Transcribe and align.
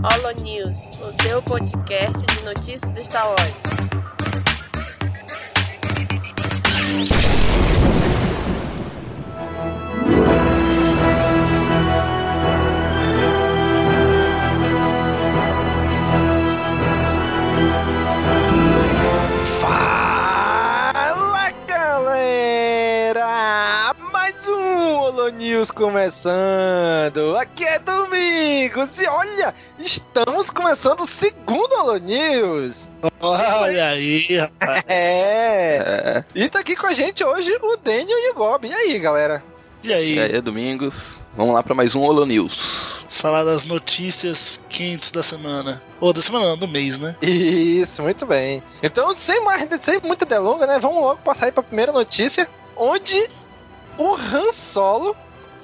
Holo 0.00 0.30
News, 0.44 0.86
o 1.00 1.12
seu 1.22 1.42
podcast 1.42 2.24
de 2.24 2.44
notícias 2.44 2.88
do 2.90 3.04
Star 3.04 3.26
Wars. 3.26 3.38
Fala 19.60 21.50
galera! 21.66 23.26
Mais 24.12 24.46
um 24.46 24.94
Holo 24.94 25.28
News 25.30 25.72
começando! 25.72 27.36
Aqui 27.36 27.64
é 27.64 27.80
Domingos 27.80 28.96
e 28.96 29.08
olha, 29.08 29.52
estamos 29.78 30.50
começando 30.50 31.02
o 31.02 31.06
segundo 31.06 31.72
Holo 31.74 31.98
News! 31.98 32.90
Olha 33.20 33.88
aí, 33.88 34.36
rapaz. 34.36 34.84
É! 34.88 36.24
E 36.34 36.48
tá 36.48 36.60
aqui 36.60 36.74
com 36.74 36.86
a 36.86 36.92
gente 36.92 37.24
hoje 37.24 37.50
o 37.62 37.76
Daniel 37.76 38.18
e 38.18 38.30
o 38.30 38.34
Gob. 38.34 38.66
E 38.66 38.74
aí, 38.74 38.98
galera? 38.98 39.42
E 39.82 39.92
aí? 39.92 40.14
E 40.14 40.20
aí, 40.20 40.34
é 40.34 40.40
Domingos. 40.40 41.18
Vamos 41.36 41.54
lá 41.54 41.62
para 41.62 41.74
mais 41.74 41.94
um 41.94 42.02
Holo 42.02 42.26
News. 42.26 42.98
Vamos 42.98 43.18
falar 43.18 43.44
das 43.44 43.64
notícias 43.64 44.64
quentes 44.68 45.10
da 45.10 45.22
semana. 45.22 45.80
Ou 46.00 46.12
da 46.12 46.20
semana 46.20 46.46
não, 46.46 46.58
do 46.58 46.66
mês, 46.66 46.98
né? 46.98 47.16
Isso, 47.22 48.02
muito 48.02 48.26
bem. 48.26 48.62
Então, 48.82 49.14
sem 49.14 49.42
mais, 49.44 49.66
sem 49.80 50.00
muita 50.02 50.26
delonga, 50.26 50.66
né? 50.66 50.78
Vamos 50.80 51.00
logo 51.00 51.20
passar 51.22 51.46
aí 51.46 51.52
pra 51.52 51.62
primeira 51.62 51.92
notícia, 51.92 52.48
onde 52.76 53.28
o 53.96 54.14
Han 54.14 54.52
Solo 54.52 55.16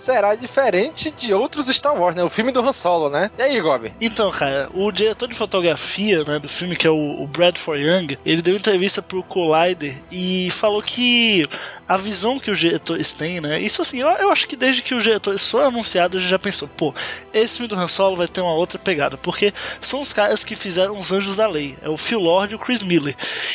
será 0.04 0.34
diferente 0.34 1.10
de 1.10 1.32
outros 1.32 1.66
Star 1.68 1.98
Wars, 1.98 2.14
né? 2.14 2.22
O 2.22 2.28
filme 2.28 2.52
do 2.52 2.60
Han 2.60 2.72
Solo, 2.72 3.08
né? 3.08 3.30
E 3.38 3.42
aí, 3.42 3.60
Gob? 3.60 3.92
Então, 4.00 4.30
cara, 4.30 4.68
o 4.74 4.92
diretor 4.92 5.28
de 5.28 5.34
fotografia 5.34 6.22
né, 6.24 6.38
do 6.38 6.48
filme, 6.48 6.76
que 6.76 6.86
é 6.86 6.90
o, 6.90 7.26
Bradford 7.26 7.82
Young, 7.82 8.18
ele 8.24 8.42
deu 8.42 8.54
entrevista 8.54 9.00
pro 9.00 9.22
Collider 9.22 9.94
e 10.12 10.48
falou 10.50 10.82
que 10.82 11.48
a 11.86 11.96
visão 11.96 12.38
que 12.38 12.50
os 12.50 12.58
diretores 12.58 13.12
têm, 13.12 13.40
né? 13.40 13.60
Isso 13.60 13.82
assim, 13.82 14.00
eu, 14.00 14.08
eu 14.08 14.30
acho 14.30 14.48
que 14.48 14.56
desde 14.56 14.82
que 14.82 14.94
os 14.94 15.02
diretores 15.02 15.48
foram 15.48 15.68
anunciados, 15.68 16.16
a 16.16 16.20
gente 16.20 16.30
já 16.30 16.38
pensou, 16.38 16.68
pô, 16.68 16.94
esse 17.32 17.56
filme 17.56 17.68
do 17.68 17.76
Han 17.76 17.88
Solo 17.88 18.16
vai 18.16 18.28
ter 18.28 18.40
uma 18.40 18.54
outra 18.54 18.78
pegada, 18.78 19.16
porque 19.16 19.52
são 19.80 20.00
os 20.00 20.12
caras 20.12 20.44
que 20.44 20.56
fizeram 20.56 20.98
os 20.98 21.12
Anjos 21.12 21.36
da 21.36 21.46
Lei, 21.46 21.76
é 21.82 21.88
o 21.88 21.96
Phil 21.96 22.20
Lord 22.20 22.52
e 22.52 22.56
o 22.56 22.58
Chris 22.58 22.82
Miller. 22.82 23.14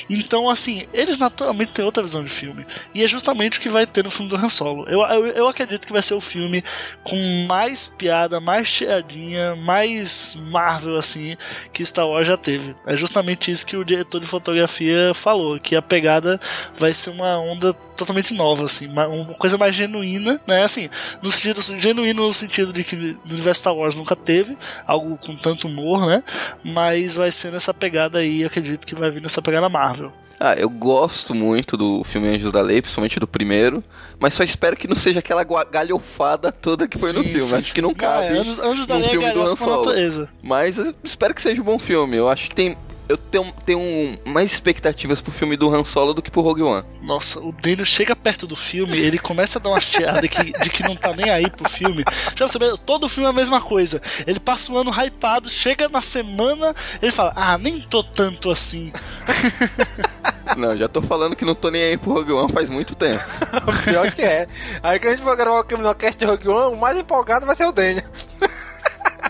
Então, 0.09 0.49
assim, 0.49 0.85
eles 0.93 1.17
naturalmente 1.17 1.71
têm 1.71 1.85
outra 1.85 2.03
visão 2.03 2.23
de 2.23 2.29
filme. 2.29 2.65
E 2.93 3.03
é 3.03 3.07
justamente 3.07 3.57
o 3.57 3.61
que 3.61 3.69
vai 3.69 3.85
ter 3.85 4.03
no 4.03 4.11
filme 4.11 4.29
do 4.29 4.35
Han 4.35 4.49
Solo. 4.49 4.85
Eu, 4.87 5.01
eu, 5.01 5.27
eu 5.27 5.47
acredito 5.47 5.85
que 5.85 5.93
vai 5.93 6.01
ser 6.01 6.13
o 6.13 6.21
filme 6.21 6.63
com 7.03 7.47
mais 7.47 7.87
piada, 7.87 8.39
mais 8.39 8.71
tiradinha, 8.71 9.55
mais 9.55 10.35
Marvel, 10.35 10.97
assim, 10.97 11.35
que 11.73 11.85
Star 11.85 12.07
Wars 12.07 12.27
já 12.27 12.37
teve. 12.37 12.75
É 12.85 12.95
justamente 12.95 13.51
isso 13.51 13.65
que 13.65 13.77
o 13.77 13.85
diretor 13.85 14.19
de 14.19 14.27
fotografia 14.27 15.13
falou, 15.13 15.59
que 15.59 15.75
a 15.75 15.81
pegada 15.81 16.39
vai 16.77 16.93
ser 16.93 17.09
uma 17.09 17.39
onda 17.39 17.73
totalmente 17.99 18.33
nova, 18.33 18.65
assim, 18.65 18.87
uma 18.87 19.25
coisa 19.35 19.57
mais 19.57 19.75
genuína, 19.75 20.39
né? 20.47 20.63
Assim, 20.63 20.89
no 21.21 21.31
sentido 21.31 21.61
genuíno 21.79 22.25
no 22.25 22.33
sentido 22.33 22.73
de 22.73 22.83
que 22.83 22.95
no 22.95 23.19
universo 23.29 23.61
Star 23.61 23.75
Wars 23.75 23.95
nunca 23.95 24.15
teve 24.15 24.57
algo 24.85 25.17
com 25.17 25.35
tanto 25.35 25.67
humor, 25.67 26.05
né? 26.07 26.23
Mas 26.63 27.15
vai 27.15 27.31
ser 27.31 27.51
nessa 27.51 27.73
pegada 27.73 28.19
aí, 28.19 28.43
acredito 28.43 28.87
que 28.87 28.95
vai 28.95 29.11
vir 29.11 29.21
nessa 29.21 29.41
pegada 29.41 29.69
Marvel. 29.69 30.11
Ah, 30.39 30.53
eu 30.53 30.69
gosto 30.69 31.35
muito 31.35 31.75
do 31.75 32.01
filme 32.05 32.29
Anjos 32.29 32.49
da 32.49 32.61
Lei, 32.61 32.81
principalmente 32.81 33.19
do 33.19 33.27
primeiro, 33.27 33.83
mas 34.17 34.33
só 34.33 34.41
espero 34.41 34.77
que 34.77 34.87
não 34.87 34.95
seja 34.95 35.19
aquela 35.19 35.43
galhofada 35.43 36.49
toda 36.49 36.87
que 36.87 36.97
foi 36.97 37.09
sim, 37.09 37.17
no 37.17 37.23
filme. 37.25 37.41
Sim, 37.41 37.55
Acho 37.57 37.67
sim. 37.67 37.73
que 37.73 37.81
não 37.81 37.93
cabe. 37.93 38.27
É, 38.27 38.39
Anjos, 38.39 38.59
Anjos 38.59 38.87
da 38.87 38.95
Lei 38.95 39.09
filme 39.09 39.25
é 39.25 39.33
do 39.33 39.41
Han. 39.41 40.29
Mas 40.41 40.77
espero 41.03 41.35
que 41.35 41.41
seja 41.41 41.61
um 41.61 41.65
bom 41.65 41.77
filme. 41.77 42.15
Eu 42.15 42.29
acho 42.29 42.47
que 42.47 42.55
tem. 42.55 42.77
Eu 43.09 43.17
tenho, 43.17 43.51
tenho 43.65 44.19
mais 44.23 44.53
expectativas 44.53 45.19
pro 45.19 45.31
filme 45.31 45.57
do 45.57 45.73
Han 45.73 45.83
Solo 45.83 46.13
do 46.13 46.21
que 46.21 46.29
pro 46.29 46.41
Rogue 46.41 46.61
One. 46.61 46.85
Nossa, 47.01 47.39
o 47.39 47.51
Daniel 47.51 47.83
chega 47.83 48.15
perto 48.15 48.45
do 48.45 48.55
filme, 48.55 48.99
ele 48.99 49.17
começa 49.17 49.57
a 49.57 49.61
dar 49.61 49.71
uma 49.71 49.79
chiada 49.79 50.27
que, 50.27 50.51
de 50.51 50.69
que 50.69 50.83
não 50.83 50.95
tá 50.95 51.11
nem 51.11 51.27
aí 51.27 51.49
pro 51.49 51.67
filme. 51.67 52.03
Já 52.35 52.45
percebeu? 52.45 52.77
Todo 52.77 53.09
filme 53.09 53.25
é 53.25 53.31
a 53.31 53.33
mesma 53.33 53.59
coisa. 53.59 53.99
Ele 54.27 54.39
passa 54.39 54.71
um 54.71 54.77
ano 54.77 54.91
hypado, 54.91 55.49
chega 55.49 55.89
na 55.89 56.03
semana, 56.03 56.75
ele 57.01 57.11
fala: 57.11 57.33
Ah, 57.35 57.57
nem 57.57 57.79
tô 57.79 58.03
tanto 58.03 58.51
assim. 58.51 58.93
Não, 60.55 60.75
já 60.77 60.87
tô 60.87 61.01
falando 61.01 61.35
que 61.35 61.45
não 61.45 61.53
tô 61.53 61.69
nem 61.69 61.83
aí 61.83 61.97
pro 61.97 62.11
Rogue 62.11 62.33
One 62.33 62.51
faz 62.51 62.69
muito 62.69 62.95
tempo. 62.95 63.23
Pior 63.85 64.11
que 64.11 64.23
é. 64.23 64.47
Aí 64.81 64.99
que 64.99 65.07
a 65.07 65.11
gente 65.11 65.21
for 65.21 65.35
gravar 65.35 65.59
o 65.59 65.63
Criminalcast 65.63 66.17
de 66.17 66.25
Rogue 66.25 66.49
One, 66.49 66.75
o 66.75 66.77
mais 66.77 66.97
empolgado 66.97 67.45
vai 67.45 67.55
ser 67.55 67.65
o 67.65 67.71
Daniel. 67.71 68.05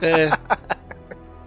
É, 0.01 0.29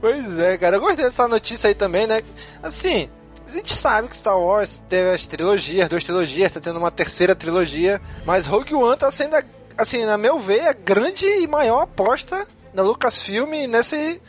Pois 0.02 0.36
é, 0.36 0.58
cara. 0.58 0.76
Eu 0.76 0.80
gostei 0.80 1.04
dessa 1.04 1.28
notícia 1.28 1.68
aí 1.68 1.74
também, 1.76 2.08
né? 2.08 2.22
Assim, 2.60 3.08
a 3.46 3.50
gente 3.52 3.72
sabe 3.72 4.08
que 4.08 4.16
Star 4.16 4.36
Wars 4.36 4.82
teve 4.88 5.10
as 5.10 5.28
trilogias, 5.28 5.88
duas 5.88 6.02
trilogias, 6.02 6.50
tá 6.50 6.58
tendo 6.58 6.80
uma 6.80 6.90
terceira 6.90 7.36
trilogia, 7.36 8.02
mas 8.26 8.44
Rogue 8.44 8.74
One 8.74 8.96
tá 8.96 9.12
sendo, 9.12 9.36
assim, 9.78 10.04
na 10.04 10.18
meu 10.18 10.40
ver, 10.40 10.66
a 10.66 10.72
grande 10.72 11.24
e 11.24 11.46
maior 11.46 11.82
aposta 11.82 12.48
da 12.74 12.82
Lucasfilm 12.82 13.68
nesse, 13.68 14.20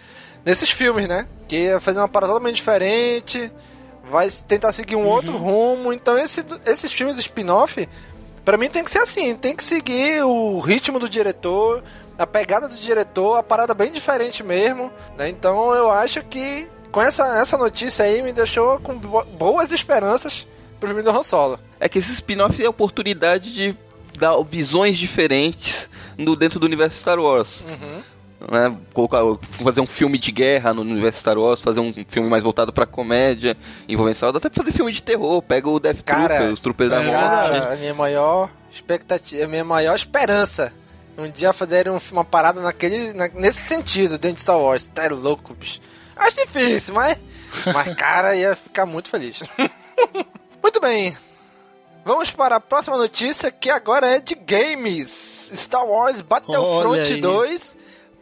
nesses 0.45 0.69
filmes, 0.69 1.07
né? 1.07 1.28
Que 1.47 1.69
é 1.69 1.79
fazer 1.79 1.97
uma 1.97 2.07
parada 2.07 2.33
totalmente 2.33 2.57
diferente, 2.57 3.51
vai 4.12 4.29
tentar 4.47 4.73
seguir 4.73 4.95
um 4.95 5.07
outro 5.07 5.35
rumo. 5.35 5.91
Então, 5.91 6.19
esse, 6.19 6.45
esses 6.67 6.91
filmes 6.91 7.17
spin-off, 7.17 7.89
pra 8.45 8.57
mim 8.57 8.69
tem 8.69 8.83
que 8.83 8.91
ser 8.91 9.00
assim, 9.00 9.35
tem 9.35 9.56
que 9.56 9.63
seguir 9.63 10.23
o 10.23 10.59
ritmo 10.59 11.00
do 11.00 11.09
diretor, 11.09 11.83
a 12.23 12.28
pegada 12.28 12.67
do 12.67 12.75
diretor, 12.75 13.38
a 13.38 13.44
parada 13.44 13.73
bem 13.73 13.91
diferente 13.91 14.41
mesmo, 14.44 14.91
né? 15.17 15.29
Então 15.29 15.73
eu 15.73 15.91
acho 15.91 16.23
que 16.23 16.67
com 16.91 17.01
essa, 17.01 17.38
essa 17.39 17.57
notícia 17.57 18.06
aí 18.06 18.22
me 18.22 18.31
deixou 18.31 18.79
com 18.79 18.97
bo- 18.97 19.23
boas 19.25 19.72
esperanças 19.72 20.45
pro 20.79 20.88
filme 20.89 21.03
do 21.03 21.09
Han 21.09 21.23
Solo. 21.23 21.59
É 21.79 21.88
que 21.89 22.00
esse 22.00 22.12
spin-off 22.13 22.62
é 22.62 22.66
a 22.66 22.69
oportunidade 22.69 23.53
de 23.53 23.75
dar 24.17 24.39
visões 24.44 24.97
diferentes 24.97 25.89
no, 26.17 26.35
dentro 26.35 26.59
do 26.59 26.66
universo 26.66 27.00
Star 27.00 27.19
Wars. 27.19 27.66
Né? 28.51 28.75
Colocar, 28.94 29.19
fazer 29.63 29.79
um 29.81 29.88
filme 29.88 30.17
de 30.19 30.31
guerra 30.31 30.73
no 30.73 30.81
universo 30.81 31.19
Star 31.22 31.38
Wars, 31.38 31.62
fazer 31.62 31.79
um 31.79 31.94
filme 32.09 32.29
mais 32.29 32.44
voltado 32.44 32.72
pra 32.73 32.85
comédia, 32.85 33.57
envolvendo 33.88 34.16
Star 34.16 34.29
Wars, 34.29 34.38
até 34.45 34.50
fazer 34.53 34.72
filme 34.73 34.91
de 34.91 35.01
terror, 35.01 35.41
pega 35.41 35.69
o 35.69 35.79
Death 35.79 36.03
Cara, 36.03 36.28
Trooper, 36.35 36.53
os 36.53 36.62
Troopers 36.62 36.89
da 36.89 37.01
é 37.01 37.06
Morte. 37.06 37.19
Cara, 37.19 37.73
a 37.73 37.75
minha 37.78 37.94
maior 37.94 38.50
expectativa, 38.72 39.45
a 39.45 39.47
minha 39.47 39.63
maior 39.63 39.95
esperança 39.95 40.73
um 41.18 41.29
dia 41.29 41.53
fazerem 41.53 41.91
um- 41.91 42.00
uma 42.12 42.25
parada 42.25 42.62
naquele, 42.62 43.13
na- 43.13 43.28
nesse 43.29 43.62
sentido 43.68 44.18
dentro 44.18 44.35
de 44.38 44.41
Star 44.41 44.59
Wars. 44.59 44.88
Tá 44.88 45.07
louco, 45.07 45.53
bicho. 45.53 45.79
Acho 46.16 46.38
difícil, 46.38 46.94
mas, 46.94 47.18
mas 47.74 47.96
cara, 47.96 48.35
ia 48.35 48.56
ficar 48.56 48.85
muito 48.85 49.09
feliz. 49.09 49.41
muito 50.62 50.79
bem. 50.79 51.18
Vamos 52.06 52.31
para 52.31 52.57
a 52.57 52.59
próxima 52.59 52.97
notícia 52.97 53.50
que 53.51 53.69
agora 53.69 54.07
é 54.07 54.19
de 54.19 54.35
games. 54.35 55.51
Star 55.56 55.85
Wars 55.85 56.22
Battlefront 56.22 57.00
aí. 57.13 57.22
2 57.22 57.78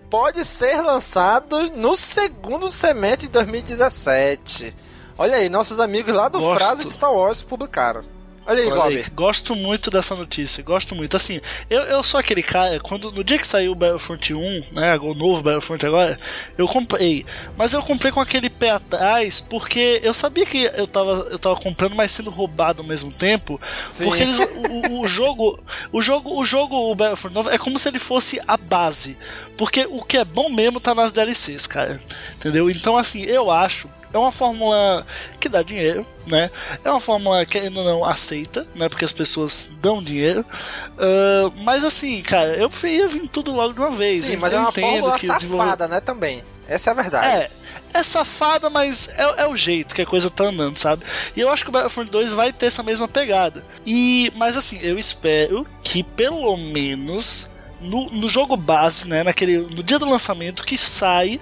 pode 0.10 0.46
ser 0.46 0.82
lançado 0.82 1.72
no 1.72 1.96
segundo 1.98 2.70
semestre 2.70 3.28
de 3.28 3.34
2017. 3.34 4.76
Olha 5.18 5.38
aí, 5.38 5.50
nossos 5.50 5.80
amigos 5.80 6.14
lá 6.14 6.30
do 6.30 6.40
Gosto. 6.40 6.60
Frase 6.64 6.86
de 6.88 6.94
Star 6.94 7.14
Wars 7.14 7.42
publicaram. 7.42 8.04
Olha 8.44 8.64
aí, 8.64 8.72
Olha 8.72 9.10
gosto 9.14 9.56
muito 9.56 9.92
dessa 9.92 10.16
notícia, 10.16 10.64
gosto 10.64 10.96
muito. 10.96 11.16
Assim, 11.16 11.40
eu, 11.70 11.82
eu 11.84 12.02
sou 12.02 12.20
aquele 12.20 12.42
cara, 12.42 12.80
quando 12.80 13.12
no 13.12 13.24
dia 13.24 13.38
que 13.38 13.46
saiu 13.48 13.72
o 13.72 13.76
Battlefront 13.76 14.34
1, 14.34 14.64
né, 14.74 14.98
o 14.98 15.14
novo 15.14 15.44
Battlefront 15.44 15.86
agora, 15.86 16.18
eu 16.58 16.68
comprei. 16.68 17.24
Mas 17.56 17.74
eu 17.74 17.84
comprei 17.84 18.12
com 18.12 18.20
aquele 18.20 18.50
pé 18.50 18.72
atrás, 18.72 19.40
porque 19.40 20.02
eu 20.04 20.14
sabia 20.14 20.46
que 20.46 20.70
eu 20.76 20.88
tava, 20.88 21.12
eu 21.32 21.38
tava 21.38 21.56
comprando, 21.56 21.96
mas 21.96 22.12
sendo 22.12 22.32
roubado 22.32 22.82
ao 22.82 22.88
mesmo 22.88 23.12
tempo. 23.12 23.62
Sim. 23.96 24.04
Porque 24.06 24.24
eles, 24.24 24.40
o, 24.40 25.02
o- 25.02 25.08
jogo, 25.08 25.60
o 25.92 26.02
jogo, 26.02 26.40
o 26.40 26.44
jogo, 26.44 26.76
o 26.76 26.96
Battlefront 26.96 27.36
novo 27.36 27.50
é 27.52 27.58
como 27.60 27.78
se 27.78 27.88
ele 27.90 28.00
fosse 28.00 28.42
a 28.48 28.58
base. 28.58 29.18
Porque 29.56 29.86
o 29.90 30.04
que 30.04 30.18
é 30.18 30.26
bom 30.26 30.50
mesmo 30.50 30.80
tá 30.80 30.96
nas 30.96 31.12
DLCs, 31.12 31.68
cara. 31.68 32.02
Entendeu? 32.36 32.70
Então, 32.72 32.98
assim, 32.98 33.22
eu 33.22 33.52
acho 33.52 33.88
é 34.14 34.18
uma 34.18 34.32
fórmula 34.32 35.06
que 35.40 35.48
dá 35.50 35.62
dinheiro, 35.64 36.06
né? 36.28 36.50
É 36.84 36.90
uma 36.90 37.00
fórmula 37.00 37.46
que 37.46 37.58
ainda 37.58 37.84
não 37.84 38.04
aceita, 38.06 38.66
né? 38.76 38.90
Porque 38.90 39.06
as 39.06 39.12
pessoas 39.12 39.70
dão 39.82 40.02
dinheiro. 40.02 40.46
Ah, 40.98 41.52
mas 41.58 41.84
assim, 41.84 42.22
cara, 42.22 42.56
eu 42.56 42.70
preferia 42.70 43.08
vir 43.08 43.28
tudo 43.30 43.52
logo 43.52 43.74
de 43.74 43.80
uma 43.80 43.92
vez. 43.92 44.26
Sim, 44.26 44.34
Eu 44.34 44.40
mas 44.40 44.54
é 44.54 44.60
uma 44.60 44.70
entendo 44.70 44.92
fórmula 44.92 45.20
que 45.20 45.28
safada, 45.28 45.88
né, 45.88 46.00
também. 46.00 46.44
Essa 46.68 46.90
é 46.90 46.92
a 46.92 46.94
verdade. 46.94 47.28
É, 47.28 47.50
é 47.94 48.04
safada, 48.04 48.70
mas 48.70 49.10
é, 49.18 49.44
é 49.44 49.48
o 49.48 49.58
jeito 49.58 49.94
que 49.94 50.02
a 50.02 50.06
coisa 50.06 50.30
tá 50.30 50.46
andando, 50.46 50.78
sabe? 50.78 51.04
E 51.36 51.42
eu 51.42 51.50
acho 51.50 51.64
que 51.66 51.70
o 51.70 51.74
Battlefront 51.74 52.10
2 52.10 52.32
vai 52.32 52.54
ter 52.54 52.68
essa 52.68 52.82
mesma 52.82 53.10
pegada. 53.10 53.66
E, 53.86 54.32
mas 54.36 54.56
assim, 54.56 54.80
eu 54.82 54.98
espero 54.98 55.68
que 55.84 56.02
pelo 56.02 56.56
menos 56.56 57.51
no, 57.82 58.10
no 58.10 58.30
jogo 58.30 58.56
base, 58.56 59.08
né, 59.08 59.24
naquele, 59.24 59.58
no 59.58 59.84
dia 59.84 59.98
do 60.00 60.10
lançamento 60.10 60.64
que 60.64 60.78
sai, 60.78 61.40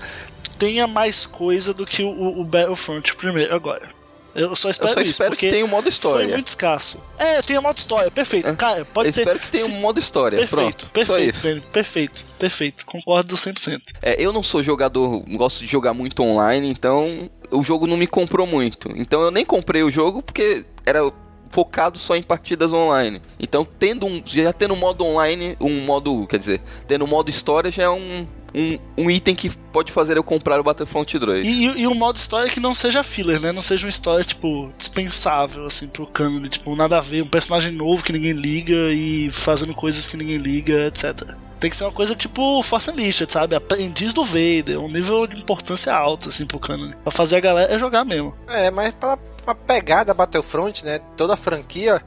tenha 0.57 0.87
mais 0.87 1.25
coisa 1.25 1.73
do 1.73 1.85
que 1.85 2.01
o, 2.03 2.39
o 2.39 2.43
Battlefront 2.43 3.15
primeiro 3.15 3.55
agora. 3.55 3.97
Eu 4.35 4.55
só 4.55 4.69
espero, 4.69 4.91
Eu 4.91 4.93
só 4.93 5.01
isso, 5.01 5.11
espero 5.11 5.31
porque 5.31 5.47
que 5.47 5.51
tenha 5.51 5.65
um 5.65 5.67
modo 5.67 5.83
foi 5.85 5.89
história. 5.89 6.27
muito 6.29 6.47
escasso. 6.47 7.03
É, 7.17 7.41
tem 7.41 7.57
a 7.57 7.61
modo 7.61 7.77
história, 7.77 8.11
perfeito. 8.11 8.47
É. 8.47 8.55
Cara, 8.55 8.85
pode 8.85 9.09
Eu 9.09 9.13
ter. 9.13 9.21
espero 9.21 9.39
que 9.39 9.47
tenha 9.47 9.65
se- 9.65 9.71
um 9.71 9.79
modo 9.79 9.99
história. 9.99 10.37
Perfeito, 10.37 10.85
Pronto. 10.85 10.91
perfeito, 10.91 11.47
isso. 11.47 11.67
Perfeito, 11.67 12.25
perfeito. 12.37 12.85
Concordo 12.85 13.35
100%. 13.35 13.79
É, 14.01 14.23
eu 14.23 14.31
não 14.31 14.43
sou 14.43 14.61
jogador, 14.61 15.23
gosto 15.35 15.59
de 15.61 15.65
jogar 15.65 15.93
muito 15.95 16.21
online, 16.21 16.69
então 16.69 17.29
o 17.49 17.63
jogo 17.63 17.87
não 17.87 17.97
me 17.97 18.05
comprou 18.05 18.45
muito. 18.45 18.89
Então 18.95 19.21
eu 19.23 19.31
nem 19.31 19.43
comprei 19.43 19.81
o 19.81 19.89
jogo 19.89 20.21
porque 20.21 20.63
era 20.85 21.01
focado 21.49 21.99
só 21.99 22.15
em 22.15 22.23
partidas 22.23 22.71
online. 22.71 23.21
Então 23.39 23.65
tendo 23.77 24.05
um, 24.05 24.21
já 24.25 24.53
tendo 24.53 24.73
um 24.73 24.77
modo 24.77 25.03
online, 25.03 25.57
um 25.59 25.85
modo, 25.85 26.25
quer 26.27 26.39
dizer, 26.39 26.61
tendo 26.87 27.05
um 27.05 27.07
modo 27.07 27.29
história 27.29 27.71
já 27.71 27.83
é 27.83 27.89
um, 27.89 28.25
um, 28.53 28.79
um 28.97 29.11
item 29.11 29.35
que 29.35 29.49
pode 29.49 29.91
fazer 29.91 30.17
eu 30.17 30.23
comprar 30.23 30.59
o 30.59 30.63
Battlefront 30.63 31.17
2. 31.17 31.45
E, 31.45 31.63
e, 31.81 31.87
um 31.87 31.95
modo 31.95 32.15
história 32.15 32.49
que 32.49 32.59
não 32.59 32.73
seja 32.73 33.03
filler, 33.03 33.39
né? 33.39 33.51
Não 33.51 33.61
seja 33.61 33.85
uma 33.85 33.89
história, 33.89 34.23
tipo, 34.23 34.71
dispensável, 34.77 35.65
assim, 35.65 35.87
pro 35.87 36.07
canon. 36.07 36.41
Tipo, 36.43 36.75
nada 36.75 36.97
a 36.97 37.01
ver, 37.01 37.21
um 37.21 37.27
personagem 37.27 37.71
novo 37.71 38.03
que 38.03 38.11
ninguém 38.11 38.33
liga 38.33 38.91
e 38.91 39.29
fazendo 39.29 39.73
coisas 39.73 40.07
que 40.07 40.17
ninguém 40.17 40.37
liga, 40.37 40.87
etc. 40.87 41.35
Tem 41.59 41.69
que 41.69 41.75
ser 41.75 41.83
uma 41.83 41.91
coisa 41.91 42.15
tipo 42.15 42.63
Force 42.63 42.89
Unleashed, 42.89 43.31
sabe? 43.31 43.55
Aprendiz 43.55 44.13
do 44.13 44.23
Vader, 44.23 44.79
um 44.79 44.87
nível 44.87 45.27
de 45.27 45.41
importância 45.41 45.93
alto, 45.93 46.29
assim, 46.29 46.45
pro 46.45 46.59
canon. 46.59 46.91
Pra 47.03 47.11
fazer 47.11 47.35
a 47.35 47.41
galera 47.41 47.77
jogar 47.77 48.05
mesmo. 48.05 48.33
É, 48.47 48.71
mas 48.71 48.93
pra, 48.93 49.17
pra 49.17 49.53
pegada 49.53 50.13
Battlefront, 50.13 50.85
né? 50.85 51.01
Toda 51.17 51.33
a 51.33 51.37
franquia, 51.37 52.01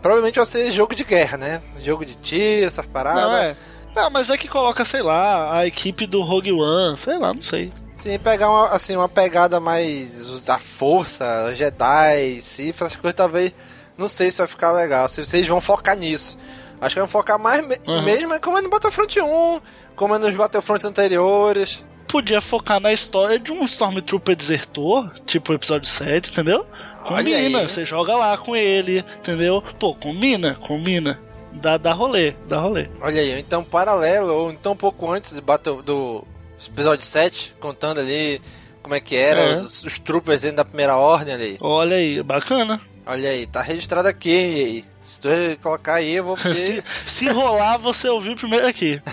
provavelmente 0.00 0.36
vai 0.36 0.46
ser 0.46 0.70
jogo 0.72 0.94
de 0.94 1.04
guerra, 1.04 1.36
né? 1.36 1.62
Jogo 1.78 2.06
de 2.06 2.14
tiro, 2.14 2.66
essas 2.66 2.86
paradas. 2.86 3.22
Não, 3.22 3.36
é. 3.36 3.56
Não, 3.94 4.10
mas 4.10 4.30
é 4.30 4.36
que 4.38 4.48
coloca, 4.48 4.84
sei 4.84 5.02
lá, 5.02 5.58
a 5.58 5.66
equipe 5.66 6.06
do 6.06 6.22
Rogue 6.22 6.52
One, 6.52 6.96
sei 6.96 7.18
lá, 7.18 7.34
não 7.34 7.42
sei. 7.42 7.72
Sim, 7.96 8.18
pegar 8.18 8.50
uma, 8.50 8.68
assim, 8.68 8.94
uma 8.94 9.08
pegada 9.08 9.58
mais 9.58 10.28
usar 10.28 10.60
força, 10.60 11.54
Jedi, 11.54 12.40
Sith, 12.40 12.76
essas 12.76 12.96
coisas 12.96 13.16
talvez. 13.16 13.52
Não 13.96 14.08
sei 14.08 14.30
se 14.30 14.38
vai 14.38 14.46
ficar 14.46 14.72
legal, 14.72 15.08
se 15.08 15.24
vocês 15.24 15.48
vão 15.48 15.60
focar 15.60 15.96
nisso. 15.96 16.38
Acho 16.80 16.94
que 16.94 17.00
vão 17.00 17.08
focar 17.08 17.38
mais 17.38 17.66
me- 17.66 17.78
Uhum. 17.86 18.02
mesmo 18.02 18.34
é 18.34 18.38
como 18.38 18.58
é 18.58 18.62
no 18.62 18.68
Battlefront 18.68 19.20
1, 19.20 19.60
como 19.94 20.14
é 20.14 20.18
nos 20.18 20.34
Battlefront 20.34 20.86
anteriores. 20.86 21.84
Podia 22.08 22.40
focar 22.40 22.78
na 22.80 22.92
história 22.92 23.38
de 23.38 23.50
um 23.52 23.64
Stormtrooper 23.64 24.36
desertor, 24.36 25.12
tipo 25.26 25.52
o 25.52 25.54
episódio 25.54 25.88
7, 25.88 26.30
entendeu? 26.30 26.64
Combina, 27.04 27.66
você 27.66 27.84
joga 27.84 28.14
lá 28.16 28.36
com 28.36 28.54
ele, 28.56 29.04
entendeu? 29.18 29.62
Pô, 29.78 29.94
combina, 29.94 30.54
combina. 30.56 31.20
Dá, 31.52 31.78
dá 31.78 31.92
rolê, 31.92 32.32
dá 32.48 32.58
rolê. 32.60 32.88
Olha 33.00 33.20
aí, 33.22 33.38
então 33.38 33.64
paralelo, 33.64 34.32
ou 34.32 34.50
então 34.52 34.72
um 34.72 34.76
pouco 34.76 35.10
antes 35.10 35.32
do, 35.32 35.40
Battle, 35.40 35.82
do 35.82 36.24
episódio 36.68 37.04
7, 37.06 37.54
contando 37.60 38.00
ali 38.00 38.40
como 38.82 38.94
é 38.94 39.00
que 39.00 39.16
era, 39.16 39.40
É. 39.40 39.52
os, 39.52 39.82
os 39.84 39.98
troopers 39.98 40.42
dentro 40.42 40.58
da 40.58 40.64
primeira 40.64 40.96
ordem 40.96 41.34
ali. 41.34 41.56
Olha 41.60 41.96
aí, 41.96 42.22
bacana. 42.22 42.80
Olha 43.06 43.30
aí, 43.30 43.46
tá 43.46 43.62
registrado 43.62 44.08
aqui, 44.08 44.34
hein. 44.34 44.84
Se 45.04 45.20
tu 45.20 45.28
colocar 45.62 45.94
aí, 45.94 46.12
eu 46.14 46.24
vou 46.24 46.36
se, 46.36 46.50
ver. 46.82 46.84
se 47.06 47.28
rolar, 47.28 47.78
você 47.78 48.08
ouviu 48.08 48.34
primeiro 48.34 48.66
aqui. 48.66 49.00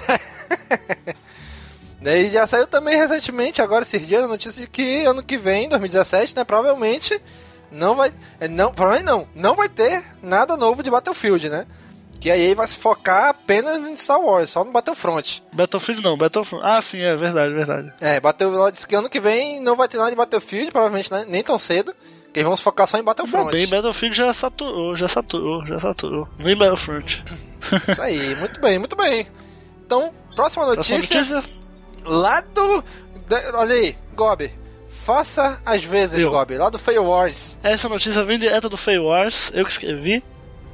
Daí 2.01 2.29
já 2.29 2.45
saiu 2.45 2.67
também 2.67 2.97
recentemente, 2.97 3.61
agora 3.61 3.83
esses 3.83 4.05
dias, 4.05 4.23
a 4.23 4.27
notícia 4.27 4.61
de 4.61 4.67
que 4.67 5.05
ano 5.05 5.23
que 5.23 5.37
vem, 5.37 5.69
2017, 5.69 6.35
né, 6.35 6.43
provavelmente 6.43 7.19
não 7.71 7.95
vai. 7.95 8.13
é, 8.41 8.47
Não, 8.47 8.73
provavelmente 8.73 9.05
não, 9.09 9.27
não 9.33 9.55
vai 9.55 9.69
ter 9.69 10.03
nada 10.21 10.57
novo 10.57 10.83
de 10.83 10.91
Battlefield, 10.91 11.47
né? 11.49 11.65
Que 12.19 12.29
aí 12.29 12.53
vai 12.55 12.67
se 12.67 12.77
focar 12.77 13.29
apenas 13.29 13.77
em 13.87 13.95
Star 13.95 14.19
Wars, 14.19 14.49
só 14.49 14.63
no 14.65 14.71
Battlefront. 14.71 15.43
Battlefield 15.53 16.03
não, 16.03 16.17
Battlefront. 16.17 16.63
Ah, 16.65 16.81
sim, 16.81 17.01
é 17.01 17.15
verdade, 17.15 17.53
verdade. 17.53 17.93
É, 18.01 18.19
Battlefield 18.19 18.71
disse 18.73 18.87
que 18.87 18.95
ano 18.95 19.09
que 19.09 19.19
vem 19.19 19.59
não 19.61 19.75
vai 19.75 19.87
ter 19.87 19.97
nada 19.97 20.09
de 20.09 20.15
Battlefield, 20.15 20.71
provavelmente 20.71 21.11
né, 21.11 21.25
nem 21.27 21.43
tão 21.43 21.57
cedo. 21.57 21.93
Que 22.33 22.43
se 22.57 22.63
focar 22.63 22.87
só 22.87 22.97
em 22.97 22.99
Ainda 23.01 23.13
Battlefront. 23.13 23.51
bem, 23.51 23.67
Battlefield 23.67 24.17
já 24.17 24.33
saturou, 24.33 24.95
já 24.95 25.07
saturou, 25.07 25.65
já 25.65 25.79
saturou. 25.79 26.27
Vem 26.37 26.55
Battlefront. 26.55 27.23
Isso 27.61 28.01
aí, 28.01 28.35
muito 28.35 28.59
bem, 28.59 28.79
muito 28.79 28.95
bem. 28.95 29.27
Então, 29.85 30.11
próxima 30.35 30.65
Próxima 30.73 30.97
notícia. 30.97 31.35
notícia? 31.37 31.43
Lá 32.03 32.41
do. 32.41 32.83
olha 33.53 33.75
aí, 33.75 33.95
Gob. 34.15 34.51
Faça 35.05 35.59
às 35.65 35.83
vezes, 35.83 36.19
Eu. 36.21 36.31
Gob. 36.31 36.57
Lá 36.57 36.69
do 36.69 36.79
Fail 36.79 37.03
Wars. 37.03 37.57
Essa 37.61 37.87
notícia 37.89 38.23
vem 38.23 38.39
direto 38.39 38.69
do 38.69 38.77
Fay 38.77 38.97
Wars, 38.99 39.51
eu 39.53 39.65
que 39.65 39.71
escrevi. 39.71 40.23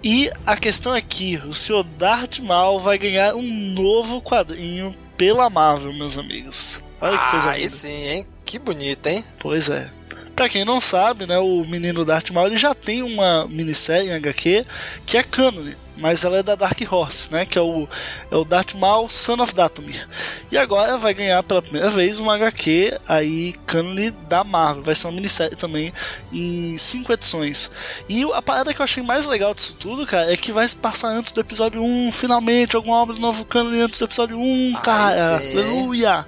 E 0.03 0.31
a 0.45 0.55
questão 0.55 0.95
é 0.95 1.01
que 1.01 1.37
o 1.45 1.53
Sr. 1.53 1.83
Darth 1.83 2.39
Maul 2.39 2.79
vai 2.79 2.97
ganhar 2.97 3.35
um 3.35 3.73
novo 3.73 4.21
quadrinho 4.21 4.95
pela 5.17 5.49
Marvel, 5.49 5.91
meus 5.93 6.17
amigos. 6.17 6.81
Olha 7.01 7.17
que 7.17 7.31
coisa 7.31 7.49
Ah, 7.49 7.53
aí 7.53 7.63
linda. 7.63 7.75
sim, 7.75 7.89
hein? 8.07 8.27
Que 8.45 8.57
bonito, 8.57 9.05
hein? 9.07 9.25
Pois 9.39 9.69
é. 9.69 9.91
Pra 10.39 10.47
quem 10.47 10.63
não 10.63 10.79
sabe, 10.79 11.25
né, 11.25 11.37
o 11.37 11.65
menino 11.65 12.05
Darth 12.05 12.29
Maul 12.29 12.47
ele 12.47 12.55
já 12.55 12.73
tem 12.73 13.03
uma 13.03 13.45
minissérie 13.49 14.07
em 14.07 14.13
HQ 14.13 14.65
que 15.05 15.17
é 15.17 15.21
cânone, 15.21 15.75
mas 15.97 16.23
ela 16.23 16.37
é 16.37 16.41
da 16.41 16.55
Dark 16.55 16.79
Horse, 16.89 17.29
né, 17.29 17.45
que 17.45 17.57
é 17.57 17.61
o, 17.61 17.89
é 18.31 18.35
o 18.37 18.45
Darth 18.45 18.73
Maul 18.75 19.09
Son 19.09 19.41
of 19.41 19.53
Dathomir. 19.53 20.07
E 20.49 20.57
agora 20.57 20.97
vai 20.97 21.13
ganhar 21.13 21.43
pela 21.43 21.61
primeira 21.61 21.89
vez 21.89 22.19
uma 22.21 22.35
HQ 22.35 22.97
aí 23.05 23.51
cânone 23.65 24.11
da 24.11 24.45
Marvel, 24.45 24.81
vai 24.81 24.95
ser 24.95 25.07
uma 25.07 25.13
minissérie 25.17 25.57
também 25.57 25.91
em 26.31 26.77
cinco 26.77 27.11
edições. 27.11 27.69
E 28.07 28.23
a 28.31 28.41
parada 28.41 28.73
que 28.73 28.79
eu 28.79 28.85
achei 28.85 29.03
mais 29.03 29.25
legal 29.25 29.53
disso 29.53 29.75
tudo, 29.77 30.07
cara, 30.07 30.31
é 30.31 30.37
que 30.37 30.53
vai 30.53 30.65
se 30.65 30.77
passar 30.77 31.09
antes 31.09 31.33
do 31.33 31.41
episódio 31.41 31.83
1, 31.83 32.13
finalmente, 32.13 32.77
alguma 32.77 32.95
obra 32.95 33.13
do 33.13 33.19
novo 33.19 33.43
cânone 33.43 33.81
antes 33.81 33.99
do 33.99 34.05
episódio 34.05 34.39
1, 34.39 34.73
Ai, 34.73 34.81
cara. 34.81 35.39
sim. 35.39 35.51
Aleluia! 35.51 36.25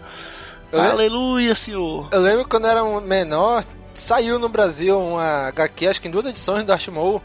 Eu 0.70 0.82
Aleluia, 0.82 1.56
senhor! 1.56 2.10
Eu 2.12 2.20
lembro 2.20 2.46
quando 2.46 2.66
eu 2.66 2.72
era 2.72 2.84
um 2.84 3.00
menor, 3.00 3.64
saiu 4.12 4.38
no 4.38 4.50
Brasil 4.50 5.00
uma 5.00 5.48
HQ, 5.48 5.88
acho 5.88 6.02
que 6.02 6.10
em 6.10 6.12
duas 6.12 6.26
edições 6.26 6.66
do 6.66 6.68
Darth 6.68 6.90
Maul, 6.90 7.24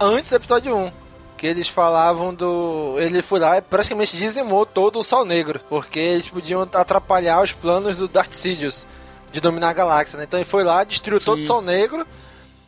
antes 0.00 0.30
do 0.30 0.36
episódio 0.36 0.74
1. 0.74 0.92
Que 1.36 1.46
eles 1.46 1.68
falavam 1.68 2.32
do. 2.32 2.94
Ele 2.96 3.20
foi 3.20 3.40
lá 3.40 3.58
e 3.58 3.60
praticamente 3.60 4.16
dizimou 4.16 4.64
todo 4.64 4.98
o 4.98 5.02
Sol 5.02 5.26
Negro. 5.26 5.60
Porque 5.68 5.98
eles 5.98 6.30
podiam 6.30 6.62
atrapalhar 6.62 7.42
os 7.42 7.52
planos 7.52 7.98
do 7.98 8.08
Darth 8.08 8.32
Sidious 8.32 8.86
de 9.32 9.38
dominar 9.38 9.68
a 9.68 9.72
galáxia, 9.74 10.16
né? 10.16 10.24
Então 10.24 10.38
ele 10.40 10.48
foi 10.48 10.64
lá, 10.64 10.82
destruiu 10.82 11.20
Sim. 11.20 11.26
todo 11.26 11.42
o 11.42 11.46
Sol 11.46 11.60
Negro, 11.60 12.06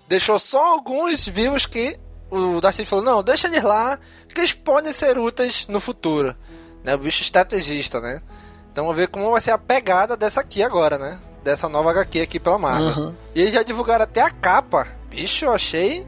deixou 0.06 0.38
só 0.38 0.72
alguns 0.72 1.26
vivos 1.26 1.64
que 1.64 1.98
o 2.30 2.60
Darth 2.60 2.74
Sidious 2.74 2.90
falou: 2.90 3.04
não, 3.06 3.22
deixa 3.22 3.46
eles 3.46 3.62
lá, 3.62 3.98
que 4.28 4.38
eles 4.38 4.52
podem 4.52 4.92
ser 4.92 5.16
úteis 5.16 5.66
no 5.66 5.80
futuro. 5.80 6.36
Né? 6.84 6.94
O 6.94 6.98
bicho 6.98 7.22
estrategista, 7.22 8.02
né? 8.02 8.20
Então 8.70 8.84
vamos 8.84 8.98
ver 8.98 9.08
como 9.08 9.30
vai 9.30 9.40
ser 9.40 9.52
a 9.52 9.58
pegada 9.58 10.14
dessa 10.14 10.42
aqui 10.42 10.62
agora, 10.62 10.98
né? 10.98 11.18
Dessa 11.46 11.68
nova 11.68 11.92
HQ 11.92 12.22
aqui 12.22 12.40
pela 12.40 12.58
Marvel. 12.58 12.88
Aham. 12.88 13.16
E 13.32 13.40
eles 13.40 13.54
já 13.54 13.62
divulgaram 13.62 14.02
até 14.02 14.20
a 14.20 14.30
capa. 14.30 14.88
Bicho, 15.08 15.44
eu 15.44 15.52
achei 15.52 16.04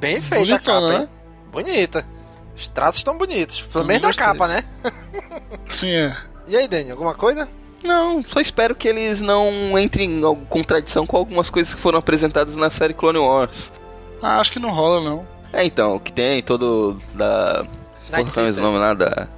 bem 0.00 0.22
feita 0.22 0.46
Bonitão, 0.46 0.56
a 0.56 0.80
capa, 0.80 0.88
né? 0.88 1.00
hein? 1.02 1.08
Bonita. 1.52 2.06
Os 2.56 2.68
traços 2.68 3.00
estão 3.00 3.18
bonitos. 3.18 3.60
Pelo 3.60 3.84
Também 3.84 4.00
menos 4.00 4.16
da 4.16 4.24
capa, 4.24 4.48
né? 4.48 4.64
Sim, 5.68 5.94
é. 5.94 6.16
E 6.48 6.56
aí, 6.56 6.66
Dani, 6.66 6.90
alguma 6.90 7.12
coisa? 7.12 7.46
Não, 7.84 8.22
só 8.22 8.40
espero 8.40 8.74
que 8.74 8.88
eles 8.88 9.20
não 9.20 9.78
entrem 9.78 10.10
em 10.20 10.44
contradição 10.48 11.06
com 11.06 11.18
algumas 11.18 11.50
coisas 11.50 11.74
que 11.74 11.80
foram 11.80 11.98
apresentadas 11.98 12.56
na 12.56 12.70
série 12.70 12.94
Clone 12.94 13.18
Wars. 13.18 13.70
Ah, 14.22 14.40
acho 14.40 14.52
que 14.52 14.58
não 14.58 14.70
rola, 14.70 15.02
não. 15.02 15.26
É, 15.52 15.62
então, 15.64 15.98
que 15.98 16.10
tem 16.14 16.42
todo 16.42 16.98
da... 17.12 17.66
Night 18.10 18.30
Sisters. 18.30 18.56
nomes 18.56 18.80
lá 18.80 18.94
da... 18.94 19.28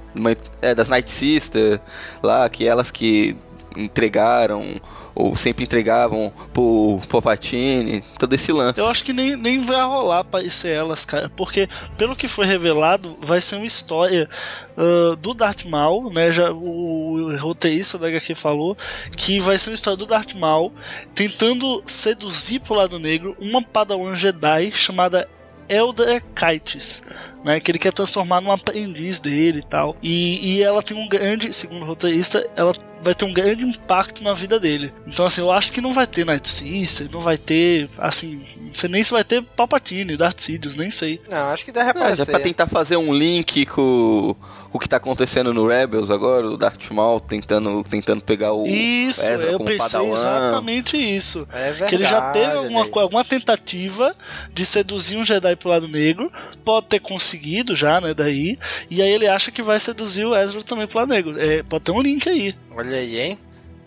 É, 0.61 0.73
das 0.73 0.87
Night 0.87 1.11
Sister, 1.11 1.81
lá, 2.23 2.47
que 2.47 2.65
elas 2.65 2.89
que 2.89 3.35
entregaram, 3.75 4.79
ou 5.15 5.35
sempre 5.35 5.63
entregavam 5.63 6.31
pro 6.53 6.99
Palpatine, 7.09 8.03
todo 8.19 8.33
esse 8.33 8.51
lance. 8.51 8.79
Eu 8.79 8.87
acho 8.87 9.03
que 9.03 9.13
nem, 9.13 9.35
nem 9.37 9.63
vai 9.63 9.81
rolar 9.81 10.19
aparecer 10.19 10.75
elas, 10.75 11.05
cara. 11.05 11.29
Porque, 11.29 11.69
pelo 11.97 12.15
que 12.15 12.27
foi 12.27 12.45
revelado, 12.45 13.17
vai 13.21 13.39
ser 13.39 13.55
uma 13.55 13.65
história 13.65 14.29
ah, 14.77 15.15
do 15.19 15.33
Darth 15.33 15.65
Maul, 15.65 16.11
né? 16.11 16.31
Já, 16.31 16.51
o, 16.51 17.15
o 17.15 17.37
roteirista 17.37 17.97
da 17.97 18.07
HQ 18.07 18.35
falou 18.35 18.77
que 19.15 19.39
vai 19.39 19.57
ser 19.57 19.69
uma 19.69 19.75
história 19.75 19.97
do 19.97 20.05
Darth 20.05 20.33
Maul 20.35 20.73
tentando 21.13 21.81
seduzir 21.85 22.59
pro 22.59 22.75
lado 22.75 22.99
negro 22.99 23.35
uma 23.39 23.61
Padawan 23.61 24.15
Jedi 24.15 24.71
chamada 24.71 25.27
Elder 25.67 26.23
Kites, 26.35 27.03
né, 27.43 27.59
que 27.59 27.71
ele 27.71 27.79
quer 27.79 27.91
transformar 27.91 28.41
num 28.41 28.51
aprendiz 28.51 29.19
dele 29.19 29.59
e 29.59 29.63
tal. 29.63 29.95
E, 30.01 30.57
e 30.57 30.63
ela 30.63 30.83
tem 30.83 30.95
um 30.95 31.07
grande, 31.07 31.51
segundo 31.53 31.81
o 31.83 31.85
roteirista, 31.85 32.47
ela 32.55 32.73
vai 33.05 33.13
ter 33.13 33.23
um 33.23 33.31
grande 33.33 33.63
impacto 33.63 34.23
na 34.23 34.33
vida 34.33 34.59
dele. 34.59 34.91
Então, 35.07 35.25
assim, 35.27 35.39
eu 35.39 35.51
acho 35.51 35.71
que 35.71 35.79
não 35.79 35.93
vai 35.93 36.07
ter 36.07 36.25
Night 36.25 36.49
Sister, 36.49 37.07
não 37.11 37.21
vai 37.21 37.37
ter, 37.37 37.87
assim, 37.99 38.41
não 38.59 38.73
sei 38.73 38.89
nem 38.89 39.03
se 39.03 39.11
vai 39.11 39.23
ter 39.23 39.41
Palpatine, 39.43 40.17
Darth 40.17 40.39
Sidious, 40.39 40.75
nem 40.75 40.89
sei. 40.89 41.21
Não, 41.29 41.49
acho 41.49 41.63
que 41.63 41.71
deve 41.71 41.87
É, 41.87 41.91
aparecer. 41.91 42.17
já 42.17 42.25
pra 42.25 42.39
tentar 42.39 42.67
fazer 42.67 42.97
um 42.97 43.13
link 43.13 43.65
com, 43.67 44.35
com 44.71 44.77
o 44.77 44.79
que 44.79 44.89
tá 44.89 44.97
acontecendo 44.97 45.53
no 45.53 45.67
Rebels 45.67 46.09
agora, 46.09 46.47
o 46.47 46.57
Darth 46.57 46.89
Maul 46.89 47.19
tentando, 47.19 47.83
tentando 47.83 48.21
pegar 48.21 48.53
o 48.53 48.65
Isso, 48.65 49.21
Ezra 49.21 49.51
eu 49.51 49.59
pensei 49.59 49.77
Padawan. 49.77 50.11
exatamente 50.11 50.97
isso. 50.97 51.47
É 51.53 51.69
verdade. 51.71 51.89
que 51.89 51.95
ele 51.95 52.05
já 52.05 52.31
teve 52.31 52.57
alguma, 52.57 52.81
alguma 53.01 53.23
tentativa 53.23 54.15
de 54.51 54.65
seduzir 54.65 55.17
um 55.17 55.23
Jedi 55.23 55.55
pro 55.55 55.69
lado 55.69 55.87
negro, 55.87 56.31
pode 56.63 56.87
ter 56.87 56.99
conseguido 56.99 57.75
já, 57.75 58.01
né, 58.01 58.13
daí, 58.15 58.57
e 58.89 58.99
aí 59.01 59.09
ele 59.11 59.27
acha 59.27 59.51
que 59.51 59.61
vai 59.61 59.79
seduzir 59.79 60.25
o 60.25 60.35
Ezra 60.35 60.61
também 60.63 60.87
pro 60.87 60.97
lado 60.99 61.09
negro. 61.09 61.35
É, 61.39 61.61
pode 61.63 61.83
ter 61.83 61.91
um 61.91 62.01
link 62.01 62.27
aí. 62.27 62.53
Olha 62.75 62.94
aí, 62.95 63.19
hein? 63.19 63.39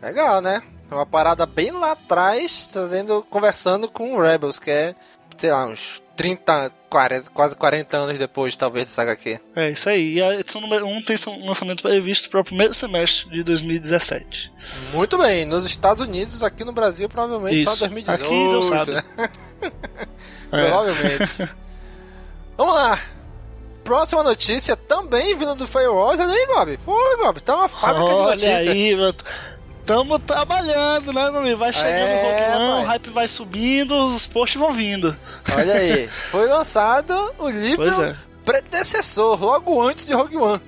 Legal, 0.03 0.41
né? 0.41 0.63
É 0.91 0.95
uma 0.95 1.07
parada 1.07 1.45
bem 1.45 1.71
lá 1.71 1.93
atrás, 1.93 2.69
fazendo, 2.73 3.25
conversando 3.29 3.89
com 3.89 4.15
o 4.15 4.21
Rebels, 4.21 4.59
que 4.59 4.71
é, 4.71 4.95
sei 5.37 5.51
lá, 5.51 5.67
uns 5.67 6.03
30, 6.17 6.73
40, 6.89 7.31
quase 7.31 7.55
40 7.55 7.97
anos 7.97 8.19
depois, 8.19 8.57
talvez, 8.57 8.89
dessa 8.89 9.03
HQ. 9.03 9.39
É 9.55 9.71
isso 9.71 9.89
aí. 9.89 10.15
E 10.15 10.23
a 10.23 10.35
edição 10.35 10.61
número 10.61 10.87
1 10.87 11.01
tem 11.03 11.17
seu 11.17 11.39
lançamento 11.39 11.83
previsto 11.83 12.31
para 12.31 12.41
o 12.41 12.45
primeiro 12.45 12.73
semestre 12.75 13.31
de 13.31 13.43
2017. 13.43 14.53
Muito 14.93 15.19
bem, 15.19 15.45
nos 15.45 15.65
Estados 15.65 16.03
Unidos, 16.03 16.43
aqui 16.43 16.65
no 16.65 16.73
Brasil, 16.73 17.09
provavelmente 17.09 17.63
Isso. 17.63 17.77
só 17.77 17.87
2018. 17.87 18.25
Aqui 18.25 18.49
Deus 18.49 18.67
sabe. 18.67 18.93
né? 18.93 19.03
É. 20.51 20.67
Provavelmente. 20.67 21.55
Vamos 22.57 22.75
lá. 22.75 22.99
Próxima 23.89 24.23
notícia, 24.23 24.77
também 24.77 25.35
vindo 25.35 25.55
do 25.55 25.67
Firewalls. 25.67 26.21
Olha 26.21 26.35
aí, 26.35 26.47
Bob. 26.47 26.79
Pô, 26.85 26.95
Bob, 27.23 27.41
tá 27.41 27.57
uma 27.57 27.69
fábrica 27.71 28.05
de 28.07 28.15
Olha 28.15 28.27
notícias. 28.35 28.69
aí, 28.69 28.97
mano. 28.97 29.15
Tamo 29.87 30.19
trabalhando, 30.19 31.11
né, 31.11 31.31
meu 31.31 31.41
amigo? 31.41 31.57
Vai 31.57 31.73
chegando 31.73 32.11
É, 32.11 32.19
o 32.19 32.51
pai. 32.59 32.83
o 32.83 32.87
hype 32.87 33.09
vai 33.09 33.27
subindo, 33.27 33.95
os 34.15 34.27
posts 34.27 34.61
vão 34.61 34.73
vindo. 34.73 35.17
Olha 35.57 35.73
aí. 35.73 36.07
Foi 36.31 36.47
lançado 36.47 37.33
o 37.39 37.49
livro 37.49 37.89
é. 37.89 38.15
predecessor, 38.45 39.43
logo 39.43 39.81
antes 39.81 40.05
de 40.05 40.13
Rogue 40.13 40.37
One. 40.37 40.61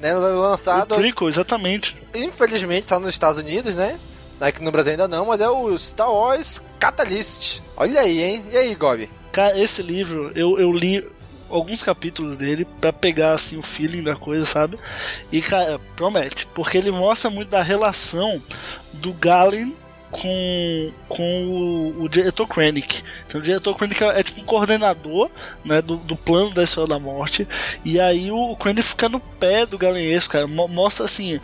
Né, 0.00 0.14
lançado, 0.14 0.92
O 0.92 0.94
prequel, 0.98 1.28
exatamente. 1.28 2.00
infelizmente, 2.14 2.86
só 2.86 3.00
nos 3.00 3.08
Estados 3.10 3.40
Unidos, 3.40 3.74
né? 3.74 3.98
Aqui 4.40 4.62
no 4.62 4.70
Brasil 4.70 4.92
ainda 4.92 5.08
não, 5.08 5.26
mas 5.26 5.40
é 5.40 5.48
o 5.48 5.76
Star 5.76 6.12
Wars 6.12 6.62
Catalyst. 6.78 7.58
Olha 7.76 8.02
aí, 8.02 8.22
hein? 8.22 8.44
E 8.52 8.56
aí, 8.56 8.72
Gob? 8.76 9.10
Cara, 9.32 9.58
esse 9.58 9.82
livro, 9.82 10.30
eu, 10.36 10.60
eu 10.60 10.70
li 10.72 11.04
alguns 11.50 11.82
capítulos 11.82 12.36
dele 12.36 12.66
pra 12.80 12.92
pegar 12.92 13.32
assim 13.32 13.56
o 13.56 13.62
feeling 13.62 14.02
da 14.02 14.16
coisa, 14.16 14.44
sabe? 14.44 14.76
E 15.32 15.40
cara, 15.40 15.78
promete, 15.96 16.46
porque 16.54 16.78
ele 16.78 16.90
mostra 16.90 17.30
muito 17.30 17.48
da 17.48 17.62
relação 17.62 18.42
do 18.92 19.12
Galen 19.12 19.76
com, 20.10 20.92
com 21.06 21.46
o, 21.46 22.02
o 22.04 22.08
diretor 22.08 22.46
Krennic. 22.46 23.02
Então, 23.26 23.40
o 23.40 23.44
diretor 23.44 23.74
Krennic 23.76 24.02
é, 24.02 24.20
é 24.20 24.22
tipo 24.22 24.40
um 24.40 24.44
coordenador 24.44 25.30
né, 25.64 25.82
do, 25.82 25.96
do 25.98 26.16
plano 26.16 26.52
da 26.54 26.62
Estrela 26.62 26.88
da 26.88 26.98
Morte. 26.98 27.46
E 27.84 28.00
aí 28.00 28.30
o, 28.30 28.52
o 28.52 28.56
Krennic 28.56 28.88
fica 28.88 29.08
no 29.08 29.20
pé 29.20 29.66
do 29.66 29.76
Galenesco, 29.76 30.32
cara. 30.32 30.46
Mo- 30.46 30.66
Mostra 30.68 31.04
assim. 31.04 31.38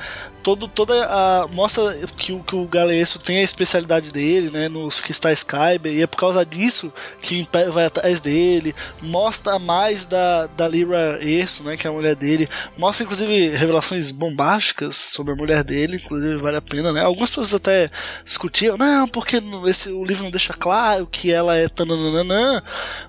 Todo, 0.44 0.68
toda 0.68 1.06
a. 1.06 1.48
Mostra 1.48 1.82
que, 2.16 2.30
o- 2.32 2.42
que 2.44 2.54
o 2.54 2.66
Galeesco 2.68 3.18
tem 3.18 3.38
a 3.38 3.42
especialidade 3.42 4.10
dele, 4.12 4.50
né? 4.50 4.68
Nos 4.68 5.00
Crystais 5.00 5.42
Kyber, 5.42 5.90
e 5.92 6.02
é 6.02 6.06
por 6.06 6.18
causa 6.18 6.44
disso 6.44 6.92
que 7.22 7.34
o 7.34 7.38
Império 7.38 7.72
vai 7.72 7.86
atrás 7.86 8.20
dele. 8.20 8.74
Mostra 9.00 9.58
mais 9.58 10.04
da, 10.04 10.46
da 10.48 10.68
Lyra 10.68 11.18
Erso, 11.22 11.64
né? 11.64 11.78
Que 11.78 11.86
é 11.86 11.90
a 11.90 11.92
mulher 11.94 12.14
dele. 12.14 12.46
Mostra, 12.76 13.04
inclusive, 13.04 13.48
revelações 13.56 14.10
bombásticas 14.10 14.94
sobre 14.96 15.32
a 15.32 15.36
mulher 15.36 15.64
dele, 15.64 15.96
inclusive 15.96 16.36
vale 16.36 16.58
a 16.58 16.62
pena, 16.62 16.92
né? 16.92 17.00
Algumas 17.00 17.30
pessoas 17.30 17.54
até 17.54 17.90
discutiam, 18.22 18.76
não, 18.76 19.08
porque 19.08 19.40
esse, 19.66 19.88
o 19.88 20.04
livro 20.04 20.24
não 20.24 20.30
deixa 20.30 20.52
claro 20.52 21.08
que 21.10 21.32
ela 21.32 21.56
é 21.56 21.70
tananana, 21.70 22.62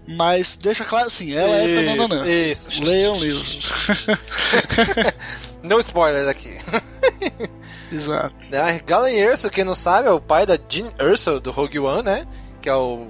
mas 0.08 0.56
deixa 0.56 0.86
claro, 0.86 1.10
sim, 1.12 1.34
ela 1.34 1.58
é 1.58 1.74
tananana. 1.76 2.26
Isso. 2.30 2.82
Leiam 2.82 3.14
o 3.14 3.20
livro. 3.20 3.44
No 5.64 5.80
spoilers 5.80 6.28
aqui. 6.28 6.54
Exato. 7.92 8.36
Né, 8.52 8.82
Galen 8.86 9.16
Erso, 9.16 9.50
quem 9.50 9.64
não 9.64 9.76
sabe, 9.76 10.08
é 10.08 10.12
o 10.12 10.20
pai 10.20 10.46
da 10.46 10.58
Jean 10.70 10.92
Erso 11.00 11.40
do 11.40 11.52
Rogue 11.52 11.80
One, 11.80 12.04
né? 12.04 12.28
Que 12.62 12.70
é 12.70 12.76
o 12.76 13.08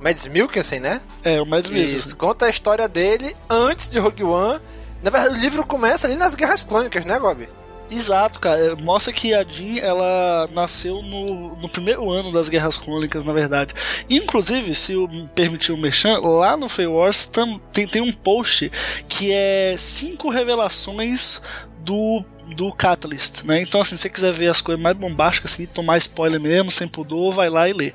Mads 0.00 0.26
Mikkelsen, 0.26 0.80
né? 0.80 1.00
É, 1.22 1.40
o 1.40 1.46
Mads 1.46 1.70
Mikkelsen. 1.70 2.14
conta 2.14 2.46
a 2.46 2.50
história 2.50 2.88
dele 2.88 3.36
antes 3.48 3.90
de 3.90 3.98
Rogue 3.98 4.24
One. 4.24 4.60
Na 5.02 5.10
verdade, 5.10 5.34
o 5.34 5.38
livro 5.38 5.66
começa 5.66 6.06
ali 6.06 6.16
nas 6.16 6.34
Guerras 6.34 6.62
Clônicas, 6.62 7.04
né, 7.04 7.18
Gob? 7.18 7.48
Exato, 7.90 8.38
cara. 8.38 8.56
É, 8.56 8.74
Mostra 8.76 9.12
que 9.12 9.34
a 9.34 9.42
Jean, 9.42 9.80
ela 9.80 10.48
nasceu 10.52 11.02
no, 11.02 11.56
no 11.56 11.68
primeiro 11.68 12.08
ano 12.10 12.30
das 12.30 12.48
Guerras 12.48 12.78
Clônicas, 12.78 13.24
na 13.24 13.32
verdade. 13.32 13.74
Inclusive, 14.08 14.74
se 14.74 14.92
eu 14.92 15.08
permitir 15.34 15.72
o 15.72 15.76
merchan, 15.76 16.18
lá 16.20 16.56
no 16.56 16.68
Fey 16.68 16.86
Wars 16.86 17.26
tem, 17.26 17.86
tem 17.86 18.02
um 18.02 18.12
post 18.12 18.70
que 19.08 19.32
é 19.32 19.74
cinco 19.76 20.30
revelações 20.30 21.42
do 21.80 22.24
do 22.54 22.72
Catalyst, 22.72 23.44
né? 23.44 23.62
Então, 23.62 23.80
assim, 23.80 23.96
se 23.96 24.02
você 24.02 24.08
quiser 24.10 24.32
ver 24.32 24.48
as 24.48 24.60
coisas 24.60 24.82
mais 24.82 24.96
bombásticas, 24.96 25.52
assim, 25.54 25.66
tomar 25.66 25.98
spoiler 25.98 26.40
mesmo, 26.40 26.70
sem 26.70 26.88
pudor, 26.88 27.32
vai 27.32 27.48
lá 27.48 27.68
e 27.68 27.72
lê. 27.72 27.92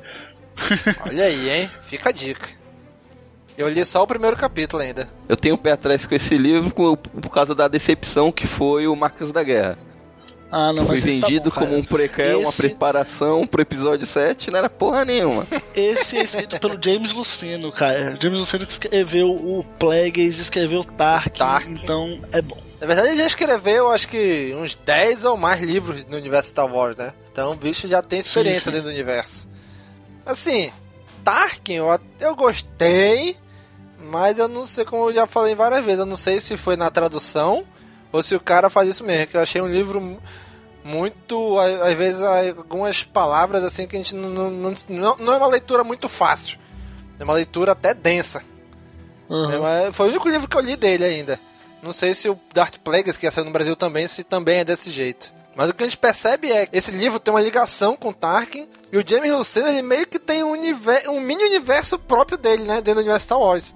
Olha 1.06 1.26
aí, 1.26 1.50
hein? 1.50 1.72
Fica 1.88 2.10
a 2.10 2.12
dica. 2.12 2.50
Eu 3.58 3.70
li 3.70 3.86
só 3.86 4.04
o 4.04 4.08
primeiro 4.08 4.36
capítulo 4.36 4.82
ainda. 4.84 5.10
Eu 5.30 5.38
tenho 5.38 5.56
um 5.56 5.58
pé 5.58 5.72
atrás 5.72 6.06
com 6.06 6.14
esse 6.14 6.38
livro 6.38 6.74
com- 6.74 6.96
por 6.96 7.30
causa 7.30 7.56
da 7.56 7.68
decepção 7.68 8.32
que 8.32 8.46
foi 8.48 8.86
o 8.88 8.96
Marcas 8.96 9.32
da 9.32 9.44
Guerra. 9.44 9.78
Ah, 10.52 10.72
não, 10.72 10.86
Foi 10.86 10.96
mas 10.96 11.06
esse 11.06 11.20
tá 11.20 11.28
vendido 11.28 11.46
bom, 11.50 11.56
cara. 11.56 11.66
como 11.68 11.78
um 11.80 11.84
prequel, 11.84 12.40
uma 12.40 12.50
Esse- 12.50 12.62
preparação 12.70 13.48
pro 13.48 13.62
episódio 13.62 14.06
7, 14.06 14.52
não 14.52 14.60
era 14.60 14.70
porra 14.70 15.04
nenhuma. 15.04 15.46
Esse 15.74 16.18
é 16.18 16.24
escrito 16.24 16.60
pelo 16.60 16.78
James 16.82 17.14
Luceno, 17.14 17.72
cara. 17.72 18.16
James 18.22 18.40
Luceno 18.40 18.66
que 18.66 18.72
escreveu 18.72 19.32
o 19.32 19.66
Plagueis, 19.80 20.38
escreveu 20.40 20.82
o 20.82 20.86
Tark, 20.86 21.36
Tark. 21.38 21.68
então 21.70 22.22
é 22.32 22.42
bom. 22.42 22.58
Na 22.86 22.94
verdade, 22.94 23.10
ele 23.10 23.18
já 23.22 23.28
escreveu, 23.28 23.92
acho 23.92 24.08
que, 24.08 24.54
uns 24.56 24.76
10 24.76 25.24
ou 25.26 25.36
mais 25.36 25.60
livros 25.60 26.06
no 26.06 26.18
universo 26.18 26.50
Star 26.52 26.72
Wars, 26.72 26.96
né? 26.96 27.14
Então 27.32 27.52
o 27.52 27.56
bicho 27.56 27.88
já 27.88 28.02
tem 28.02 28.20
experiência 28.20 28.60
Sim, 28.60 28.66
sim. 28.66 28.72
dentro 28.72 28.84
do 28.90 28.94
universo. 28.94 29.48
Assim, 30.24 30.72
Tarkin, 31.24 31.74
eu, 31.74 32.00
eu 32.20 32.36
gostei, 32.36 33.36
mas 34.00 34.38
eu 34.38 34.48
não 34.48 34.66
sei, 34.66 34.86
como 34.86 35.10
eu 35.10 35.14
já 35.16 35.26
falei 35.26 35.56
várias 35.56 35.84
vezes, 35.84 36.00
eu 36.00 36.06
não 36.06 36.16
sei 36.16 36.40
se 36.40 36.56
foi 36.58 36.76
na 36.76 36.92
tradução 36.92 37.66
ou 38.12 38.22
se 38.22 38.36
o 38.36 38.40
cara 38.40 38.70
faz 38.70 38.88
isso 38.90 39.04
mesmo, 39.04 39.28
que 39.28 39.36
eu 39.38 39.42
achei 39.42 39.60
um 39.62 39.68
livro 39.68 40.00
mu- 40.00 40.22
muito, 40.84 41.58
às 41.60 41.94
vezes, 41.96 42.22
algumas 42.22 43.04
palavras 43.04 43.64
assim 43.64 43.88
que 43.88 43.96
a 43.96 44.00
gente 44.00 44.14
não, 44.14 44.30
não, 44.30 44.74
não, 44.90 45.16
não- 45.18 45.34
é 45.34 45.38
uma 45.38 45.48
leitura 45.48 45.84
muito 45.84 46.08
fácil. 46.08 46.60
É 47.20 47.24
uma 47.24 47.34
leitura 47.34 47.72
até 47.72 47.96
densa. 47.96 48.44
Uhum. 49.28 49.68
É, 49.68 49.92
foi 49.92 50.06
o 50.06 50.10
único 50.12 50.30
livro 50.30 50.48
que 50.48 50.56
eu 50.56 50.62
li 50.62 50.76
dele 50.76 51.04
ainda. 51.04 51.40
Não 51.82 51.94
sei 51.94 52.14
se 52.16 52.28
o 52.30 52.40
Darth 52.54 52.78
Plagueis, 52.84 53.18
que 53.18 53.26
ia 53.26 53.32
sair 53.32 53.44
no 53.46 53.52
Brasil 53.52 53.76
também, 53.76 54.08
se 54.08 54.24
também 54.24 54.60
é 54.60 54.66
desse 54.66 54.90
jeito. 54.90 55.32
Mas 55.56 55.70
o 55.70 55.74
que 55.74 55.84
a 55.84 55.88
gente 55.88 55.98
percebe 55.98 56.52
é 56.52 56.66
que 56.66 56.76
esse 56.78 56.92
livro 56.92 57.20
tem 57.20 57.34
uma 57.34 57.40
ligação 57.42 57.96
com 57.96 58.12
Tarkin 58.12 58.68
e 58.92 58.98
o 58.98 59.04
James 59.08 59.32
Luceno 59.32 59.68
ele 59.70 59.82
meio 59.82 60.06
que 60.06 60.20
tem 60.20 60.44
um, 60.44 60.52
univer- 60.52 61.10
um 61.10 61.20
mini 61.22 61.44
universo 61.46 61.98
próprio 61.98 62.38
dele, 62.38 62.64
né? 62.64 62.76
Dentro 62.76 62.96
do 62.96 63.00
universo 63.02 63.24
Star 63.26 63.40
Wars. 63.40 63.76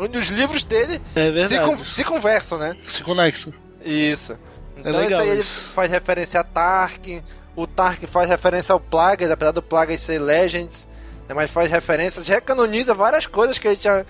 Onde 0.00 0.18
os 0.18 0.26
livros 0.28 0.64
dele 0.64 1.00
É 1.14 1.46
se, 1.46 1.58
con- 1.60 1.78
se 1.84 2.02
conversam, 2.02 2.58
né? 2.58 2.76
Se 2.82 3.02
conecta. 3.04 3.52
Isso. 3.84 4.36
Então 4.76 4.92
legal 4.98 5.20
isso 5.22 5.30
aí 5.32 5.38
isso. 5.38 5.66
ele 5.68 5.74
faz 5.74 5.90
referência 5.90 6.40
a 6.40 6.44
Tarkin, 6.44 7.22
o 7.54 7.66
Tarkin 7.66 8.06
faz 8.06 8.28
referência 8.28 8.72
ao 8.72 8.80
Plagueis, 8.80 9.30
apesar 9.30 9.52
do 9.52 9.62
Plagueis 9.62 10.00
ser 10.00 10.18
Legends, 10.18 10.88
né, 11.28 11.34
mas 11.34 11.50
faz 11.50 11.70
referência, 11.70 12.22
recanoniza 12.24 12.94
várias 12.94 13.26
coisas 13.26 13.58
que 13.58 13.68
ele 13.68 13.76
tinha 13.76 14.04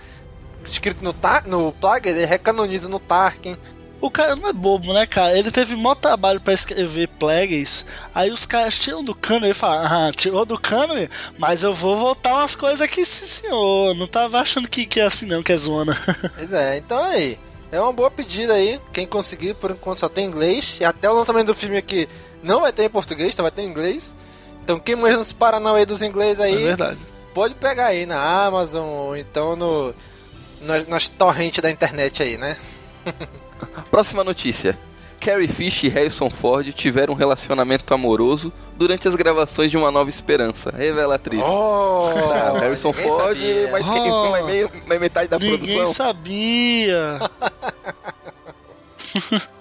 escrito 0.69 1.03
no, 1.03 1.13
Tar 1.13 1.47
no 1.47 1.71
Plagueis, 1.71 2.15
ele 2.15 2.25
recanoniza 2.25 2.87
no 2.87 2.99
Tarkin. 2.99 3.57
O 4.01 4.11
cara 4.11 4.35
não 4.35 4.49
é 4.49 4.53
bobo, 4.53 4.91
né, 4.91 5.05
cara? 5.05 5.37
Ele 5.37 5.49
teve 5.49 5.77
maior 5.77 5.95
trabalho 5.95 6.41
pra 6.41 6.53
escrever 6.53 7.07
Plagueis. 7.07 7.85
Aí 8.13 8.31
os 8.31 8.45
caras 8.45 8.77
tiram 8.77 9.01
do 9.01 9.15
cano 9.15 9.45
e 9.45 9.47
ele 9.47 9.53
fala: 9.53 10.07
Ah, 10.07 10.11
tirou 10.11 10.45
do 10.45 10.59
cano, 10.59 10.93
mas 11.37 11.63
eu 11.63 11.73
vou 11.73 11.95
voltar 11.95 12.33
umas 12.33 12.53
coisas 12.53 12.81
aqui, 12.81 13.05
sim 13.05 13.25
senhor. 13.25 13.95
Não 13.95 14.05
tava 14.05 14.39
achando 14.39 14.67
que, 14.67 14.85
que 14.85 14.99
é 14.99 15.03
assim, 15.03 15.25
não, 15.25 15.41
que 15.41 15.53
é 15.53 15.57
zona. 15.57 15.97
Pois 16.35 16.51
é, 16.51 16.77
então 16.77 17.01
aí. 17.01 17.39
É 17.71 17.79
uma 17.79 17.91
boa 17.93 18.11
pedida 18.11 18.53
aí. 18.53 18.79
Quem 18.91 19.07
conseguir, 19.07 19.55
por 19.55 19.71
enquanto 19.71 19.97
só 19.97 20.07
tem 20.09 20.25
inglês. 20.25 20.77
E 20.79 20.85
até 20.85 21.09
o 21.09 21.13
lançamento 21.15 21.47
do 21.47 21.55
filme 21.55 21.77
aqui 21.77 22.07
não 22.43 22.61
vai 22.61 22.71
ter 22.71 22.83
em 22.83 22.89
português, 22.89 23.33
só 23.33 23.41
vai 23.41 23.51
ter 23.51 23.63
em 23.63 23.67
inglês. 23.67 24.13
Então 24.63 24.79
quem 24.79 24.95
manja 24.95 25.17
nos 25.17 25.33
Paranauê 25.33 25.85
dos 25.85 26.01
inglês 26.01 26.39
é 26.39 26.43
aí, 26.43 26.63
verdade. 26.63 26.99
pode 27.33 27.55
pegar 27.55 27.87
aí 27.87 28.05
na 28.05 28.45
Amazon 28.45 28.85
ou 28.85 29.17
então 29.17 29.55
no, 29.55 29.93
nas, 30.63 30.87
nas 30.87 31.07
torrentes 31.07 31.61
da 31.61 31.69
internet 31.69 32.21
aí, 32.23 32.37
né? 32.37 32.57
Próxima 33.91 34.23
notícia. 34.23 34.77
Carrie 35.19 35.47
Fisher 35.47 35.89
e 35.89 35.93
Harrison 35.93 36.29
Ford 36.29 36.73
tiveram 36.73 37.13
um 37.13 37.17
relacionamento 37.17 37.93
amoroso 37.93 38.51
durante 38.75 39.07
as 39.07 39.15
gravações 39.15 39.71
de 39.71 39.77
Uma 39.77 39.89
Nova 39.89 40.09
Esperança. 40.09 40.69
Revela 40.75 41.13
a 41.13 41.15
atriz. 41.15 41.41
Oh, 41.45 42.01
Ah, 42.33 42.59
Harrison 42.59 42.89
ninguém 42.89 43.07
Ford, 43.07 43.37
sabia. 43.37 43.71
mas 43.71 43.89
quem 43.89 44.11
Oh. 44.11 44.29
foi 44.31 44.41
meio, 44.43 44.71
meio 44.85 44.99
metade 45.01 45.29
da 45.29 45.39
Ninguém 45.39 45.57
produção. 45.77 45.87
sabia. 45.87 47.19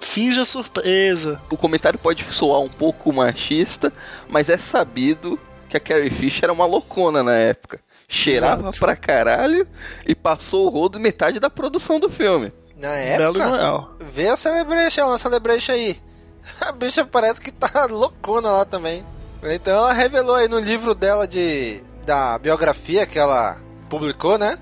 Finja 0.00 0.44
surpresa. 0.44 1.40
O 1.50 1.56
comentário 1.56 1.98
pode 1.98 2.24
soar 2.32 2.60
um 2.60 2.68
pouco 2.68 3.12
machista, 3.12 3.92
mas 4.28 4.48
é 4.48 4.56
sabido 4.56 5.38
que 5.68 5.76
a 5.76 5.80
Carrie 5.80 6.10
Fisher 6.10 6.44
era 6.44 6.52
uma 6.52 6.66
loucona 6.66 7.22
na 7.24 7.34
época. 7.34 7.80
Cheirava 8.14 8.60
Exato. 8.60 8.78
pra 8.78 8.94
caralho 8.94 9.66
e 10.06 10.14
passou 10.14 10.66
o 10.66 10.68
rodo 10.68 11.00
metade 11.00 11.40
da 11.40 11.48
produção 11.48 11.98
do 11.98 12.10
filme. 12.10 12.52
Na 12.76 12.90
época, 12.90 13.88
vê 14.12 14.28
a 14.28 14.36
Celebration, 14.36 15.08
a 15.08 15.16
Celebration 15.16 15.72
aí. 15.72 15.98
A 16.60 16.72
bicha 16.72 17.06
parece 17.06 17.40
que 17.40 17.50
tá 17.50 17.86
loucona 17.88 18.50
lá 18.50 18.66
também. 18.66 19.02
Então 19.42 19.72
ela 19.72 19.94
revelou 19.94 20.34
aí 20.34 20.46
no 20.46 20.58
livro 20.58 20.94
dela 20.94 21.26
de 21.26 21.82
da 22.04 22.38
biografia 22.38 23.06
que 23.06 23.18
ela 23.18 23.56
publicou, 23.88 24.36
né? 24.36 24.58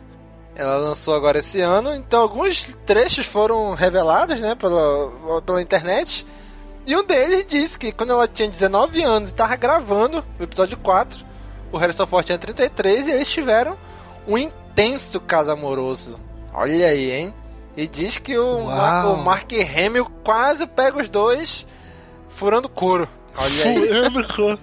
Ela 0.55 0.77
lançou 0.77 1.17
agora 1.17 1.41
esse 1.41 1.61
ano. 1.61 1.93
Então 1.93 2.21
alguns 2.21 2.73
trechos 2.87 3.27
foram 3.27 3.75
revelados, 3.75 4.41
né, 4.41 4.55
pela, 4.55 5.41
pela 5.45 5.61
internet. 5.61 6.25
E 6.87 6.95
um 6.95 7.05
deles 7.05 7.45
disse 7.49 7.77
que 7.77 7.91
quando 7.91 8.13
ela 8.13 8.29
tinha 8.29 8.49
19 8.49 9.03
anos 9.03 9.31
e 9.31 9.35
tava 9.35 9.57
gravando 9.57 10.25
o 10.39 10.43
episódio 10.45 10.77
4, 10.77 11.30
o 11.73 11.79
Harrison 11.79 12.07
Ford 12.07 12.25
tinha 12.27 12.39
33 12.39 13.07
e 13.07 13.11
eles 13.11 13.29
tiveram 13.29 13.77
um 14.27 14.37
intenso 14.39 15.21
caso 15.21 15.51
amoroso. 15.51 16.19
Olha 16.53 16.89
aí, 16.89 17.11
hein? 17.11 17.35
E 17.77 17.87
diz 17.87 18.19
que 18.19 18.37
o, 18.37 18.65
Ma 18.65 19.05
Uau. 19.05 19.15
o 19.15 19.25
Mark 19.25 19.51
Hamill 19.53 20.07
quase 20.25 20.67
pega 20.67 21.01
os 21.01 21.09
dois 21.09 21.67
furando 22.29 22.69
couro. 22.69 23.09
Olha 23.37 23.65
aí. 23.65 23.87
Furando 23.95 24.29
com. 24.35 24.59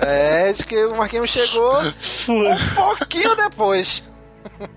É, 0.00 0.52
diz 0.52 0.62
que 0.64 0.84
o 0.84 0.96
Mark 0.96 1.12
Hamill 1.14 1.26
chegou 1.26 1.74
Fura. 1.98 2.54
um 2.54 2.74
pouquinho 2.96 3.34
depois 3.36 4.02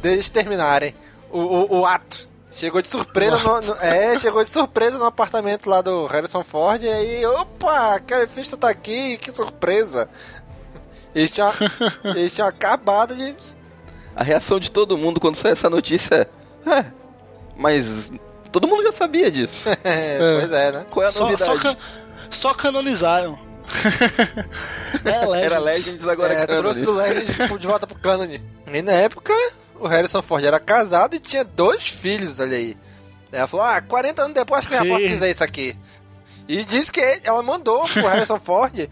deles 0.00 0.28
terminarem 0.28 0.94
o, 1.30 1.38
o, 1.40 1.80
o 1.80 1.86
ato. 1.86 2.28
Chegou 2.52 2.80
de 2.80 2.86
surpresa 2.86 3.36
no, 3.38 3.60
no- 3.60 3.74
É, 3.82 4.16
chegou 4.20 4.42
de 4.44 4.48
surpresa 4.48 4.96
no 4.96 5.04
apartamento 5.04 5.68
lá 5.68 5.82
do 5.82 6.06
Harrison 6.06 6.44
Ford 6.44 6.80
e 6.82 6.88
aí, 6.88 7.26
opa, 7.26 7.98
Carrie 7.98 8.28
Fisher 8.28 8.56
tá 8.56 8.68
aqui, 8.68 9.16
que 9.16 9.32
surpresa. 9.34 10.08
Eles 12.14 12.32
tinham 12.32 12.48
acabado 12.48 13.14
de. 13.14 13.34
A 14.16 14.22
reação 14.22 14.60
de 14.60 14.70
todo 14.70 14.96
mundo 14.98 15.20
quando 15.20 15.36
sai 15.36 15.52
essa 15.52 15.68
notícia 15.70 16.28
é. 16.66 16.70
É, 16.70 16.84
mas 17.56 18.10
todo 18.50 18.66
mundo 18.68 18.82
já 18.84 18.92
sabia 18.92 19.30
disso. 19.30 19.68
É, 19.84 20.18
Pois 20.18 20.52
é, 20.52 20.72
né? 20.72 20.86
Qual 20.90 21.04
é 21.04 21.08
a 21.08 21.10
Só, 21.10 21.24
novidade? 21.24 21.60
só, 21.60 21.76
só 22.30 22.54
canonizaram. 22.54 23.38
é 25.04 25.26
Legends. 25.26 25.42
Era 25.42 25.58
Legends, 25.58 26.08
agora 26.08 26.34
é, 26.34 26.42
é 26.42 26.46
trouxe 26.46 26.80
do 26.80 26.92
Legends 26.92 27.36
de 27.58 27.66
volta 27.66 27.86
pro 27.86 27.98
Canon. 27.98 28.28
E 28.72 28.82
na 28.82 28.92
época, 28.92 29.32
o 29.78 29.86
Harrison 29.86 30.22
Ford 30.22 30.44
era 30.44 30.60
casado 30.60 31.16
e 31.16 31.18
tinha 31.18 31.44
dois 31.44 31.88
filhos, 31.88 32.40
olha 32.40 32.56
aí. 32.56 32.76
Ela 33.32 33.46
falou, 33.46 33.66
ah, 33.66 33.80
40 33.80 34.22
anos 34.22 34.34
depois 34.34 34.60
acho 34.60 34.68
que 34.68 34.80
minha 34.80 34.94
foto 34.94 35.06
quiser 35.08 35.30
isso 35.30 35.42
aqui. 35.42 35.76
E 36.46 36.64
disse 36.64 36.92
que 36.92 37.00
ela 37.24 37.42
mandou 37.42 37.80
pro 37.80 38.06
Harrison 38.06 38.38
Ford 38.38 38.88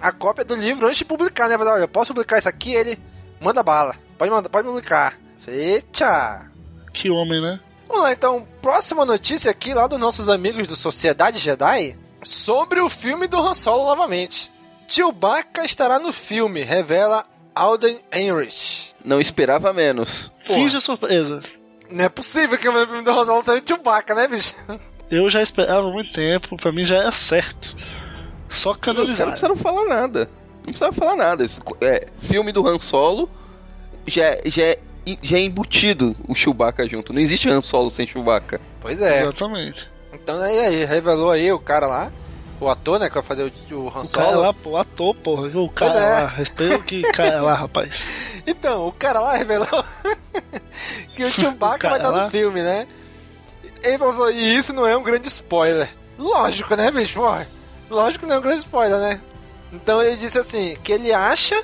a 0.00 0.12
cópia 0.12 0.44
do 0.44 0.54
livro 0.54 0.86
antes 0.86 0.98
de 0.98 1.04
publicar, 1.04 1.48
né? 1.48 1.58
Falou, 1.58 1.74
olha, 1.74 1.82
eu 1.82 1.88
posso 1.88 2.12
publicar 2.12 2.38
isso 2.38 2.48
aqui? 2.48 2.72
Ele, 2.72 2.98
manda 3.40 3.62
bala. 3.62 3.94
Pode 4.18 4.30
mandar, 4.30 4.48
pode 4.48 4.66
publicar. 4.66 5.18
Eita! 5.46 6.50
Que 6.92 7.10
homem, 7.10 7.40
né? 7.40 7.60
Vamos 7.88 8.02
lá, 8.04 8.12
então, 8.12 8.46
próxima 8.62 9.04
notícia 9.04 9.50
aqui 9.50 9.74
lá 9.74 9.86
dos 9.86 9.98
nossos 9.98 10.28
amigos 10.28 10.68
do 10.68 10.76
Sociedade 10.76 11.38
Jedi 11.38 11.96
sobre 12.22 12.80
o 12.80 12.88
filme 12.88 13.26
do 13.26 13.38
Han 13.38 13.54
Solo 13.54 13.84
novamente. 13.84 14.50
Chewbacca 14.86 15.64
estará 15.64 15.98
no 15.98 16.12
filme, 16.12 16.62
revela 16.62 17.24
Alden 17.54 18.00
Enrich. 18.12 18.94
Não 19.04 19.20
esperava 19.20 19.72
menos. 19.72 20.30
Finge 20.36 20.80
surpresa. 20.80 21.42
Não 21.90 22.04
é 22.04 22.08
possível 22.08 22.56
que 22.58 22.68
o 22.68 22.72
filme 22.72 23.02
do 23.02 23.10
Han 23.10 23.24
Solo 23.24 23.42
seja 23.42 23.62
o 23.62 23.66
Chewbacca, 23.66 24.14
né, 24.14 24.28
bicho? 24.28 24.54
Eu 25.10 25.28
já 25.28 25.42
esperava 25.42 25.88
há 25.88 25.92
muito 25.92 26.12
tempo, 26.12 26.56
pra 26.56 26.70
mim 26.70 26.84
já 26.84 26.96
era 26.96 27.12
certo. 27.12 27.69
Só 28.50 28.74
caras 28.74 28.86
não 28.86 28.94
canonizar. 29.04 29.26
precisaram 29.28 29.56
falar 29.56 29.84
nada. 29.86 30.30
Não 30.58 30.64
precisaram 30.64 30.92
falar 30.92 31.16
nada. 31.16 31.44
Esse, 31.44 31.60
é, 31.80 32.06
filme 32.20 32.52
do 32.52 32.66
Han 32.66 32.78
Solo 32.78 33.30
já, 34.06 34.24
é- 34.24 34.42
já, 34.46 34.62
é, 34.62 34.78
já 35.22 35.36
é 35.38 35.40
embutido 35.40 36.14
o 36.28 36.34
Chewbacca 36.34 36.86
junto. 36.88 37.12
Não 37.12 37.20
existe 37.20 37.48
Han 37.48 37.62
Solo 37.62 37.90
sem 37.90 38.06
Chewbacca. 38.06 38.60
Pois 38.80 39.00
é. 39.00 39.22
Exatamente. 39.22 39.88
Então 40.12 40.40
aí, 40.40 40.58
aí, 40.58 40.84
revelou 40.84 41.30
aí 41.30 41.50
o 41.52 41.58
cara 41.58 41.86
lá, 41.86 42.12
o 42.60 42.68
ator, 42.68 42.98
né, 42.98 43.08
que 43.08 43.14
vai 43.14 43.22
fazer 43.22 43.52
o, 43.70 43.74
o 43.76 43.88
Han 43.88 44.02
O 44.02 44.08
cara 44.08 44.30
Solo. 44.32 44.40
lá, 44.42 44.52
pô, 44.52 44.76
ator, 44.76 45.14
porra. 45.14 45.46
O 45.58 45.68
cara 45.70 45.98
é. 45.98 46.10
lá, 46.10 46.26
respeita 46.26 46.76
o 46.76 46.82
que 46.82 47.02
cara 47.02 47.40
lá, 47.40 47.54
rapaz. 47.54 48.12
Então, 48.46 48.88
o 48.88 48.92
cara 48.92 49.20
lá 49.20 49.36
revelou 49.36 49.66
que 51.14 51.22
o 51.22 51.30
Chewbacca 51.30 51.78
cara 51.78 51.90
vai 51.90 51.98
estar 51.98 52.10
lá? 52.10 52.24
no 52.24 52.30
filme, 52.30 52.62
né? 52.62 52.86
Ele 53.82 53.98
falou 53.98 54.24
assim, 54.28 54.38
e 54.38 54.56
isso 54.56 54.72
não 54.72 54.86
é 54.86 54.96
um 54.96 55.02
grande 55.02 55.28
spoiler. 55.28 55.90
Lógico, 56.18 56.74
né, 56.74 56.90
bicho? 56.90 57.20
Porra, 57.20 57.46
Lógico 57.90 58.24
que 58.24 58.28
não 58.28 58.36
é 58.36 58.38
um 58.38 58.42
grande 58.42 58.60
spoiler, 58.60 58.98
né? 58.98 59.20
Então 59.72 60.02
ele 60.02 60.16
disse 60.16 60.38
assim, 60.38 60.76
que 60.82 60.92
ele 60.92 61.12
acha 61.12 61.62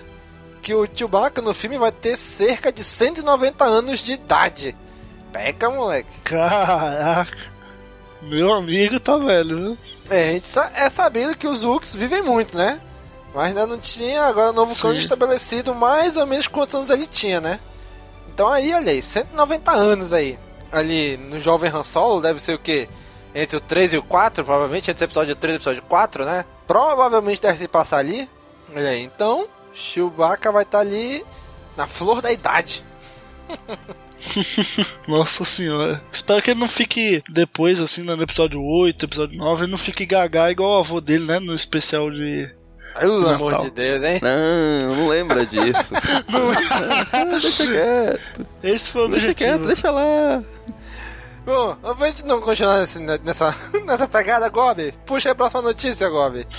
que 0.61 0.75
o 0.75 0.89
Chewbacca 0.93 1.41
no 1.41 1.55
filme 1.55 1.79
vai 1.79 1.93
ter 1.93 2.17
cerca 2.17 2.73
de 2.73 2.83
190 2.83 3.65
anos 3.65 4.01
de 4.01 4.13
idade. 4.13 4.77
Pega, 5.33 5.71
moleque. 5.71 6.19
Caraca. 6.25 7.57
Meu 8.23 8.53
amigo 8.53 8.99
tá 8.99 9.17
velho, 9.19 9.57
viu? 9.57 9.79
É, 10.11 10.31
a 10.31 10.33
gente 10.33 10.49
é 10.75 10.91
sabido 10.91 11.37
que 11.37 11.47
os 11.47 11.63
Wooks 11.63 11.95
vivem 11.95 12.23
muito, 12.23 12.57
né? 12.57 12.81
Mas 13.35 13.49
ainda 13.49 13.67
não 13.67 13.79
tinha 13.79 14.25
agora 14.25 14.51
o 14.51 14.53
novo 14.53 14.75
Sim. 14.75 14.97
estabelecido 14.97 15.75
mais 15.75 16.17
ou 16.17 16.27
menos 16.27 16.49
quantos 16.49 16.75
anos 16.75 16.91
ele 16.91 17.07
tinha, 17.07 17.41
né? 17.41 17.61
Então 18.33 18.49
aí, 18.49 18.73
olha 18.73 18.93
aí, 18.93 19.03
190 19.03 19.71
anos 19.71 20.13
aí. 20.13 20.39
Ali 20.73 21.17
no 21.17 21.41
Jovem 21.41 21.71
Han 21.71 21.83
Solo 21.83 22.21
deve 22.21 22.41
ser 22.41 22.55
o 22.55 22.59
quê? 22.59 22.89
Entre 23.35 23.57
o 23.57 23.61
3 23.61 23.93
e 23.95 23.99
o 23.99 24.03
4, 24.03 24.45
provavelmente, 24.45 24.91
entre 24.91 25.05
o 25.05 25.07
episódio 25.07 25.37
3 25.37 25.55
e 25.55 25.57
o 25.57 25.59
episódio 25.59 25.83
4, 25.83 26.25
né? 26.25 26.45
Provavelmente 26.67 27.43
deve 27.43 27.59
se 27.59 27.69
passar 27.69 27.99
ali. 27.99 28.29
Olha 28.75 28.89
aí, 28.91 29.03
então, 29.03 29.47
Chewbacca 29.75 30.51
vai 30.51 30.63
estar 30.63 30.81
ali 30.81 31.25
na 31.77 31.87
flor 31.87 32.21
da 32.23 32.33
idade. 32.33 32.83
Nossa 35.07 35.45
senhora. 35.45 36.03
Espero 36.11 36.41
que 36.43 36.51
ele 36.53 36.61
não 36.61 36.69
fique 36.69 37.23
depois, 37.29 37.81
assim, 37.81 38.03
no 38.03 38.21
episódio 38.23 38.61
8, 38.63 39.05
episódio 39.05 39.39
9, 39.39 39.65
ele 39.65 39.71
não 39.71 39.79
fique 39.79 40.07
gaga 40.07 40.51
igual 40.51 40.77
o 40.77 40.79
avô 40.81 41.01
dele, 41.01 41.25
né? 41.27 41.39
No 41.39 41.55
especial 41.55 42.11
de. 42.11 42.51
Pelo 42.99 43.21
Natal. 43.21 43.35
amor 43.49 43.65
de 43.65 43.71
Deus, 43.73 44.03
hein? 44.03 44.21
Não, 44.23 44.95
não 44.97 45.09
lembra 45.09 45.45
disso. 45.47 45.93
deixa 47.31 47.67
quieto. 47.67 48.47
Esse 48.63 48.91
foi 48.91 49.03
o 49.05 49.09
Deixa 49.09 49.35
quieto, 49.35 49.61
objetivo. 49.61 49.67
deixa 49.67 49.91
lá. 49.91 50.43
Bom, 51.47 51.77
pra 51.95 52.09
gente 52.09 52.25
não 52.27 52.41
continuar 52.41 52.81
nesse- 52.81 52.99
nessa, 52.99 53.55
nessa 53.87 54.07
pegada, 54.09 54.49
Gobi, 54.49 54.93
puxa 55.07 55.29
aí 55.29 55.33
a 55.33 55.37
próxima 55.37 55.63
notícia, 55.63 56.09
Gobi. 56.09 56.47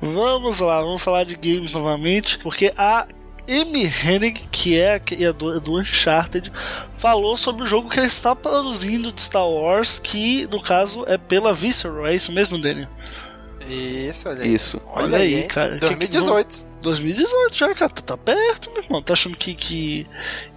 Vamos 0.00 0.60
lá, 0.60 0.80
vamos 0.82 1.02
falar 1.02 1.24
de 1.24 1.36
games 1.36 1.72
novamente, 1.72 2.38
porque 2.38 2.72
a 2.76 3.06
Amy 3.48 3.84
Hennig, 3.86 4.46
que 4.50 4.78
é 4.78 4.94
a 4.94 5.00
criadora 5.00 5.58
do 5.60 5.78
Uncharted, 5.78 6.52
falou 6.94 7.36
sobre 7.36 7.62
o 7.62 7.66
jogo 7.66 7.88
que 7.88 7.98
ela 7.98 8.06
está 8.06 8.34
produzindo 8.36 9.10
de 9.12 9.20
Star 9.20 9.48
Wars, 9.48 9.98
que 9.98 10.46
no 10.48 10.60
caso 10.62 11.04
é 11.06 11.16
pela 11.16 11.54
Visceral, 11.54 12.06
é 12.06 12.14
isso 12.14 12.32
mesmo, 12.32 12.58
Daniel? 12.60 12.88
Isso, 13.68 14.28
olha 14.28 14.42
aí. 14.42 14.54
Isso. 14.54 14.80
Olha 14.86 15.18
aí, 15.18 15.34
hein? 15.42 15.48
cara, 15.48 15.78
que- 15.78 15.96
que- 15.96 16.08
2018. 16.08 16.74
2018 16.82 17.54
já, 17.56 17.74
cara, 17.74 17.90
tá, 17.90 18.02
tá 18.02 18.16
perto, 18.18 18.70
meu 18.72 18.82
irmão. 18.82 19.02
Tá 19.02 19.14
achando 19.14 19.36
que, 19.38 19.54
que. 19.54 20.06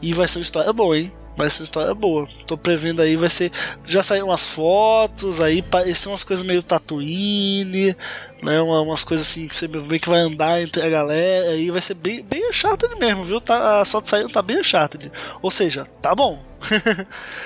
E 0.01 0.11
vai 0.11 0.27
ser 0.27 0.39
uma 0.39 0.43
história 0.43 0.73
boa, 0.73 0.97
hein? 0.97 1.11
Vai 1.37 1.49
ser 1.51 1.61
uma 1.61 1.65
história 1.65 1.93
boa. 1.93 2.27
Tô 2.47 2.57
prevendo 2.57 2.99
aí, 3.01 3.15
vai 3.15 3.29
ser. 3.29 3.51
Já 3.85 4.01
saíram 4.01 4.27
umas 4.27 4.43
fotos, 4.47 5.39
aí 5.39 5.61
parecem 5.61 6.11
umas 6.11 6.23
coisas 6.23 6.43
meio 6.43 6.63
Tatooine, 6.63 7.95
né? 8.41 8.59
Uma- 8.59 8.81
umas 8.81 9.03
coisas 9.03 9.27
assim 9.27 9.47
que 9.47 9.55
você 9.55 9.67
vê 9.67 9.99
que 9.99 10.09
vai 10.09 10.19
andar 10.19 10.59
entre 10.61 10.81
a 10.81 10.89
galera. 10.89 11.51
Aí 11.51 11.69
vai 11.69 11.79
ser 11.81 11.93
bem, 11.93 12.23
bem 12.23 12.49
Uncharted 12.49 12.95
mesmo, 12.99 13.23
viu? 13.23 13.39
Tá, 13.39 13.81
a 13.81 13.85
foto 13.85 14.09
saindo 14.09 14.29
tá 14.29 14.41
bem 14.41 14.59
Uncharted. 14.59 15.11
Ou 15.39 15.51
seja, 15.51 15.85
tá 16.01 16.15
bom. 16.15 16.41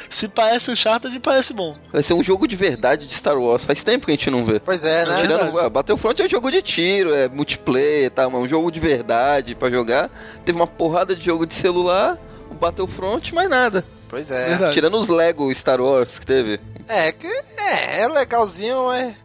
Se 0.09 0.29
parece 0.29 0.71
Uncharted, 0.71 1.19
parece 1.19 1.53
bom. 1.53 1.75
Vai 1.91 2.01
ser 2.01 2.13
um 2.13 2.23
jogo 2.23 2.47
de 2.47 2.55
verdade 2.55 3.05
de 3.05 3.13
Star 3.13 3.37
Wars. 3.37 3.65
Faz 3.65 3.83
tempo 3.83 4.05
que 4.05 4.11
a 4.13 4.15
gente 4.15 4.29
não 4.31 4.45
vê. 4.45 4.59
Pois 4.61 4.85
é, 4.85 5.05
né? 5.05 5.17
Tirando, 5.21 5.59
ah, 5.59 5.69
Battlefront 5.69 6.21
é 6.21 6.25
um 6.25 6.29
jogo 6.29 6.49
de 6.49 6.61
tiro, 6.61 7.13
é 7.13 7.27
multiplayer, 7.27 8.09
tá? 8.09 8.29
Mas 8.29 8.35
é 8.41 8.43
um 8.45 8.47
jogo 8.47 8.71
de 8.71 8.79
verdade 8.79 9.53
pra 9.53 9.69
jogar. 9.69 10.09
Teve 10.45 10.57
uma 10.57 10.67
porrada 10.67 11.13
de 11.13 11.23
jogo 11.25 11.45
de 11.45 11.53
celular, 11.55 12.17
Battlefront, 12.61 13.33
mais 13.33 13.49
nada. 13.49 13.83
Pois 14.07 14.29
é. 14.29 14.49
Verdade. 14.49 14.73
Tirando 14.73 14.97
os 14.97 15.07
Lego 15.07 15.53
Star 15.53 15.81
Wars 15.81 16.19
que 16.19 16.25
teve. 16.25 16.59
É, 16.87 17.11
que 17.11 17.27
é, 17.57 18.01
é 18.01 18.07
legalzinho, 18.07 18.85
mas 18.85 19.15